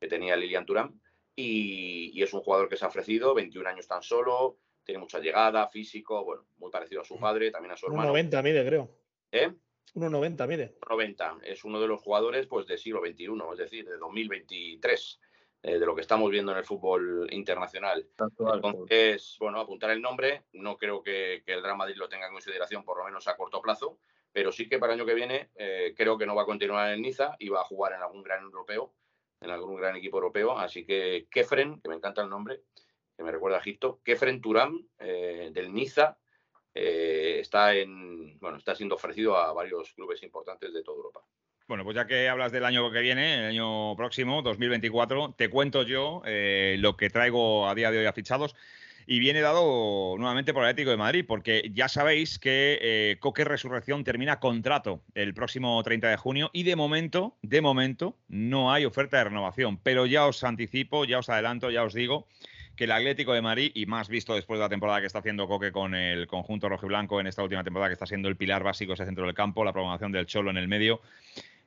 que 0.00 0.08
tenía 0.08 0.34
Lilian 0.34 0.64
Turán. 0.64 0.98
Y, 1.34 2.22
es 2.22 2.32
un 2.34 2.40
jugador 2.40 2.68
que 2.68 2.76
se 2.76 2.84
ha 2.84 2.88
ofrecido, 2.88 3.34
21 3.34 3.68
años 3.68 3.86
tan 3.86 4.02
solo, 4.02 4.58
tiene 4.84 5.00
mucha 5.00 5.18
llegada, 5.18 5.68
físico, 5.68 6.24
bueno, 6.24 6.46
muy 6.58 6.70
parecido 6.70 7.00
a 7.00 7.04
su 7.04 7.18
padre, 7.18 7.50
también 7.50 7.72
a 7.72 7.76
su 7.76 7.86
hermano. 7.86 8.12
1,90 8.12 8.42
mide, 8.42 8.66
creo. 8.66 8.90
¿Eh? 9.30 9.50
1,90 9.94 10.48
mide. 10.48 10.76
90. 10.88 11.38
Es 11.44 11.64
uno 11.64 11.80
de 11.80 11.86
los 11.86 12.00
jugadores 12.00 12.46
pues 12.46 12.66
del 12.66 12.78
siglo 12.78 13.00
XXI, 13.00 13.28
es 13.52 13.58
decir, 13.58 13.86
de 13.86 13.96
2023, 13.96 15.20
eh, 15.62 15.78
de 15.78 15.86
lo 15.86 15.94
que 15.94 16.00
estamos 16.00 16.30
viendo 16.30 16.52
en 16.52 16.58
el 16.58 16.64
fútbol 16.64 17.28
internacional. 17.30 18.06
Entonces, 18.18 19.36
bueno, 19.38 19.60
apuntar 19.60 19.90
el 19.90 20.02
nombre, 20.02 20.44
no 20.52 20.76
creo 20.76 21.02
que, 21.02 21.42
el 21.46 21.62
Real 21.62 21.76
Madrid 21.76 21.96
lo 21.96 22.08
tenga 22.08 22.26
en 22.26 22.32
consideración, 22.32 22.84
por 22.84 22.98
lo 22.98 23.04
menos 23.04 23.28
a 23.28 23.36
corto 23.36 23.60
plazo, 23.60 23.98
pero 24.32 24.50
sí 24.50 24.68
que 24.68 24.78
para 24.78 24.92
el 24.92 25.00
año 25.00 25.06
que 25.06 25.14
viene 25.14 25.50
eh, 25.54 25.94
creo 25.96 26.16
que 26.16 26.26
no 26.26 26.34
va 26.34 26.42
a 26.42 26.46
continuar 26.46 26.92
en 26.92 27.02
Niza 27.02 27.36
y 27.38 27.48
va 27.48 27.60
a 27.60 27.64
jugar 27.64 27.92
en 27.92 28.02
algún 28.02 28.22
gran 28.22 28.42
europeo 28.42 28.94
en 29.42 29.50
algún 29.50 29.76
gran 29.76 29.96
equipo 29.96 30.18
europeo. 30.18 30.58
Así 30.58 30.84
que 30.84 31.26
Kefren, 31.30 31.80
que 31.80 31.88
me 31.88 31.96
encanta 31.96 32.22
el 32.22 32.28
nombre, 32.28 32.60
que 33.16 33.22
me 33.22 33.32
recuerda 33.32 33.58
a 33.58 33.60
Egipto, 33.60 34.00
Kefren 34.04 34.40
Turam, 34.40 34.86
eh, 34.98 35.50
del 35.52 35.72
Niza, 35.72 36.16
eh, 36.74 37.38
está, 37.40 37.74
en, 37.74 38.38
bueno, 38.38 38.56
está 38.56 38.74
siendo 38.74 38.94
ofrecido 38.94 39.36
a 39.36 39.52
varios 39.52 39.92
clubes 39.92 40.22
importantes 40.22 40.72
de 40.72 40.82
toda 40.82 40.96
Europa. 40.96 41.20
Bueno, 41.68 41.84
pues 41.84 41.94
ya 41.94 42.06
que 42.06 42.28
hablas 42.28 42.52
del 42.52 42.64
año 42.64 42.90
que 42.90 43.00
viene, 43.00 43.38
el 43.38 43.44
año 43.50 43.94
próximo, 43.96 44.42
2024, 44.42 45.34
te 45.36 45.48
cuento 45.48 45.82
yo 45.82 46.22
eh, 46.26 46.76
lo 46.78 46.96
que 46.96 47.08
traigo 47.08 47.68
a 47.68 47.74
día 47.74 47.90
de 47.90 47.98
hoy 47.98 48.06
a 48.06 48.12
fichados 48.12 48.54
y 49.06 49.18
viene 49.18 49.40
dado 49.40 50.16
nuevamente 50.18 50.52
por 50.52 50.62
el 50.62 50.70
Atlético 50.70 50.90
de 50.90 50.96
Madrid, 50.96 51.24
porque 51.26 51.70
ya 51.74 51.88
sabéis 51.88 52.38
que 52.38 52.78
eh, 52.80 53.16
Coque 53.20 53.44
Resurrección 53.44 54.04
termina 54.04 54.40
contrato 54.40 55.02
el 55.14 55.34
próximo 55.34 55.82
30 55.82 56.08
de 56.08 56.16
junio 56.16 56.50
y 56.52 56.62
de 56.62 56.76
momento, 56.76 57.36
de 57.42 57.60
momento, 57.60 58.16
no 58.28 58.72
hay 58.72 58.84
oferta 58.84 59.18
de 59.18 59.24
renovación. 59.24 59.78
Pero 59.78 60.06
ya 60.06 60.26
os 60.26 60.44
anticipo, 60.44 61.04
ya 61.04 61.18
os 61.18 61.28
adelanto, 61.28 61.70
ya 61.70 61.84
os 61.84 61.94
digo 61.94 62.26
que 62.76 62.84
el 62.84 62.92
Atlético 62.92 63.32
de 63.34 63.42
Madrid, 63.42 63.70
y 63.74 63.86
más 63.86 64.08
visto 64.08 64.34
después 64.34 64.58
de 64.58 64.64
la 64.64 64.68
temporada 64.68 65.00
que 65.00 65.06
está 65.06 65.18
haciendo 65.18 65.46
Coque 65.46 65.72
con 65.72 65.94
el 65.94 66.26
conjunto 66.26 66.68
rojo 66.68 66.86
y 66.86 66.88
blanco 66.88 67.20
en 67.20 67.26
esta 67.26 67.42
última 67.42 67.62
temporada, 67.62 67.90
que 67.90 67.94
está 67.94 68.06
siendo 68.06 68.28
el 68.28 68.36
pilar 68.36 68.62
básico 68.62 68.94
ese 68.94 69.04
centro 69.04 69.26
del 69.26 69.34
campo, 69.34 69.64
la 69.64 69.72
programación 69.72 70.12
del 70.12 70.26
Cholo 70.26 70.50
en 70.50 70.56
el 70.56 70.68
medio, 70.68 71.00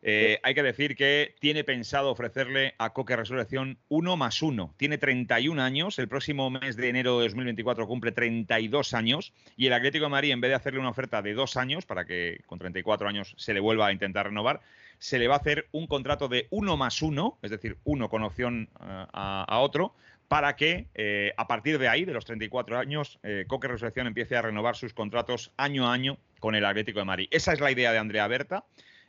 eh, 0.07 0.39
hay 0.43 0.53
que 0.53 0.61
decir 0.61 0.95
que 0.95 1.33
tiene 1.39 1.63
pensado 1.63 2.11
ofrecerle 2.11 2.75
a 2.77 2.93
Coque 2.93 3.15
Resurrección 3.15 3.79
uno 3.87 4.15
más 4.15 4.43
uno. 4.43 4.75
Tiene 4.77 4.99
31 4.99 5.59
años, 5.59 5.97
el 5.97 6.07
próximo 6.07 6.51
mes 6.51 6.75
de 6.75 6.89
enero 6.89 7.17
de 7.17 7.23
2024 7.23 7.87
cumple 7.87 8.11
32 8.11 8.93
años 8.93 9.33
y 9.57 9.65
el 9.65 9.73
Atlético 9.73 10.05
de 10.05 10.11
Madrid, 10.11 10.29
en 10.29 10.41
vez 10.41 10.49
de 10.49 10.55
hacerle 10.55 10.79
una 10.79 10.91
oferta 10.91 11.23
de 11.23 11.33
dos 11.33 11.57
años 11.57 11.87
para 11.87 12.05
que 12.05 12.41
con 12.45 12.59
34 12.59 13.07
años 13.07 13.33
se 13.39 13.55
le 13.55 13.59
vuelva 13.59 13.87
a 13.87 13.91
intentar 13.91 14.27
renovar, 14.27 14.61
se 14.99 15.17
le 15.17 15.27
va 15.27 15.33
a 15.33 15.39
hacer 15.39 15.69
un 15.71 15.87
contrato 15.87 16.27
de 16.27 16.45
uno 16.51 16.77
más 16.77 17.01
uno, 17.01 17.39
es 17.41 17.49
decir, 17.49 17.79
uno 17.83 18.07
con 18.07 18.21
opción 18.21 18.69
eh, 18.81 19.05
a, 19.11 19.59
otro, 19.59 19.95
para 20.27 20.55
que 20.55 20.85
eh, 20.93 21.33
a 21.35 21.47
partir 21.47 21.79
de 21.79 21.87
ahí, 21.87 22.05
de 22.05 22.13
los 22.13 22.25
34 22.25 22.77
años, 22.77 23.19
Coque 23.47 23.69
Resurrección 23.69 24.05
empiece 24.05 24.35
a 24.35 24.43
renovar 24.43 24.75
sus 24.75 24.93
contratos 24.93 25.51
año 25.57 25.87
a 25.87 25.93
año 25.93 26.19
con 26.39 26.53
el 26.53 26.63
Atlético 26.63 26.99
de 26.99 27.05
Madrid. 27.05 27.27
Esa 27.31 27.53
es 27.53 27.59
la 27.59 27.71
idea 27.71 27.91
de 27.91 27.97
Andrea 27.97 28.27
Berta. 28.27 28.65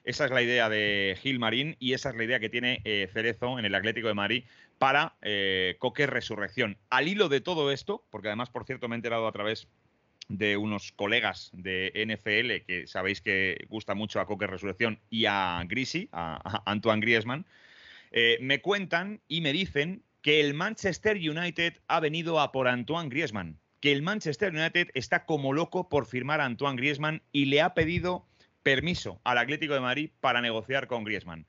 Esa 0.07 0.25
es 0.27 0.31
la 0.31 0.41
idea 0.41 0.69
de 0.69 1.19
Gil 1.21 1.41
Marín 1.41 1.75
y 1.81 1.93
esa 1.93 2.11
es 2.11 2.17
la 2.17 2.23
idea 2.23 2.39
que 2.39 2.49
tiene 2.49 2.81
eh, 2.85 3.09
Cerezo 3.13 3.59
en 3.59 3.65
el 3.65 3.75
Atlético 3.75 4.07
de 4.07 4.15
Madrid 4.15 4.45
para 4.79 5.17
eh, 5.21 5.75
Coque 5.81 6.07
Resurrección. 6.07 6.79
Al 6.91 7.09
hilo 7.09 7.29
de 7.29 7.41
todo 7.41 7.73
esto, 7.73 8.07
porque 8.11 8.29
además, 8.29 8.49
por 8.49 8.65
cierto, 8.65 8.87
me 8.87 8.95
he 8.95 8.99
enterado 8.99 9.27
a 9.27 9.33
través 9.33 9.67
de 10.29 10.57
unos 10.57 10.93
colegas 10.93 11.51
de 11.55 11.93
NFL 12.07 12.65
que 12.69 12.87
sabéis 12.87 13.21
que 13.21 13.67
gusta 13.69 13.97
mucho 13.97 14.21
a 14.21 14.27
Coque 14.27 14.47
Resurrección 14.47 15.01
y 15.11 15.27
a 15.27 15.61
Grisi, 15.67 16.09
a, 16.13 16.63
Antoine 16.67 17.01
Griezmann, 17.01 17.45
eh, 18.13 18.39
me 18.41 18.61
cuentan 18.61 19.21
y 19.27 19.41
me 19.41 19.53
dicen 19.53 20.05
que 20.23 20.41
el 20.41 20.55
Manchester 20.55 21.17
United 21.17 21.81
ha 21.89 21.99
venido 21.99 22.39
a 22.39 22.53
por 22.53 22.69
Antoine 22.69 23.09
Griezmann, 23.09 23.59
que 23.81 23.91
el 23.91 24.03
Manchester 24.03 24.55
United 24.55 24.89
está 24.95 25.27
como 25.27 25.53
loco 25.53 25.89
por 25.89 26.07
firmar 26.07 26.41
a 26.41 26.45
Antoine 26.45 26.77
Griezmann 26.77 27.23
y 27.33 27.47
le 27.47 27.61
ha 27.61 27.75
pedido 27.75 28.25
permiso 28.67 29.21
al 29.23 29.39
Atlético 29.39 29.75
de 29.75 29.81
Madrid 29.81 30.11
para 30.19 30.41
negociar 30.41 30.89
con 30.89 31.05
Griezmann. 31.05 31.47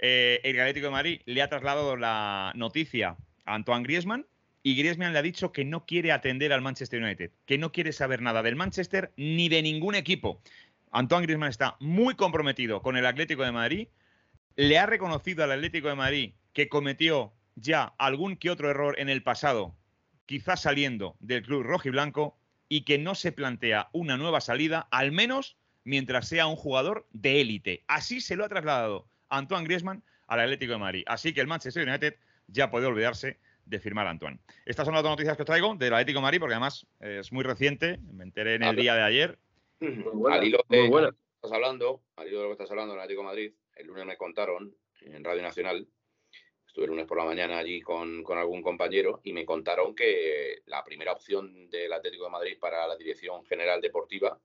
Eh, 0.00 0.40
el 0.42 0.58
Atlético 0.58 0.86
de 0.86 0.90
Madrid 0.92 1.20
le 1.24 1.40
ha 1.40 1.48
trasladado 1.48 1.96
la 1.96 2.50
noticia 2.56 3.16
a 3.44 3.54
Antoine 3.54 3.84
Griezmann 3.84 4.26
y 4.64 4.74
Griezmann 4.74 5.12
le 5.12 5.20
ha 5.20 5.22
dicho 5.22 5.52
que 5.52 5.64
no 5.64 5.86
quiere 5.86 6.10
atender 6.10 6.52
al 6.52 6.60
Manchester 6.60 7.00
United, 7.00 7.30
que 7.46 7.58
no 7.58 7.70
quiere 7.70 7.92
saber 7.92 8.22
nada 8.22 8.42
del 8.42 8.56
Manchester 8.56 9.12
ni 9.16 9.48
de 9.48 9.62
ningún 9.62 9.94
equipo. 9.94 10.42
Antoine 10.90 11.26
Griezmann 11.26 11.48
está 11.48 11.76
muy 11.78 12.16
comprometido 12.16 12.82
con 12.82 12.96
el 12.96 13.06
Atlético 13.06 13.44
de 13.44 13.52
Madrid, 13.52 13.86
le 14.56 14.80
ha 14.80 14.86
reconocido 14.86 15.44
al 15.44 15.52
Atlético 15.52 15.86
de 15.86 15.94
Madrid 15.94 16.32
que 16.54 16.68
cometió 16.68 17.32
ya 17.54 17.94
algún 17.98 18.34
que 18.34 18.50
otro 18.50 18.68
error 18.68 18.98
en 18.98 19.08
el 19.08 19.22
pasado, 19.22 19.76
quizás 20.26 20.62
saliendo 20.62 21.14
del 21.20 21.44
club 21.44 21.62
rojo 21.62 21.86
y 21.86 21.92
blanco, 21.92 22.36
y 22.68 22.80
que 22.80 22.98
no 22.98 23.14
se 23.14 23.30
plantea 23.30 23.90
una 23.92 24.16
nueva 24.16 24.40
salida, 24.40 24.88
al 24.90 25.12
menos 25.12 25.56
mientras 25.88 26.28
sea 26.28 26.46
un 26.46 26.56
jugador 26.56 27.06
de 27.12 27.40
élite. 27.40 27.82
Así 27.88 28.20
se 28.20 28.36
lo 28.36 28.44
ha 28.44 28.48
trasladado 28.48 29.08
Antoine 29.30 29.64
Griezmann 29.64 30.04
al 30.26 30.40
Atlético 30.40 30.72
de 30.72 30.78
Madrid. 30.78 31.04
Así 31.06 31.32
que 31.32 31.40
el 31.40 31.46
Manchester 31.46 31.88
United 31.88 32.16
ya 32.46 32.70
puede 32.70 32.84
olvidarse 32.84 33.38
de 33.64 33.80
firmar 33.80 34.06
a 34.06 34.10
Antoine. 34.10 34.38
Estas 34.66 34.84
son 34.84 34.92
las 34.92 35.02
dos 35.02 35.12
noticias 35.12 35.34
que 35.34 35.44
os 35.44 35.46
traigo 35.46 35.74
del 35.76 35.94
Atlético 35.94 36.18
de 36.18 36.24
Madrid, 36.24 36.40
porque 36.40 36.54
además 36.54 36.86
es 37.00 37.32
muy 37.32 37.42
reciente, 37.42 37.98
me 38.12 38.24
enteré 38.24 38.56
en 38.56 38.64
el 38.64 38.76
día 38.76 38.94
de 38.94 39.02
ayer. 39.02 39.38
Muy 39.80 40.88
buena, 40.88 41.10
estás 41.36 41.52
hablando, 41.52 42.02
al 42.16 42.28
hilo 42.28 42.36
de 42.36 42.42
lo 42.42 42.48
que 42.50 42.52
estás 42.52 42.70
hablando, 42.70 42.92
el 42.92 43.00
Atlético 43.00 43.22
de 43.22 43.28
Madrid, 43.28 43.52
el 43.76 43.86
lunes 43.86 44.04
me 44.04 44.16
contaron 44.18 44.74
en 45.00 45.24
Radio 45.24 45.40
Nacional, 45.40 45.88
estuve 46.66 46.84
el 46.84 46.90
lunes 46.90 47.06
por 47.06 47.16
la 47.16 47.24
mañana 47.24 47.56
allí 47.56 47.80
con, 47.80 48.22
con 48.22 48.36
algún 48.36 48.60
compañero 48.60 49.20
y 49.24 49.32
me 49.32 49.46
contaron 49.46 49.94
que 49.94 50.60
la 50.66 50.84
primera 50.84 51.12
opción 51.12 51.70
del 51.70 51.92
Atlético 51.94 52.24
de 52.24 52.30
Madrid 52.30 52.58
para 52.60 52.86
la 52.86 52.96
dirección 52.96 53.42
general 53.46 53.80
deportiva 53.80 54.38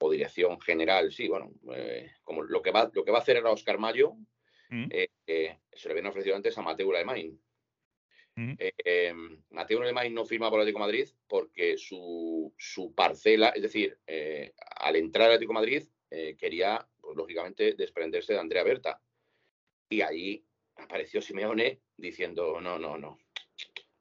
o 0.00 0.10
dirección 0.10 0.60
general, 0.60 1.12
sí, 1.12 1.28
bueno, 1.28 1.52
eh, 1.74 2.10
como 2.22 2.42
lo 2.42 2.62
que 2.62 2.70
va 2.70 2.90
lo 2.92 3.04
que 3.04 3.10
va 3.10 3.18
a 3.18 3.20
hacer 3.20 3.36
era 3.36 3.50
Oscar 3.50 3.78
Mayo, 3.78 4.16
Mm. 4.70 4.86
eh, 4.90 5.08
eh, 5.26 5.58
se 5.72 5.88
le 5.88 5.92
habían 5.92 6.06
ofrecido 6.06 6.36
antes 6.36 6.56
a 6.56 6.62
Mateo 6.62 6.94
Alemán. 6.94 7.38
Mm. 8.36 8.54
Mateo 9.50 9.82
Alemán 9.82 10.14
no 10.14 10.24
firma 10.24 10.48
por 10.48 10.58
el 10.58 10.62
Atlético 10.62 10.78
de 10.78 10.86
Madrid 10.86 11.08
porque 11.26 11.76
su, 11.76 12.54
su 12.56 12.94
parcela, 12.94 13.48
es 13.48 13.62
decir, 13.62 13.98
al 14.76 14.96
entrar 14.96 15.26
al 15.26 15.32
Atlético 15.32 15.52
de 15.52 15.60
Madrid 15.60 15.82
quería, 16.38 16.86
pues, 17.00 17.16
lógicamente, 17.16 17.74
desprenderse 17.74 18.32
de 18.34 18.38
Andrea 18.38 18.62
Berta. 18.62 19.02
Y 19.90 20.00
ahí 20.02 20.44
apareció 20.76 21.20
Simeone 21.20 21.80
diciendo, 21.96 22.60
no, 22.60 22.78
no, 22.78 22.96
no. 22.96 23.18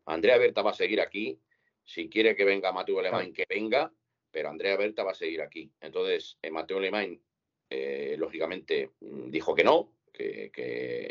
Andrea 0.05 0.37
Berta 0.37 0.61
va 0.61 0.71
a 0.71 0.75
seguir 0.75 1.01
aquí. 1.01 1.39
Si 1.83 2.07
quiere 2.09 2.35
que 2.35 2.45
venga 2.45 2.71
Mateo 2.71 2.99
Alemán, 2.99 3.33
que 3.33 3.45
venga, 3.49 3.91
pero 4.31 4.49
Andrea 4.49 4.77
Berta 4.77 5.03
va 5.03 5.11
a 5.11 5.15
seguir 5.15 5.41
aquí. 5.41 5.71
Entonces, 5.81 6.37
eh, 6.41 6.51
Mateo 6.51 6.77
Alemán, 6.77 7.19
eh, 7.69 8.15
lógicamente, 8.17 8.91
mm, 8.99 9.29
dijo 9.29 9.55
que 9.55 9.63
no, 9.63 9.93
que, 10.11 10.51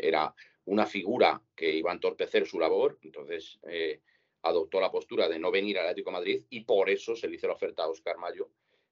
era 0.01 0.33
una 0.65 0.85
figura 0.85 1.41
que 1.55 1.71
iba 1.71 1.91
a 1.91 1.95
entorpecer 1.95 2.45
su 2.45 2.59
labor. 2.59 2.99
Entonces, 3.01 3.59
eh, 3.67 4.01
adoptó 4.43 4.79
la 4.79 4.91
postura 4.91 5.27
de 5.27 5.39
no 5.39 5.51
venir 5.51 5.79
al 5.79 5.87
Atlético 5.87 6.11
Madrid 6.11 6.43
y 6.49 6.61
por 6.61 6.89
eso 6.89 7.15
se 7.15 7.27
le 7.27 7.35
hizo 7.35 7.47
la 7.47 7.53
oferta 7.53 7.83
a 7.83 7.89
Oscar 7.89 8.17
Mayo, 8.17 8.49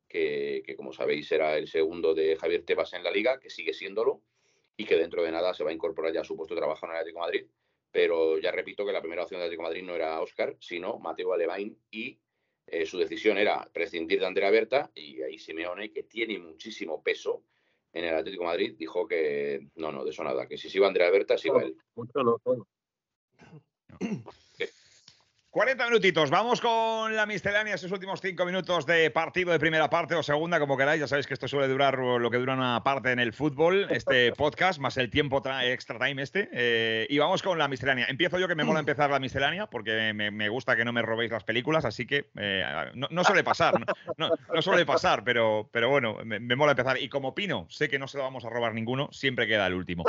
que, 0.08 0.64
que, 0.66 0.76
como 0.76 0.92
sabéis 0.94 1.32
era 1.32 1.58
el 1.58 1.68
segundo 1.68 2.14
de 2.14 2.36
Javier 2.36 2.64
Tebas 2.64 2.94
en 2.94 3.04
la 3.04 3.12
liga, 3.12 3.40
que 3.40 3.50
sigue 3.50 3.74
siéndolo 3.74 4.24
y 4.76 4.86
que 4.86 4.96
dentro 4.96 5.24
de 5.24 5.32
nada 5.32 5.54
se 5.54 5.64
va 5.64 5.72
a 5.72 5.74
incorporar 5.74 6.14
ya 6.14 6.22
a 6.22 6.24
su 6.24 6.36
puesto 6.36 6.54
de 6.54 6.62
trabajo 6.62 6.86
en 6.86 6.92
el 6.92 6.98
Atlético 6.98 7.20
Madrid. 7.20 7.46
Pero 7.92 8.38
ya 8.38 8.52
repito 8.52 8.86
que 8.86 8.92
la 8.92 9.02
primera 9.02 9.24
opción 9.24 9.40
del 9.40 9.48
Atlético 9.48 9.64
Madrid 9.64 9.84
no 9.84 9.96
era 9.96 10.22
Oscar, 10.22 10.56
sino 10.60 11.00
Mateo 11.00 11.34
Alevain 11.34 11.78
y 11.90 12.20
eh, 12.68 12.86
su 12.86 12.98
decisión 12.98 13.38
era 13.38 13.68
prescindir 13.72 14.20
de 14.20 14.26
Andrea 14.26 14.52
Berta 14.52 14.92
y 14.94 15.22
ahí 15.22 15.40
Simeone, 15.40 15.92
que 15.92 16.04
tiene 16.04 16.38
muchísimo 16.38 17.02
peso 17.02 17.44
en 17.94 18.04
el 18.04 18.14
Atlético 18.14 18.44
de 18.44 18.50
Madrid, 18.50 18.76
dijo 18.78 19.08
que 19.08 19.70
no, 19.76 19.92
no, 19.92 20.04
de 20.04 20.12
eso 20.12 20.24
nada, 20.24 20.48
que 20.48 20.58
si 20.58 20.70
se 20.70 20.78
iba 20.78 20.88
Andrea 20.88 21.10
Berta, 21.10 21.38
se 21.38 21.48
iba 21.48 21.64
él. 21.64 21.76
Mucho 21.96 22.22
no, 22.22 22.38
todo. 22.44 22.68
40 25.58 25.86
minutitos, 25.88 26.30
vamos 26.30 26.62
con 26.62 27.16
la 27.16 27.26
miscelánea, 27.26 27.74
esos 27.74 27.92
últimos 27.92 28.22
5 28.22 28.46
minutos 28.46 28.86
de 28.86 29.10
partido 29.10 29.52
de 29.52 29.58
primera 29.58 29.90
parte 29.90 30.14
o 30.14 30.22
segunda, 30.22 30.60
como 30.60 30.78
queráis. 30.78 31.00
Ya 31.00 31.08
sabéis 31.08 31.26
que 31.26 31.34
esto 31.34 31.48
suele 31.48 31.68
durar 31.68 31.98
lo 31.98 32.30
que 32.30 32.38
dura 32.38 32.54
una 32.54 32.84
parte 32.84 33.12
en 33.12 33.18
el 33.18 33.34
fútbol, 33.34 33.88
este 33.90 34.32
podcast, 34.38 34.80
más 34.80 34.98
el 34.98 35.10
tiempo 35.10 35.42
extra 35.64 35.98
time 35.98 36.22
este. 36.22 36.48
Eh, 36.52 37.08
y 37.10 37.18
vamos 37.18 37.42
con 37.42 37.58
la 37.58 37.68
miscelánea. 37.68 38.06
Empiezo 38.08 38.38
yo, 38.38 38.48
que 38.48 38.54
me 38.54 38.66
mola 38.66 38.82
empezar 38.82 39.10
la 39.10 39.18
miscelánea, 39.18 39.66
porque 39.66 40.14
me, 40.14 40.30
me 40.30 40.48
gusta 40.48 40.76
que 40.76 40.86
no 40.86 40.94
me 40.94 41.02
robéis 41.02 41.32
las 41.32 41.44
películas, 41.44 41.86
así 41.86 42.06
que 42.06 42.30
eh, 42.38 42.64
no, 42.94 43.08
no, 43.10 43.24
suele 43.24 43.44
pasar, 43.44 43.84
no, 44.18 44.30
suele 44.62 44.86
pasar, 44.86 45.24
pero, 45.24 45.70
pero 45.72 45.90
bueno, 45.90 46.20
me, 46.24 46.40
me, 46.40 46.56
mola 46.56 46.74
empezar. 46.74 47.02
Y 47.02 47.10
como 47.10 47.34
Pino, 47.34 47.66
sé 47.68 47.90
que 47.90 47.98
no 47.98 48.08
se 48.08 48.20
lo 48.20 48.26
vamos 48.26 48.46
a 48.46 48.52
robar 48.52 48.76
ninguno, 48.76 49.10
siempre 49.12 49.48
queda 49.48 49.66
el 49.66 49.74
último. 49.74 50.04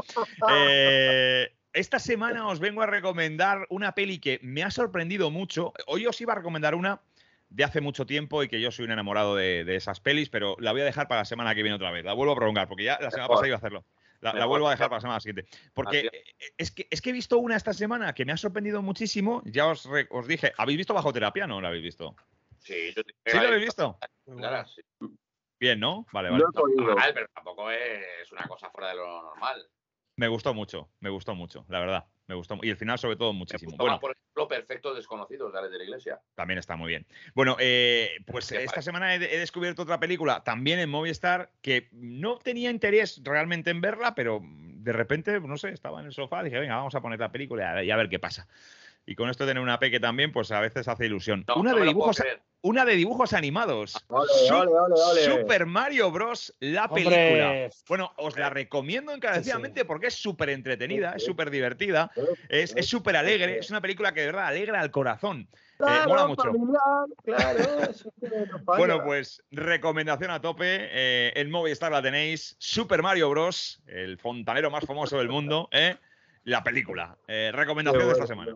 Eh, 0.51 1.51
esta 1.79 2.01
semana 2.01 2.49
os 2.49 2.59
vengo 2.59 2.83
a 2.83 2.87
recomendar 2.87 3.66
una 3.70 3.93
peli 3.93 4.18
que 4.18 4.41
me 4.43 4.64
ha 4.64 4.70
sorprendido 4.70 5.31
mucho. 5.31 5.72
Hoy 5.87 6.07
os 6.07 6.20
iba 6.20 6.33
a 6.33 6.37
recomendar 6.37 6.74
una 6.74 7.01
de 7.51 7.64
hace 7.64 7.81
mucho 7.81 8.05
tiempo 8.05 8.43
y 8.43 8.49
que 8.49 8.61
yo 8.61 8.72
soy 8.72 8.87
un 8.87 8.91
enamorado 8.91 9.37
de, 9.37 9.64
de, 9.64 9.76
esas 9.76 10.01
pelis, 10.01 10.29
pero 10.29 10.57
la 10.59 10.72
voy 10.72 10.81
a 10.81 10.85
dejar 10.85 11.07
para 11.07 11.20
la 11.20 11.24
semana 11.24 11.55
que 11.55 11.62
viene 11.62 11.76
otra 11.76 11.93
vez. 11.93 12.05
La 12.05 12.14
vuelvo 12.14 12.33
a 12.33 12.37
prolongar, 12.37 12.68
porque 12.68 12.85
ya 12.85 12.99
la 13.01 13.12
semana 13.12 13.29
pasada 13.29 13.47
iba 13.47 13.55
a 13.55 13.59
hacerlo. 13.59 13.85
La, 14.20 14.33
la, 14.33 14.47
vuelvo 14.47 14.66
a 14.66 14.72
dejar 14.72 14.89
para 14.89 14.97
la 14.97 15.03
semana 15.03 15.20
siguiente. 15.20 15.49
Porque 15.72 16.11
es 16.57 16.72
que, 16.72 16.89
es 16.91 17.01
que 17.01 17.11
he 17.11 17.12
visto 17.12 17.39
una 17.39 17.55
esta 17.55 17.72
semana 17.72 18.12
que 18.12 18.24
me 18.24 18.33
ha 18.33 18.37
sorprendido 18.37 18.83
muchísimo. 18.83 19.43
Ya 19.45 19.68
os, 19.68 19.89
os 20.11 20.26
dije, 20.26 20.53
¿habéis 20.59 20.79
visto 20.79 20.95
Bajo 20.95 21.12
Terapia? 21.12 21.47
¿No 21.47 21.61
la 21.61 21.68
habéis 21.68 21.85
visto? 21.85 22.16
Sí, 22.59 22.93
yo 22.95 23.03
¿Sí 23.24 23.37
lo 23.37 23.47
habéis 23.47 23.66
visto? 23.66 23.99
Claro, 24.37 24.66
sí. 24.66 24.83
Bien, 25.61 25.79
¿no? 25.79 26.07
Vale, 26.12 26.31
vale. 26.31 26.45
No, 26.45 26.97
pero 27.14 27.29
tampoco 27.33 27.70
es 27.70 28.33
una 28.33 28.49
cosa 28.49 28.68
fuera 28.70 28.89
de 28.89 28.97
lo 28.97 29.22
normal. 29.22 29.64
Me 30.19 30.27
gustó 30.27 30.53
mucho, 30.53 30.91
me 30.99 31.11
gustó 31.11 31.37
mucho, 31.37 31.64
la 31.69 31.79
verdad. 31.79 32.05
Me 32.27 32.35
gustó. 32.35 32.59
Y 32.61 32.71
el 32.71 32.77
final, 32.77 32.99
sobre 32.99 33.14
todo, 33.14 33.33
muchísimo. 33.33 33.77
Bueno, 33.77 34.01
por 34.01 34.11
ejemplo, 34.11 34.49
Perfectos 34.49 34.97
Desconocidos 34.97 35.53
de 35.53 35.69
de 35.69 35.79
la 35.79 35.85
Iglesia. 35.85 36.21
También 36.35 36.59
está 36.59 36.75
muy 36.75 36.89
bien. 36.89 37.07
Bueno, 37.37 37.57
eh, 37.61 38.16
pues 38.27 38.51
esta 38.51 38.66
parece? 38.66 38.83
semana 38.83 39.14
he, 39.14 39.19
he, 39.19 39.39
descubierto 39.39 39.83
otra 39.83 40.01
película, 40.01 40.43
también 40.43 40.81
en 40.81 40.91
Movistar, 40.91 41.53
que 41.62 41.89
no 41.93 42.37
tenía 42.39 42.69
interés 42.69 43.21
realmente 43.23 43.71
en 43.71 43.81
verla, 43.81 44.16
pero 44.16 44.41
de 44.43 44.93
repente, 44.93 45.39
no 45.39 45.57
sé, 45.57 45.69
estaba 45.69 46.01
en 46.01 46.07
el 46.07 46.12
sofá, 46.12 46.43
dije, 46.43 46.59
venga, 46.59 46.75
vamos 46.75 46.97
a 46.97 47.01
poner 47.01 47.21
la 47.21 47.31
película 47.31 47.85
y 47.85 47.91
a 47.93 47.97
ver 47.97 48.09
qué 48.09 48.19
pasa. 48.19 48.49
Y 49.07 49.14
con 49.14 49.31
esto 49.31 49.45
de 49.45 49.51
tener 49.51 49.62
una 49.62 49.79
peque 49.79 50.01
también, 50.01 50.33
pues 50.33 50.51
a 50.51 50.61
veces 50.61 50.89
hace 50.89 51.07
ilusión. 51.07 51.45
No, 51.47 51.55
una, 51.55 51.71
no 51.71 51.79
de 51.79 51.85
dibujos, 51.87 52.21
una 52.62 52.84
de 52.84 52.96
dibujos 52.96 53.32
animados. 53.32 53.96
Ole, 54.09 54.26
ole, 54.50 54.72
ole, 54.72 55.24
Super 55.24 55.66
Mario 55.66 56.11
Bros. 56.11 56.54
La 56.61 56.88
película. 56.88 57.68
Bueno, 57.88 58.12
os 58.16 58.36
la 58.36 58.50
recomiendo 58.50 59.12
encarecidamente 59.12 59.80
sí, 59.80 59.84
sí. 59.84 59.86
porque 59.86 60.06
es 60.09 60.14
súper 60.14 60.50
entretenida, 60.50 61.14
es 61.16 61.24
súper 61.24 61.50
divertida, 61.50 62.11
es 62.48 62.74
súper 62.86 63.16
alegre. 63.16 63.59
Es 63.59 63.70
una 63.70 63.80
película 63.80 64.12
que 64.12 64.20
de 64.20 64.26
verdad 64.26 64.46
alegra 64.46 64.80
al 64.80 64.90
corazón. 64.90 65.48
Claro, 65.78 66.02
eh, 66.02 66.06
mola 66.09 66.26
mucho. 66.26 66.52
Claro, 67.24 67.64
bueno, 68.64 69.04
pues 69.04 69.42
recomendación 69.52 70.30
a 70.32 70.40
tope. 70.40 70.88
Eh, 70.90 71.32
en 71.36 71.50
Movistar 71.50 71.92
la 71.92 72.02
tenéis. 72.02 72.56
Super 72.59 73.00
Mario 73.00 73.30
Bros. 73.30 73.80
El 73.86 74.18
fontanero 74.18 74.70
más 74.70 74.84
famoso 74.84 75.18
del 75.18 75.28
mundo. 75.28 75.68
¿eh? 75.70 75.96
La 76.42 76.64
película. 76.64 77.16
Eh, 77.28 77.52
recomendación 77.52 78.04
bueno, 78.04 78.18
de 78.18 78.24
esta 78.24 78.26
semana. 78.26 78.52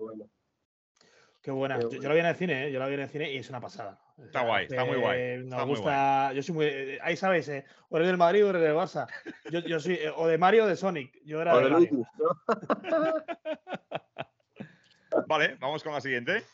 Qué 1.43 1.51
buena. 1.51 1.81
Yo, 1.81 1.91
yo, 1.91 2.09
la 2.09 2.15
vi 2.15 2.21
en 2.21 2.27
el 2.27 2.37
cine, 2.37 2.67
¿eh? 2.67 2.73
yo 2.73 2.79
la 2.79 2.87
vi 2.87 2.95
en 2.95 3.01
el 3.01 3.09
cine 3.09 3.33
y 3.33 3.39
es 3.39 3.51
una 3.51 3.61
pasada. 3.61 3.99
Está 4.17 4.43
guay, 4.43 4.67
está 4.67 4.85
muy 4.85 4.97
guay. 4.97 5.39
Nos 5.39 5.47
está 5.47 5.63
gusta. 5.65 6.33
Yo 6.35 6.43
soy 6.43 6.55
muy. 6.55 6.99
Ahí 7.03 7.17
sabéis, 7.17 7.49
¿eh? 7.49 7.65
o 7.89 7.97
eres 7.97 8.07
del 8.07 8.17
Madrid 8.17 8.47
o 8.47 8.51
eres 8.51 8.63
del 8.63 8.75
Barça. 8.75 9.09
Yo, 9.51 9.59
yo 9.59 9.81
soy 9.81 9.95
eh, 9.95 10.13
o 10.15 10.29
de 10.29 10.39
Mario 10.39 10.65
o 10.65 10.67
de 10.69 10.77
Sonic. 10.77 11.21
Yo 11.25 11.43
era 11.43 11.57
o 11.57 11.59
de 11.59 11.69
Mario. 11.69 12.07
vale, 15.27 15.57
vamos 15.59 15.83
con 15.83 15.93
la 15.93 16.01
siguiente. 16.01 16.45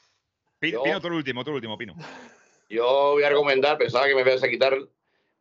Pino, 0.59 0.83
Pino, 0.83 1.01
tú 1.03 1.09
el 1.09 1.13
último, 1.13 1.45
tú 1.45 1.51
el 1.51 1.57
último, 1.57 1.77
Pino. 1.77 1.95
Yo 2.71 3.13
voy 3.13 3.25
a 3.25 3.29
recomendar, 3.29 3.77
pensaba 3.77 4.07
que 4.07 4.15
me 4.15 4.23
ibas 4.23 4.43
a 4.43 4.49
quitar, 4.49 4.75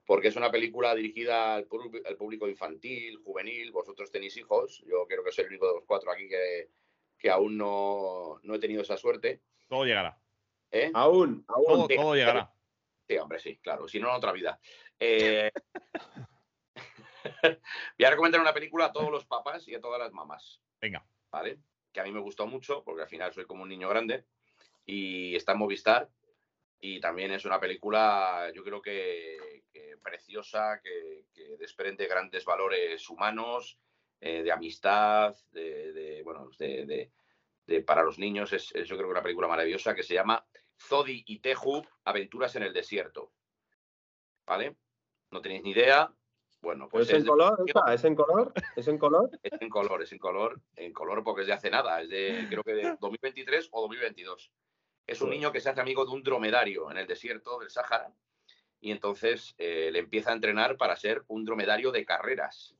porque 0.06 0.28
es 0.28 0.36
una 0.36 0.52
película 0.52 0.94
dirigida 0.94 1.56
al, 1.56 1.68
al 2.06 2.18
público 2.18 2.50
infantil, 2.50 3.18
juvenil. 3.24 3.72
Vosotros 3.72 4.12
tenéis 4.12 4.36
hijos. 4.36 4.84
Yo 4.86 5.08
creo 5.08 5.24
que 5.24 5.32
soy 5.32 5.46
el 5.46 5.52
único 5.52 5.68
de 5.68 5.76
los 5.76 5.86
cuatro 5.86 6.12
aquí 6.12 6.28
que, 6.28 6.70
que 7.18 7.30
aún 7.30 7.58
no, 7.58 8.40
no 8.44 8.56
he 8.56 8.60
tenido 8.60 8.82
esa 8.82 8.98
suerte. 8.98 9.42
Todo 9.68 9.86
llegará. 9.86 10.20
¿Eh? 10.72 10.92
Aún, 10.94 11.46
aún. 11.48 11.66
Todo, 11.66 11.88
todo 11.88 12.16
llegará. 12.16 12.54
Sí, 13.08 13.18
hombre, 13.18 13.40
sí, 13.40 13.58
claro. 13.58 13.88
Si 13.88 14.00
no, 14.00 14.10
en 14.10 14.16
otra 14.16 14.32
vida. 14.32 14.60
Eh... 15.00 15.52
Voy 17.98 18.06
a 18.06 18.10
recomendar 18.10 18.42
una 18.42 18.54
película 18.54 18.86
a 18.86 18.92
todos 18.92 19.12
los 19.12 19.26
papás 19.26 19.68
y 19.68 19.76
a 19.76 19.82
todas 19.82 20.00
las 20.00 20.12
mamás. 20.12 20.62
Venga. 20.80 21.06
¿Vale? 21.32 21.60
Que 21.92 22.00
a 22.00 22.04
mí 22.04 22.12
me 22.12 22.20
gustó 22.20 22.48
mucho, 22.48 22.84
porque 22.84 23.02
al 23.04 23.10
final 23.10 23.34
soy 23.34 23.46
como 23.46 23.64
un 23.64 23.70
niño 23.70 23.90
grande. 23.90 24.26
Y 24.86 25.36
está 25.36 25.54
en 25.54 25.60
Movistar. 25.60 26.10
Y 26.80 27.00
también 27.00 27.32
es 27.32 27.44
una 27.46 27.60
película, 27.60 28.52
yo 28.54 28.64
creo 28.64 28.82
que, 28.82 29.64
que 29.72 29.98
preciosa, 29.98 30.80
que, 30.84 31.26
que, 31.34 31.58
desprende 31.58 32.06
grandes 32.06 32.46
valores 32.46 33.10
humanos, 33.10 33.80
eh, 34.20 34.44
de 34.44 34.52
amistad, 34.52 35.36
de, 35.52 35.94
de 35.94 36.24
bueno, 36.24 36.50
de, 36.58 36.86
de, 36.86 37.12
de, 37.66 37.82
para 37.82 38.04
los 38.04 38.20
niños. 38.20 38.54
Es, 38.54 38.74
es, 38.74 38.88
yo 38.88 38.96
creo 38.96 39.08
que 39.08 39.14
una 39.14 39.24
película 39.24 39.48
maravillosa 39.48 39.96
que 39.96 40.04
se 40.04 40.14
llama 40.14 40.46
Zodi 40.78 41.24
y 41.28 41.40
Teju, 41.40 41.84
Aventuras 42.06 42.56
en 42.56 42.64
el 42.64 42.74
Desierto. 42.74 43.32
¿Vale? 44.46 44.78
No 45.32 45.42
tenéis 45.42 45.64
ni 45.64 45.72
idea. 45.72 46.12
Bueno, 46.62 46.88
pues 46.90 47.10
¿Es, 47.10 47.20
en 47.20 47.26
color? 47.26 47.64
¿Es 47.94 48.04
en 48.04 48.16
color? 48.16 48.54
¿Es 48.76 48.88
en 48.88 48.98
color? 48.98 49.30
Es 49.44 49.62
en 49.62 49.70
color, 49.70 50.02
es 50.02 50.12
en 50.12 50.20
color, 50.20 50.62
en 50.76 50.94
color 50.94 51.24
porque 51.24 51.42
es 51.42 51.48
de 51.48 51.54
hace 51.54 51.70
nada, 51.70 52.02
es 52.02 52.10
de 52.10 52.48
creo 52.50 52.64
que 52.64 52.74
de 52.74 52.98
2023 53.00 53.70
o 53.72 53.82
2022. 53.82 54.52
Es 55.06 55.22
un 55.22 55.30
niño 55.30 55.52
que 55.52 55.62
se 55.62 55.70
hace 55.70 55.82
amigo 55.82 56.06
de 56.06 56.12
un 56.12 56.24
dromedario 56.24 56.90
en 56.92 56.98
el 56.98 57.08
desierto 57.08 57.60
del 57.60 57.70
Sáhara 57.70 58.12
y 58.80 58.92
entonces 58.92 59.56
eh, 59.58 59.90
le 59.92 60.00
empieza 60.00 60.32
a 60.32 60.34
entrenar 60.34 60.78
para 60.78 60.96
ser 60.96 61.24
un 61.28 61.46
dromedario 61.46 61.92
de 61.92 62.06
carreras. 62.06 62.76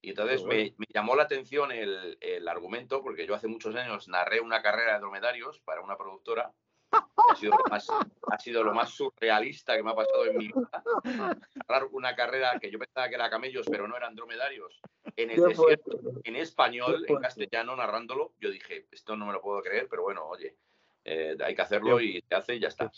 Y 0.00 0.10
entonces 0.10 0.42
bueno. 0.42 0.62
me, 0.62 0.74
me, 0.78 0.86
llamó 0.88 1.16
la 1.16 1.24
atención 1.24 1.72
el, 1.72 2.16
el, 2.20 2.46
argumento 2.46 3.02
porque 3.02 3.26
yo 3.26 3.34
hace 3.34 3.48
muchos 3.48 3.74
años 3.74 4.08
narré 4.08 4.40
una 4.40 4.62
carrera 4.62 4.94
de 4.94 5.00
dromedarios 5.00 5.60
para 5.60 5.80
una 5.80 5.96
productora. 5.96 6.52
Ha 6.90 7.36
sido, 7.36 7.52
lo 7.52 7.64
más, 7.70 7.86
ha 7.90 8.38
sido 8.38 8.64
lo 8.64 8.72
más 8.72 8.90
surrealista 8.90 9.76
que 9.76 9.82
me 9.82 9.90
ha 9.90 9.94
pasado 9.94 10.24
en 10.24 10.38
mi 10.38 10.46
vida. 10.46 10.70
Narrar 11.04 11.88
una 11.90 12.16
carrera 12.16 12.58
que 12.58 12.70
yo 12.70 12.78
pensaba 12.78 13.08
que 13.08 13.16
era 13.16 13.28
camellos, 13.28 13.66
pero 13.70 13.86
no 13.86 13.96
eran 13.96 14.14
dromedarios. 14.14 14.80
En 15.14 15.30
el 15.30 15.42
desierto, 15.42 15.98
en 16.24 16.36
español, 16.36 17.04
en 17.06 17.16
castellano, 17.16 17.76
narrándolo, 17.76 18.32
yo 18.40 18.50
dije, 18.50 18.86
esto 18.90 19.16
no 19.16 19.26
me 19.26 19.34
lo 19.34 19.42
puedo 19.42 19.60
creer, 19.62 19.86
pero 19.90 20.02
bueno, 20.02 20.26
oye, 20.26 20.56
eh, 21.04 21.36
hay 21.44 21.54
que 21.54 21.62
hacerlo 21.62 22.00
y 22.00 22.22
se 22.26 22.34
hace 22.34 22.54
y 22.54 22.60
ya 22.60 22.68
está. 22.68 22.90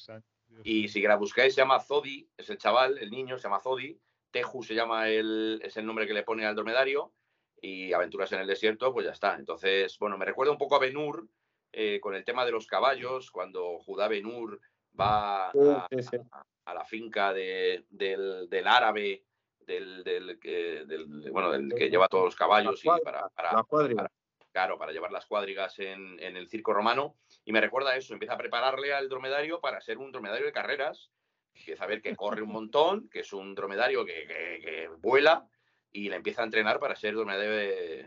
Y 0.63 0.89
si 0.89 1.03
la 1.03 1.17
buscáis, 1.17 1.55
se 1.55 1.61
llama 1.61 1.81
Zodi, 1.81 2.29
es 2.37 2.49
el 2.51 2.59
chaval, 2.59 2.99
el 2.99 3.11
niño, 3.11 3.39
se 3.39 3.45
llama 3.45 3.61
Zodi, 3.61 3.99
Teju 4.31 4.63
se 4.63 4.75
llama 4.75 5.09
el, 5.09 5.61
es 5.63 5.77
el 5.77 5.87
nombre 5.87 6.07
que 6.07 6.15
le 6.15 6.23
pone 6.23 6.47
al 6.47 6.55
dromedario, 6.55 7.13
y 7.61 7.93
Aventuras 7.93 8.33
en 8.33 8.41
el 8.41 8.47
Desierto, 8.47 8.93
pues 8.93 9.07
ya 9.07 9.13
está. 9.13 9.37
Entonces, 9.37 9.99
bueno, 9.99 10.17
me 10.17 10.25
recuerda 10.25 10.53
un 10.53 10.59
poco 10.59 10.77
a 10.77 10.79
Benur 10.79 11.29
eh, 11.73 12.01
con 12.01 12.15
el 12.15 12.25
tema 12.25 12.45
de 12.45 12.53
los 12.53 12.67
caballos, 12.67 13.31
cuando 13.31 13.79
Judá 13.81 14.09
Benur 14.09 14.61
va 14.99 15.51
a, 15.51 16.75
la 16.75 16.85
finca 16.85 17.33
del, 17.33 17.87
árabe, 18.67 19.25
del, 19.61 20.39
bueno, 21.31 21.53
del 21.53 21.73
que 21.75 21.91
lleva 21.91 22.09
todos 22.09 22.25
los 22.25 22.37
caballos 22.37 22.85
y 22.85 22.89
para, 22.89 23.29
para, 23.29 23.65
claro, 24.53 24.79
para 24.79 24.93
llevar 24.93 25.13
las 25.13 25.27
cuadrigas 25.27 25.79
en, 25.79 26.19
el 26.19 26.49
circo 26.49 26.73
romano. 26.73 27.17
Y 27.45 27.53
me 27.53 27.61
recuerda 27.61 27.97
eso, 27.97 28.13
empieza 28.13 28.35
a 28.35 28.39
prepararle 28.39 28.93
al 28.93 29.09
dromedario 29.09 29.61
para 29.61 29.81
ser 29.81 29.99
un 29.99 30.13
dromedario 30.13 30.47
de 30.47 30.53
carreras. 30.53 31.11
Empieza 31.55 31.85
a 31.85 31.87
ver 31.87 32.03
que 32.03 32.17
corre 32.17 32.43
un 32.43 32.53
montón, 32.53 33.09
que 33.09 33.21
es 33.21 33.33
un 33.33 33.55
dromedario 33.55 34.05
que 34.05 34.89
vuela 34.99 35.49
y 35.93 36.09
le 36.09 36.17
empieza 36.17 36.43
a 36.43 36.45
entrenar 36.45 36.79
para 36.79 36.95
ser 36.95 37.15
dromedario 37.15 37.51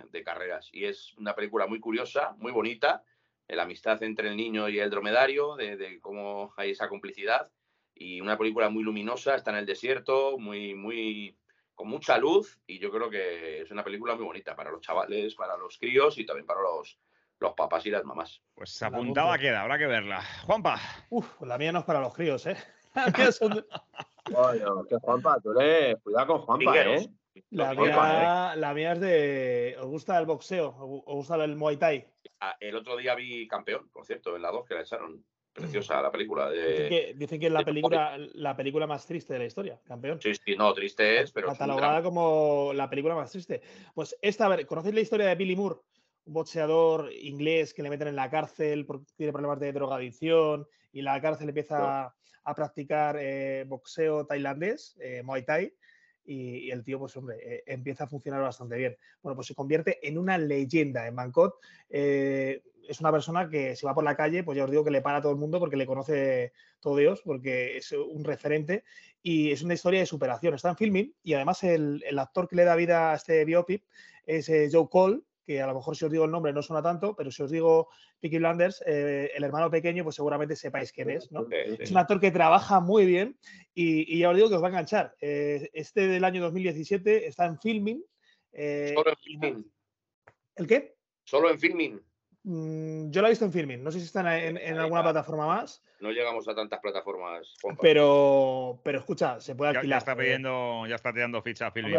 de, 0.09 0.23
carreras. 0.23 0.69
Y 0.71 0.85
es 0.85 1.13
una 1.17 1.35
película 1.35 1.67
muy 1.67 1.79
curiosa, 1.79 2.35
muy 2.37 2.51
bonita, 2.51 3.03
la 3.47 3.63
amistad 3.63 4.01
entre 4.03 4.29
el 4.29 4.37
niño 4.37 4.69
y 4.69 4.79
el 4.79 4.89
dromedario, 4.89 5.55
de, 5.55 5.99
cómo 6.01 6.53
hay 6.57 6.71
esa 6.71 6.87
complicidad. 6.87 7.51
Y 7.93 8.21
una 8.21 8.37
película 8.37 8.69
muy 8.69 8.83
luminosa, 8.83 9.35
está 9.35 9.51
en 9.51 9.57
el 9.57 9.65
desierto, 9.65 10.37
muy, 10.39 10.73
muy, 10.73 11.37
con 11.75 11.89
mucha 11.89 12.17
luz. 12.17 12.59
Y 12.65 12.79
yo 12.79 12.89
creo 12.89 13.09
que 13.09 13.61
es 13.61 13.71
una 13.71 13.83
película 13.83 14.15
muy 14.15 14.25
bonita 14.25 14.55
para 14.55 14.71
los 14.71 14.81
chavales, 14.81 15.35
para 15.35 15.57
los 15.57 15.77
críos 15.77 16.17
y 16.17 16.25
también 16.25 16.47
para 16.47 16.61
los, 16.61 16.97
los 17.39 17.53
papás 17.53 17.85
y 17.85 17.91
las 17.91 18.05
mamás. 18.05 18.41
Pues 18.55 18.81
apuntada 18.81 19.37
queda, 19.37 19.61
habrá 19.61 19.77
que 19.77 19.87
verla. 19.87 20.23
Juanpa. 20.45 20.79
Uf, 21.09 21.41
la 21.41 21.57
mía 21.57 21.73
no 21.73 21.79
es 21.79 21.85
para 21.85 21.99
los 21.99 22.15
críos, 22.15 22.45
¿eh? 22.47 22.57
Bueno, 24.31 24.85
que 24.85 24.95
Juanpa, 24.99 25.37
tú 25.41 25.51
le... 25.51 25.97
Cuidado 25.97 26.27
con 26.27 26.41
Juanpa, 26.43 26.81
¿eh? 26.81 27.09
La 27.49 27.73
mía, 27.73 28.55
la 28.55 28.73
mía, 28.73 28.93
es 28.93 28.99
de. 28.99 29.75
¿Os 29.79 29.87
gusta 29.87 30.19
el 30.19 30.25
boxeo? 30.25 30.75
¿Os 31.05 31.15
gusta 31.15 31.43
el 31.43 31.55
Muay 31.55 31.77
Thai? 31.77 32.07
Ah, 32.39 32.55
el 32.59 32.75
otro 32.75 32.95
día 32.95 33.15
vi 33.15 33.47
campeón, 33.47 33.89
por 33.89 34.05
cierto, 34.05 34.35
en 34.35 34.41
la 34.41 34.51
2 34.51 34.65
que 34.65 34.75
la 34.75 34.81
echaron. 34.81 35.23
Preciosa 35.51 36.01
la 36.01 36.11
película. 36.11 36.49
Dicen 36.49 37.39
que, 37.39 37.45
es 37.45 37.51
la 37.51 37.63
película, 37.63 38.17
la 38.33 38.55
película 38.55 38.87
más 38.87 39.05
triste 39.05 39.33
de 39.33 39.39
la 39.39 39.45
historia, 39.45 39.79
campeón. 39.83 40.19
Sí, 40.19 40.33
sí, 40.33 40.55
no, 40.55 40.73
triste 40.73 41.21
es, 41.21 41.31
pero. 41.31 41.47
Catalogada 41.47 42.01
como 42.01 42.71
la 42.73 42.89
película 42.89 43.13
más 43.13 43.31
triste. 43.31 43.61
Pues 43.93 44.17
esta, 44.21 44.45
a 44.45 44.49
ver, 44.49 44.65
¿conocéis 44.65 44.95
la 44.95 45.01
historia 45.01 45.27
de 45.27 45.35
Billy 45.35 45.55
Moore? 45.55 45.79
Un 46.25 46.33
boxeador 46.33 47.11
inglés 47.13 47.73
que 47.73 47.83
le 47.83 47.91
meten 47.91 48.07
en 48.07 48.15
la 48.15 48.31
cárcel 48.31 48.85
porque 48.85 49.05
tiene 49.15 49.31
problemas 49.31 49.59
de 49.59 49.73
drogadicción 49.73 50.67
y 50.91 51.01
la 51.01 51.21
cárcel 51.21 51.49
empieza 51.49 52.15
a, 52.43 52.55
practicar 52.55 53.17
eh, 53.19 53.65
boxeo 53.67 54.25
tailandés, 54.25 54.95
eh, 54.99 55.21
Muay 55.23 55.43
Thai 55.43 55.73
y, 56.25 56.71
el 56.71 56.83
tío, 56.83 56.99
pues 56.99 57.15
hombre, 57.17 57.37
eh, 57.41 57.63
empieza 57.67 58.05
a 58.05 58.07
funcionar 58.07 58.41
bastante 58.41 58.77
bien. 58.77 58.97
Bueno, 59.21 59.35
pues 59.35 59.47
se 59.47 59.55
convierte 59.55 60.05
en 60.07 60.17
una 60.17 60.37
leyenda 60.37 61.07
en 61.07 61.15
Bangkok. 61.15 61.59
Eh, 61.89 62.61
es 62.87 62.99
una 62.99 63.11
persona 63.11 63.49
que 63.49 63.75
si 63.75 63.85
va 63.85 63.93
por 63.93 64.03
la 64.03 64.15
calle, 64.15 64.43
pues 64.43 64.57
ya 64.57 64.65
os 64.65 64.71
digo 64.71 64.83
que 64.83 64.91
le 64.91 65.01
para 65.01 65.17
a 65.17 65.21
todo 65.21 65.31
el 65.31 65.37
mundo 65.37 65.59
porque 65.59 65.77
le 65.77 65.85
conoce 65.85 66.53
todo 66.79 66.97
Dios, 66.97 67.21
porque 67.23 67.77
es 67.77 67.91
un 67.93 68.23
referente 68.23 68.83
y 69.21 69.51
es 69.51 69.61
una 69.63 69.73
historia 69.73 70.01
de 70.01 70.05
superación. 70.05 70.53
Está 70.53 70.69
en 70.69 70.77
filming 70.77 71.13
y 71.23 71.33
además 71.33 71.63
el, 71.63 72.03
actor 72.17 72.47
que 72.47 72.57
le 72.57 72.65
da 72.65 72.75
vida 72.75 73.11
a 73.11 73.15
este 73.15 73.45
biopic 73.45 73.83
es 74.25 74.51
Joe 74.71 74.89
Cole, 74.89 75.21
que 75.45 75.61
a 75.61 75.67
lo 75.67 75.75
mejor 75.75 75.95
si 75.95 76.05
os 76.05 76.11
digo 76.11 76.25
el 76.25 76.31
nombre 76.31 76.53
no 76.53 76.61
suena 76.61 76.81
tanto, 76.81 77.15
pero 77.15 77.31
si 77.31 77.43
os 77.43 77.51
digo 77.51 77.89
Peaky 78.19 78.37
Blinders, 78.37 78.83
eh, 78.85 79.31
el 79.35 79.43
hermano 79.43 79.69
pequeño, 79.69 80.03
pues 80.03 80.15
seguramente 80.15 80.55
sepáis 80.55 80.91
quién 80.91 81.09
es, 81.09 81.31
¿no? 81.31 81.45
Es 81.51 81.91
un 81.91 81.97
actor 81.97 82.19
que 82.19 82.31
trabaja 82.31 82.79
muy 82.79 83.05
bien 83.05 83.37
y, 83.73 84.19
ya 84.19 84.29
os 84.29 84.35
digo 84.35 84.49
que 84.49 84.55
os 84.55 84.61
va 84.61 84.67
a 84.67 84.69
enganchar. 84.69 85.15
Eh, 85.19 85.69
este 85.73 86.07
del 86.07 86.23
año 86.23 86.41
2017 86.41 87.27
está 87.27 87.45
en 87.45 87.59
filming. 87.59 88.03
Eh, 88.53 88.93
Solo 88.95 89.09
en 89.11 89.17
filming. 89.17 89.71
¿El 90.55 90.67
qué? 90.67 90.95
Solo 91.23 91.49
en 91.49 91.59
filming. 91.59 92.01
Mm, 92.45 93.09
yo 93.09 93.21
la 93.21 93.29
he 93.29 93.31
visto 93.31 93.45
en 93.45 93.53
filming, 93.53 93.81
no 93.81 93.89
sé 93.89 93.99
si 93.99 94.05
está 94.05 94.37
en, 94.37 94.57
alguna 94.77 95.01
plataforma 95.01 95.47
más. 95.47 95.81
No 96.01 96.11
llegamos 96.11 96.45
a 96.49 96.53
tantas 96.53 96.81
plataformas. 96.81 97.55
Pero, 97.79 98.81
pero 98.83 98.99
escucha, 98.99 99.39
se 99.39 99.55
puede 99.55 99.71
alquilar. 99.71 99.95
Ya, 99.95 99.97
está 99.99 100.17
pidiendo, 100.17 100.85
ya 100.85 100.95
está 100.95 101.13
tirando 101.13 101.41
ficha 101.41 101.67
a 101.67 101.71
Filmin. 101.71 101.95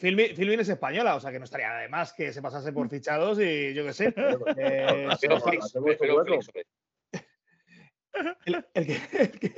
Filmin, 0.00 0.60
es 0.60 0.68
española, 0.68 1.14
o 1.14 1.20
sea 1.20 1.30
que 1.30 1.38
no 1.38 1.44
estaría 1.44 1.68
nada 1.68 1.80
de 1.82 1.88
más 1.88 2.12
que 2.12 2.32
se 2.32 2.42
pasase 2.42 2.72
por 2.72 2.88
fichados 2.88 3.38
y 3.38 3.72
yo 3.74 3.84
qué 3.84 3.92
sé. 3.92 4.12
Eh, 4.56 5.08
el, 8.46 8.64
el, 8.74 8.86
que, 8.86 9.00
el 9.12 9.30
que... 9.38 9.52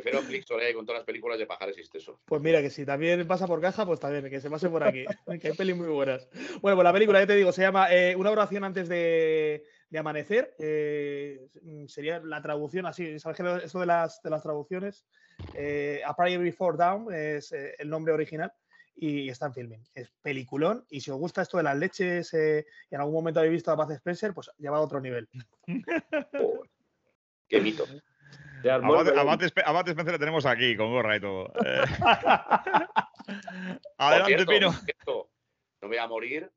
Prefiero 0.00 0.22
Flixolé 0.22 0.72
con 0.74 0.86
todas 0.86 1.00
las 1.00 1.06
películas 1.06 1.40
de 1.40 1.46
Pajares 1.46 1.76
y 1.76 1.80
Esteso. 1.80 2.20
Pues 2.24 2.40
mira, 2.40 2.62
que 2.62 2.70
si 2.70 2.86
también 2.86 3.26
pasa 3.26 3.48
por 3.48 3.60
caja, 3.60 3.84
pues 3.84 3.98
también, 3.98 4.30
que 4.30 4.40
se 4.40 4.48
pase 4.48 4.68
por 4.68 4.84
aquí. 4.84 5.04
que 5.42 5.48
hay 5.48 5.56
pelis 5.56 5.74
muy 5.74 5.88
buenas. 5.88 6.28
Bueno, 6.62 6.76
pues 6.76 6.84
la 6.84 6.92
película, 6.92 7.18
ya 7.18 7.26
te 7.26 7.34
digo, 7.34 7.50
se 7.50 7.62
llama 7.62 7.92
eh, 7.92 8.14
Una 8.14 8.30
oración 8.30 8.62
antes 8.62 8.88
de, 8.88 9.64
amanecer. 9.98 10.54
Eh, 10.60 11.48
sería 11.88 12.20
la 12.20 12.40
traducción 12.40 12.86
así. 12.86 13.18
¿Sabes 13.18 13.38
que 13.38 13.64
eso 13.64 13.80
de 13.80 13.86
las, 13.86 14.22
de 14.22 14.30
las 14.30 14.40
traducciones? 14.40 15.04
Eh, 15.54 16.00
a 16.06 16.14
Prayer 16.14 16.38
Before 16.38 16.76
Down 16.78 17.12
es 17.12 17.50
el 17.50 17.90
nombre 17.90 18.14
original 18.14 18.52
y 18.94 19.28
está 19.28 19.46
en 19.46 19.54
filming. 19.54 19.84
Es 19.94 20.12
peliculón 20.22 20.86
y 20.90 21.00
si 21.00 21.10
os 21.10 21.18
gusta 21.18 21.42
esto 21.42 21.56
de 21.56 21.64
las 21.64 21.76
leches 21.76 22.32
y 22.34 22.94
en 22.94 23.00
algún 23.00 23.14
momento 23.14 23.40
habéis 23.40 23.54
visto 23.54 23.72
a 23.72 23.76
Paz 23.76 23.90
Spencer, 23.90 24.32
pues 24.32 24.48
lleva 24.58 24.76
a 24.76 24.80
otro 24.80 25.00
nivel. 25.00 25.28
qué 27.48 27.60
mito. 27.60 27.84
Abate, 28.64 29.90
Spencer 29.90 30.12
le 30.12 30.18
tenemos 30.18 30.46
aquí, 30.46 30.76
con 30.76 30.90
gorra 30.90 31.16
y 31.16 31.20
todo. 31.20 31.52
Eh. 33.28 33.84
Adelante, 33.98 34.46
Pino. 34.46 34.70
no 35.82 35.88
voy 35.88 35.98
a 35.98 36.06
morir 36.06 36.50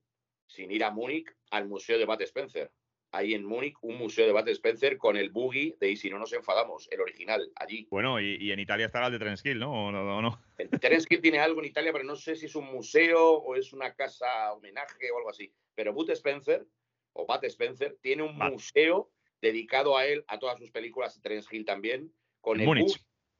sin 0.47 0.72
ir 0.72 0.86
a 0.86 0.91
Múnich 0.91 1.28
al 1.49 1.68
Museo 1.68 1.97
de 1.97 2.06
Bat 2.06 2.22
Spencer. 2.22 2.72
Hay 3.14 3.34
en 3.34 3.43
Múnich 3.43 3.76
un 3.82 3.97
museo 3.97 4.26
de 4.26 4.32
Bat 4.32 4.47
Spencer 4.49 4.97
con 4.97 5.18
el 5.18 5.32
buggy 5.32 5.76
de 5.80 5.89
Y 5.89 5.97
si 5.97 6.10
no 6.10 6.18
nos 6.18 6.32
enfadamos, 6.32 6.88
el 6.91 7.02
original, 7.02 7.52
allí. 7.58 7.88
Bueno, 7.91 8.22
y, 8.22 8.52
en 8.52 8.60
Italia 8.60 8.86
estará 8.86 9.08
el 9.08 9.12
de 9.12 9.20
Trenskill, 9.20 9.60
¿no? 9.60 9.88
¿O 9.88 9.91
no, 9.91 10.22
no? 10.22 10.41
El 10.58 10.70
Trenskill 10.70 11.20
tiene 11.20 11.39
algo 11.39 11.60
en 11.60 11.66
Italia, 11.66 11.91
pero 11.91 12.06
no 12.06 12.16
sé 12.16 12.38
si 12.38 12.45
es 12.45 12.56
un 12.56 12.72
museo 12.72 13.34
o 13.34 13.56
es 13.56 13.74
una 13.74 13.93
casa 13.95 14.54
homenaje 14.54 15.12
o 15.12 15.18
algo 15.18 15.30
así. 15.30 15.54
Pero 15.76 15.93
Bat 15.93 16.12
Spencer, 16.12 16.66
o 17.14 17.26
Bat 17.26 17.43
Spencer, 17.45 17.97
tiene 18.02 18.24
un 18.24 18.38
museo 18.38 19.12
dedicado 19.42 19.98
a 19.98 20.06
él, 20.06 20.24
a 20.28 20.39
todas 20.39 20.60
sus 20.60 20.72
películas, 20.72 21.20
Terence 21.22 21.48
Hill 21.52 21.66
también, 21.66 22.14
con 22.39 22.60
el, 22.60 22.66
buggy, 22.66 22.94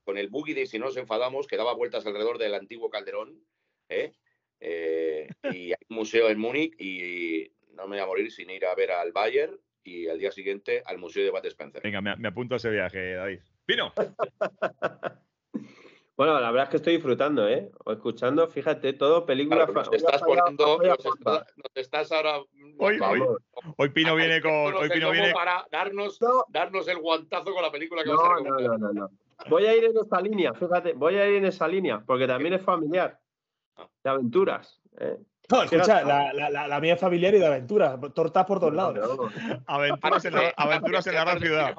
con 0.04 0.18
el 0.18 0.30
buggy 0.30 0.54
de 0.54 0.66
Si 0.66 0.80
no 0.80 0.86
nos 0.86 0.98
enfadamos, 0.98 1.48
que 1.48 1.58
daba 1.58 1.74
vueltas 1.74 2.06
alrededor 2.06 2.38
del 2.38 2.56
antiguo 2.56 2.90
Calderón, 2.90 3.44
¿eh? 3.90 4.14
Eh, 4.60 5.28
y 5.56 5.72
hay 5.72 5.86
un 5.90 5.96
museo 5.96 6.30
en 6.30 6.40
Múnich 6.40 6.80
y 6.80 7.52
no 7.74 7.88
me 7.88 7.98
voy 7.98 8.00
a 8.00 8.06
morir 8.06 8.32
sin 8.32 8.50
ir 8.50 8.66
a 8.66 8.76
ver 8.76 8.92
al 8.92 9.12
Bayer 9.12 9.60
y 9.84 10.08
al 10.08 10.20
día 10.20 10.32
siguiente 10.32 10.84
al 10.86 10.98
Museo 10.98 11.24
de 11.24 11.32
Bad 11.32 11.46
Spencer. 11.48 11.82
Venga, 11.82 12.02
me, 12.02 12.28
apunto 12.28 12.54
a 12.56 12.58
ese 12.58 12.70
viaje, 12.70 13.14
David. 13.14 13.40
¡Pino! 13.66 13.92
Bueno, 16.22 16.40
la 16.40 16.52
verdad 16.52 16.66
es 16.66 16.70
que 16.70 16.78
estoy 16.78 16.94
disfrutando, 16.94 17.48
¿eh? 17.48 17.72
O 17.84 17.94
escuchando, 17.94 18.48
fíjate, 18.48 18.94
todo 18.94 19.26
película. 19.26 19.66
Claro, 19.66 19.74
nos 19.74 19.92
estás 19.92 20.22
poniendo, 20.22 20.78
nos, 20.78 21.72
estás 21.74 22.12
ahora. 22.12 22.38
Hoy, 22.78 23.00
hoy, 23.00 23.24
hoy, 23.76 23.90
Pino 23.90 24.16
viene 24.16 24.40
con. 24.40 24.52
Hoy 24.52 24.88
Pino 24.90 25.10
viene 25.10 25.34
para 25.34 25.66
darnos, 25.72 26.20
darnos 26.50 26.88
el 26.90 27.00
guantazo 27.00 27.52
con 27.52 27.64
la 27.64 27.72
película 27.72 28.04
que 28.04 28.12
no, 28.12 28.18
vas 28.18 28.40
a 28.40 28.44
no, 28.44 28.60
no, 28.60 28.78
no, 28.78 28.94
no. 28.94 29.10
Voy 29.50 29.66
a 29.66 29.76
ir 29.76 29.84
en 29.84 29.98
esa 29.98 30.22
línea, 30.22 30.54
fíjate, 30.54 30.94
voy 30.94 31.16
a 31.16 31.28
ir 31.28 31.38
en 31.38 31.46
esa 31.46 31.68
línea, 31.68 32.04
porque 32.06 32.28
también 32.28 32.54
es 32.54 32.62
familiar. 32.62 33.20
Ah. 33.76 33.90
De 34.04 34.10
aventuras. 34.12 34.80
¿eh? 35.00 35.18
No, 35.50 35.64
escucha, 35.64 36.04
la, 36.04 36.32
la, 36.34 36.68
la, 36.68 36.80
mía 36.80 36.94
es 36.94 37.00
familiar 37.00 37.34
y 37.36 37.40
de 37.40 37.46
aventuras, 37.46 38.00
tortas 38.14 38.46
por 38.46 38.60
todos 38.60 38.74
lados. 38.74 38.98
Aventuras 39.68 40.24
en 40.26 40.36
la, 40.36 40.54
aventuras 40.56 41.06
en 41.08 41.16
la 41.16 41.22
gran 41.26 41.40
ciudad. 41.40 41.76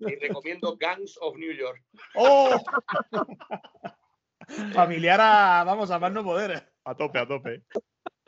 Y 0.00 0.14
recomiendo 0.16 0.76
Gangs 0.76 1.16
of 1.20 1.36
New 1.36 1.52
York. 1.52 1.80
¡Oh! 2.16 2.56
familiar 4.72 5.20
a, 5.20 5.62
vamos, 5.64 5.90
a 5.90 5.98
más 5.98 6.12
no 6.12 6.24
poder. 6.24 6.72
A 6.84 6.94
tope, 6.94 7.18
a 7.18 7.28
tope. 7.28 7.62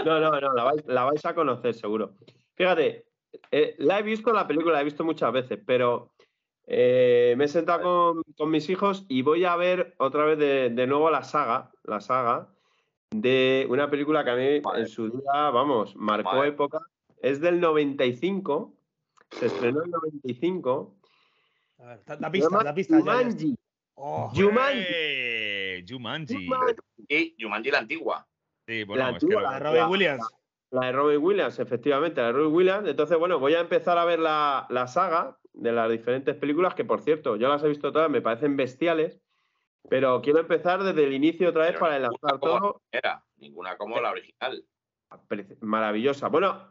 No, 0.04 0.20
no, 0.20 0.40
no, 0.40 0.54
la 0.54 0.64
vais, 0.64 0.86
la 0.86 1.04
vais 1.04 1.24
a 1.24 1.34
conocer 1.34 1.74
seguro. 1.74 2.14
Fíjate, 2.54 3.06
eh, 3.50 3.74
la 3.78 3.98
he 3.98 4.02
visto, 4.02 4.32
la 4.32 4.46
película 4.46 4.74
la 4.74 4.82
he 4.82 4.84
visto 4.84 5.02
muchas 5.04 5.32
veces, 5.32 5.58
pero 5.66 6.14
eh, 6.66 7.34
me 7.36 7.46
he 7.46 7.48
sentado 7.48 7.82
con, 7.82 8.22
con, 8.36 8.50
mis 8.50 8.68
hijos 8.70 9.04
y 9.08 9.22
voy 9.22 9.44
a 9.44 9.56
ver 9.56 9.94
otra 9.98 10.24
vez 10.24 10.38
de, 10.38 10.70
de 10.70 10.86
nuevo 10.86 11.10
la 11.10 11.24
saga, 11.24 11.72
la 11.82 12.00
saga 12.00 12.50
de 13.10 13.66
una 13.68 13.90
película 13.90 14.24
que 14.24 14.30
a 14.30 14.36
mí 14.36 14.62
en 14.76 14.88
su 14.88 15.10
día, 15.10 15.50
vamos, 15.50 15.96
marcó 15.96 16.44
época. 16.44 16.78
Es 17.20 17.40
del 17.40 17.60
95, 17.60 18.72
se 19.30 19.46
estrenó 19.46 19.80
en 19.80 19.86
el 19.86 19.90
95. 19.90 20.96
A 21.78 21.84
ver, 21.84 22.00
la 22.20 22.30
pista, 22.30 22.64
la 22.64 22.74
pista. 22.74 22.98
Jumanji. 22.98 23.56
Oh, 23.94 24.30
Jumanji. 24.34 25.84
Jumanji. 25.86 26.48
Y 27.08 27.36
Jumanji 27.38 27.70
la 27.70 27.78
antigua. 27.78 28.26
Sí, 28.66 28.84
bueno, 28.84 29.02
la, 29.02 29.08
antigua, 29.08 29.42
la 29.42 29.52
de 29.52 29.58
Robin 29.58 29.84
Williams. 29.90 30.28
La 30.70 30.86
de 30.86 30.92
Robin 30.92 31.18
Williams, 31.20 31.58
efectivamente, 31.58 32.20
la 32.20 32.28
de 32.28 32.32
Robin 32.34 32.54
Williams. 32.54 32.88
Entonces, 32.88 33.18
bueno, 33.18 33.38
voy 33.38 33.54
a 33.54 33.60
empezar 33.60 33.98
a 33.98 34.04
ver 34.04 34.20
la, 34.20 34.66
la 34.70 34.86
saga 34.86 35.36
de 35.52 35.72
las 35.72 35.90
diferentes 35.90 36.36
películas, 36.36 36.74
que 36.74 36.84
por 36.84 37.02
cierto, 37.02 37.36
yo 37.36 37.48
las 37.48 37.62
he 37.64 37.68
visto 37.68 37.92
todas, 37.92 38.08
me 38.08 38.22
parecen 38.22 38.56
bestiales. 38.56 39.20
Pero 39.88 40.20
quiero 40.22 40.40
empezar 40.40 40.82
desde 40.82 41.04
el 41.04 41.12
inicio 41.14 41.48
otra 41.48 41.62
vez 41.62 41.70
Pero 41.72 41.80
para 41.80 41.96
enlazar 41.96 42.38
todo. 42.40 42.82
primera, 42.90 43.24
ninguna 43.38 43.76
como 43.76 44.00
la 44.00 44.10
original. 44.10 44.64
Maravillosa. 45.60 46.28
Bueno, 46.28 46.68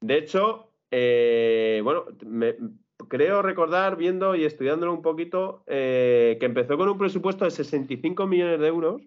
de 0.00 0.18
hecho, 0.18 0.72
eh, 0.90 1.80
bueno, 1.82 2.04
me- 2.26 2.56
creo 3.08 3.42
recordar 3.42 3.96
viendo 3.96 4.34
y 4.34 4.44
estudiándolo 4.44 4.92
un 4.92 5.02
poquito 5.02 5.62
eh, 5.66 6.36
que 6.38 6.46
empezó 6.46 6.76
con 6.76 6.88
un 6.88 6.98
presupuesto 6.98 7.44
de 7.44 7.50
65 7.50 8.26
millones 8.26 8.60
de 8.60 8.66
euros, 8.66 9.02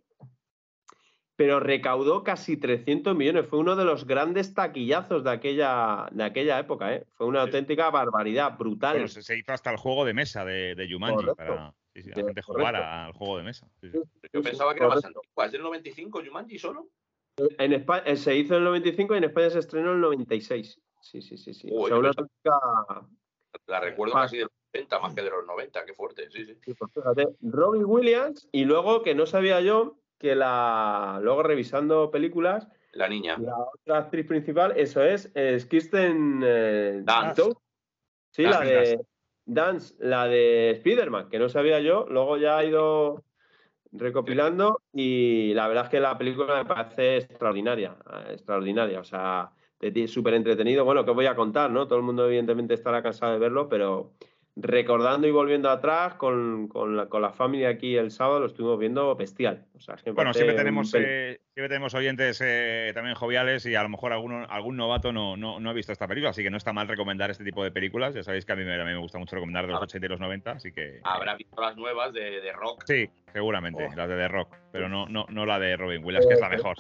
pero 1.36 1.60
recaudó 1.60 2.24
casi 2.24 2.58
300 2.58 3.16
millones. 3.16 3.48
Fue 3.48 3.60
uno 3.60 3.76
de 3.76 3.84
los 3.86 4.08
grandes 4.08 4.54
taquillazos 4.54 5.24
de 5.24 5.32
aquella, 5.32 6.08
de 6.12 6.24
aquella 6.24 6.58
época. 6.60 6.94
¿eh? 6.96 7.06
Fue 7.14 7.28
una 7.28 7.42
Sí. 7.42 7.48
auténtica 7.48 7.90
barbaridad, 7.90 8.58
brutal. 8.58 8.94
Bueno, 8.94 9.08
se, 9.10 9.38
hizo 9.38 9.52
hasta 9.52 9.70
el 9.72 9.78
juego 9.78 10.06
de 10.06 10.14
mesa 10.14 10.46
de, 10.46 10.76
de 10.76 10.90
Jumanji 10.92 11.26
para 11.36 11.74
sí, 11.96 12.02
sí, 12.04 12.10
la 12.10 12.16
gente 12.24 12.42
jugara 12.42 13.06
al 13.06 13.14
juego 13.14 13.38
de 13.38 13.44
mesa. 13.44 13.68
Sí, 13.82 13.90
sí. 13.92 14.00
Yo 14.34 14.42
pensaba 14.42 14.74
que 14.74 14.80
era 14.82 14.90
más 14.90 15.04
antigua. 15.06 15.46
¿Es 15.46 15.52
del 15.52 15.62
95 15.64 16.22
Jumanji 16.26 16.60
solo? 16.60 16.90
En 17.58 17.74
España, 17.74 18.16
se 18.16 18.36
hizo 18.36 18.54
en 18.56 18.60
el 18.60 18.66
95 18.66 19.14
y 19.14 19.18
en 19.18 19.24
España 19.26 19.50
se 19.50 19.60
estrenó 19.60 19.90
en 19.90 19.96
el 19.96 20.02
96. 20.02 20.80
Sí, 21.02 21.22
sí, 21.22 21.38
sí. 21.38 21.54
sí. 21.54 21.70
O 21.72 21.82
Uy, 21.84 21.88
sea, 21.90 21.98
una 21.98 22.12
pensaba- 22.12 22.86
auténtica 22.90 23.10
La 23.68 23.80
recuerdo 23.80 24.18
Ah. 24.18 24.22
casi 24.24 24.38
de 24.38 24.44
los 24.44 24.52
80 24.74 25.00
más 25.00 25.14
que 25.16 25.22
de 25.22 25.30
los 25.30 25.46
90. 25.46 25.86
Qué 25.86 25.94
fuerte, 25.94 26.30
sí, 26.30 26.46
sí. 26.46 26.58
Sí, 26.64 26.74
pues 26.74 26.92
fíjate, 26.94 27.28
Williams 27.42 28.48
y 28.52 28.66
luego 28.66 29.02
que 29.02 29.16
no 29.16 29.26
sabía 29.26 29.62
yo 29.62 29.98
que 30.18 30.36
la 30.36 31.20
luego 31.22 31.44
revisando 31.44 32.10
películas 32.12 32.68
La 32.94 33.08
niña. 33.10 33.38
la 33.38 33.56
otra 33.58 33.98
actriz 34.00 34.26
principal 34.28 34.74
eso 34.78 35.04
es, 35.04 35.32
es 35.36 35.66
Kirsten 35.66 36.42
eh, 36.46 37.02
Dunst. 37.04 37.38
Dunst. 37.38 37.60
sí 38.32 38.44
la 38.44 38.62
de 38.62 39.00
Dance 39.46 39.96
la 40.00 40.28
de 40.28 40.72
Spider-Man 40.72 41.30
que 41.30 41.40
no 41.40 41.50
sabía 41.50 41.80
yo 41.80 42.06
luego 42.10 42.38
ya 42.38 42.58
ha 42.58 42.66
ido 42.66 43.24
recopilando 43.92 44.82
y 44.92 45.54
la 45.54 45.68
verdad 45.68 45.86
es 45.86 45.90
que 45.90 46.00
la 46.00 46.18
película 46.18 46.56
me 46.56 46.66
parece 46.66 47.18
extraordinaria 47.18 47.96
extraordinaria 48.30 49.00
o 49.00 49.04
sea 49.04 49.52
súper 50.08 50.34
entretenido 50.34 50.84
bueno 50.84 51.02
os 51.02 51.16
voy 51.16 51.28
a 51.28 51.36
contar 51.36 51.70
no 51.70 51.88
todo 51.88 52.00
el 52.00 52.06
mundo 52.06 52.26
evidentemente 52.26 52.74
estará 52.74 53.04
cansado 53.04 53.34
de 53.34 53.40
verlo 53.40 53.70
pero 53.70 54.14
recordando 54.56 55.28
y 55.28 55.32
volviendo 55.32 55.70
atrás 55.70 56.16
con, 56.16 56.68
con 56.68 56.96
la, 56.96 57.08
con 57.08 57.22
la 57.22 57.32
familia 57.32 57.70
aquí 57.70 57.96
el 57.96 58.12
sábado 58.12 58.40
lo 58.40 58.46
estuvimos 58.48 58.80
viendo 58.80 59.16
bestial. 59.16 59.66
O 59.76 59.80
sea, 59.80 59.96
es 59.96 60.04
que 60.04 60.12
me 60.12 60.16
Bueno, 60.16 60.34
siempre 60.34 60.56
tenemos, 60.56 60.94
eh, 60.96 61.42
siempre 61.56 61.70
tenemos 61.70 61.94
oyentes 61.94 62.42
eh, 62.44 62.92
también 62.94 63.16
joviales 63.16 63.66
y 63.66 63.76
a 63.76 63.84
lo 63.84 63.88
mejor 63.88 64.12
alguno, 64.12 64.46
algún 64.50 64.76
novato 64.76 65.14
no, 65.14 65.38
no, 65.38 65.58
no 65.62 65.70
ha 65.70 65.74
visto 65.74 65.94
esta 65.94 66.06
película, 66.06 66.32
así 66.32 66.44
que 66.44 66.50
no 66.50 66.58
está 66.58 66.74
mal 66.74 66.86
recomendar 66.86 67.32
este 67.32 67.46
tipo 67.46 67.64
de 67.64 67.72
películas. 67.72 68.14
Ya 68.14 68.24
sabéis 68.24 68.44
que 68.46 68.52
a 68.52 68.58
mí 68.58 68.66
me, 68.66 68.74
a 68.76 68.84
mí 68.84 68.92
me 68.92 68.98
gusta 68.98 69.18
mucho 69.20 69.38
recomendar 69.38 69.66
de 69.66 69.72
los 69.72 69.80
Ah. 69.80 69.86
80 69.86 70.06
y 70.06 70.10
los 70.10 70.20
90, 70.20 70.52
así 70.52 70.74
que... 70.74 71.00
Habrá 71.06 71.36
visto 71.36 71.62
las 71.62 71.78
nuevas 71.78 72.12
de, 72.12 72.42
de 72.42 72.52
rock. 72.52 72.84
Sí, 72.86 73.10
seguramente, 73.32 73.88
Oh. 73.90 73.96
las 73.96 74.10
de 74.10 74.18
The 74.18 74.28
Rock, 74.28 74.54
pero 74.74 74.90
no, 74.90 75.08
no, 75.08 75.26
no 75.30 75.46
la 75.46 75.58
de 75.58 75.78
Robin 75.78 76.04
Williams, 76.04 76.28
que 76.28 76.34
es 76.34 76.42
la 76.42 76.50
mejor. 76.50 76.76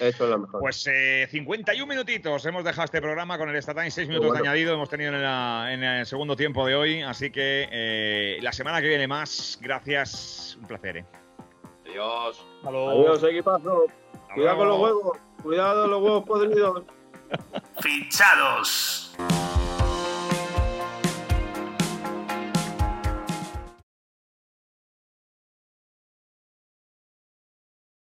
Eso 0.00 0.24
es 0.24 0.30
lo 0.30 0.38
mejor. 0.38 0.60
Pues 0.62 0.86
eh, 0.90 1.26
51 1.28 1.86
minutitos 1.86 2.46
hemos 2.46 2.64
dejado 2.64 2.86
este 2.86 3.02
programa 3.02 3.36
con 3.36 3.50
el 3.50 3.62
Statine, 3.62 3.90
6 3.90 4.08
minutos 4.08 4.28
bueno. 4.28 4.42
de 4.44 4.48
añadido 4.48 4.72
hemos 4.72 4.88
tenido 4.88 5.12
en, 5.14 5.22
la- 5.22 5.68
en 5.74 5.84
el 5.84 6.06
segundo 6.06 6.36
tiempo 6.36 6.66
de 6.66 6.74
hoy, 6.74 7.02
así 7.02 7.30
que 7.30 7.68
eh, 7.70 8.38
la 8.40 8.52
semana 8.52 8.80
que 8.80 8.88
viene 8.88 9.06
más. 9.06 9.58
Gracias, 9.60 10.56
un 10.58 10.66
placer. 10.66 10.96
¿eh? 10.98 11.04
Adiós. 11.90 12.46
Luego. 12.62 12.90
Adiós, 12.90 13.24
equipazo. 13.24 13.84
Cuidado 14.36 14.58
con 14.58 14.68
los 14.68 14.80
huevos. 14.80 15.18
Cuidado 15.42 15.86
los 15.86 16.02
huevos 16.02 16.24
podridos. 16.24 16.82
Fichados. 17.80 19.05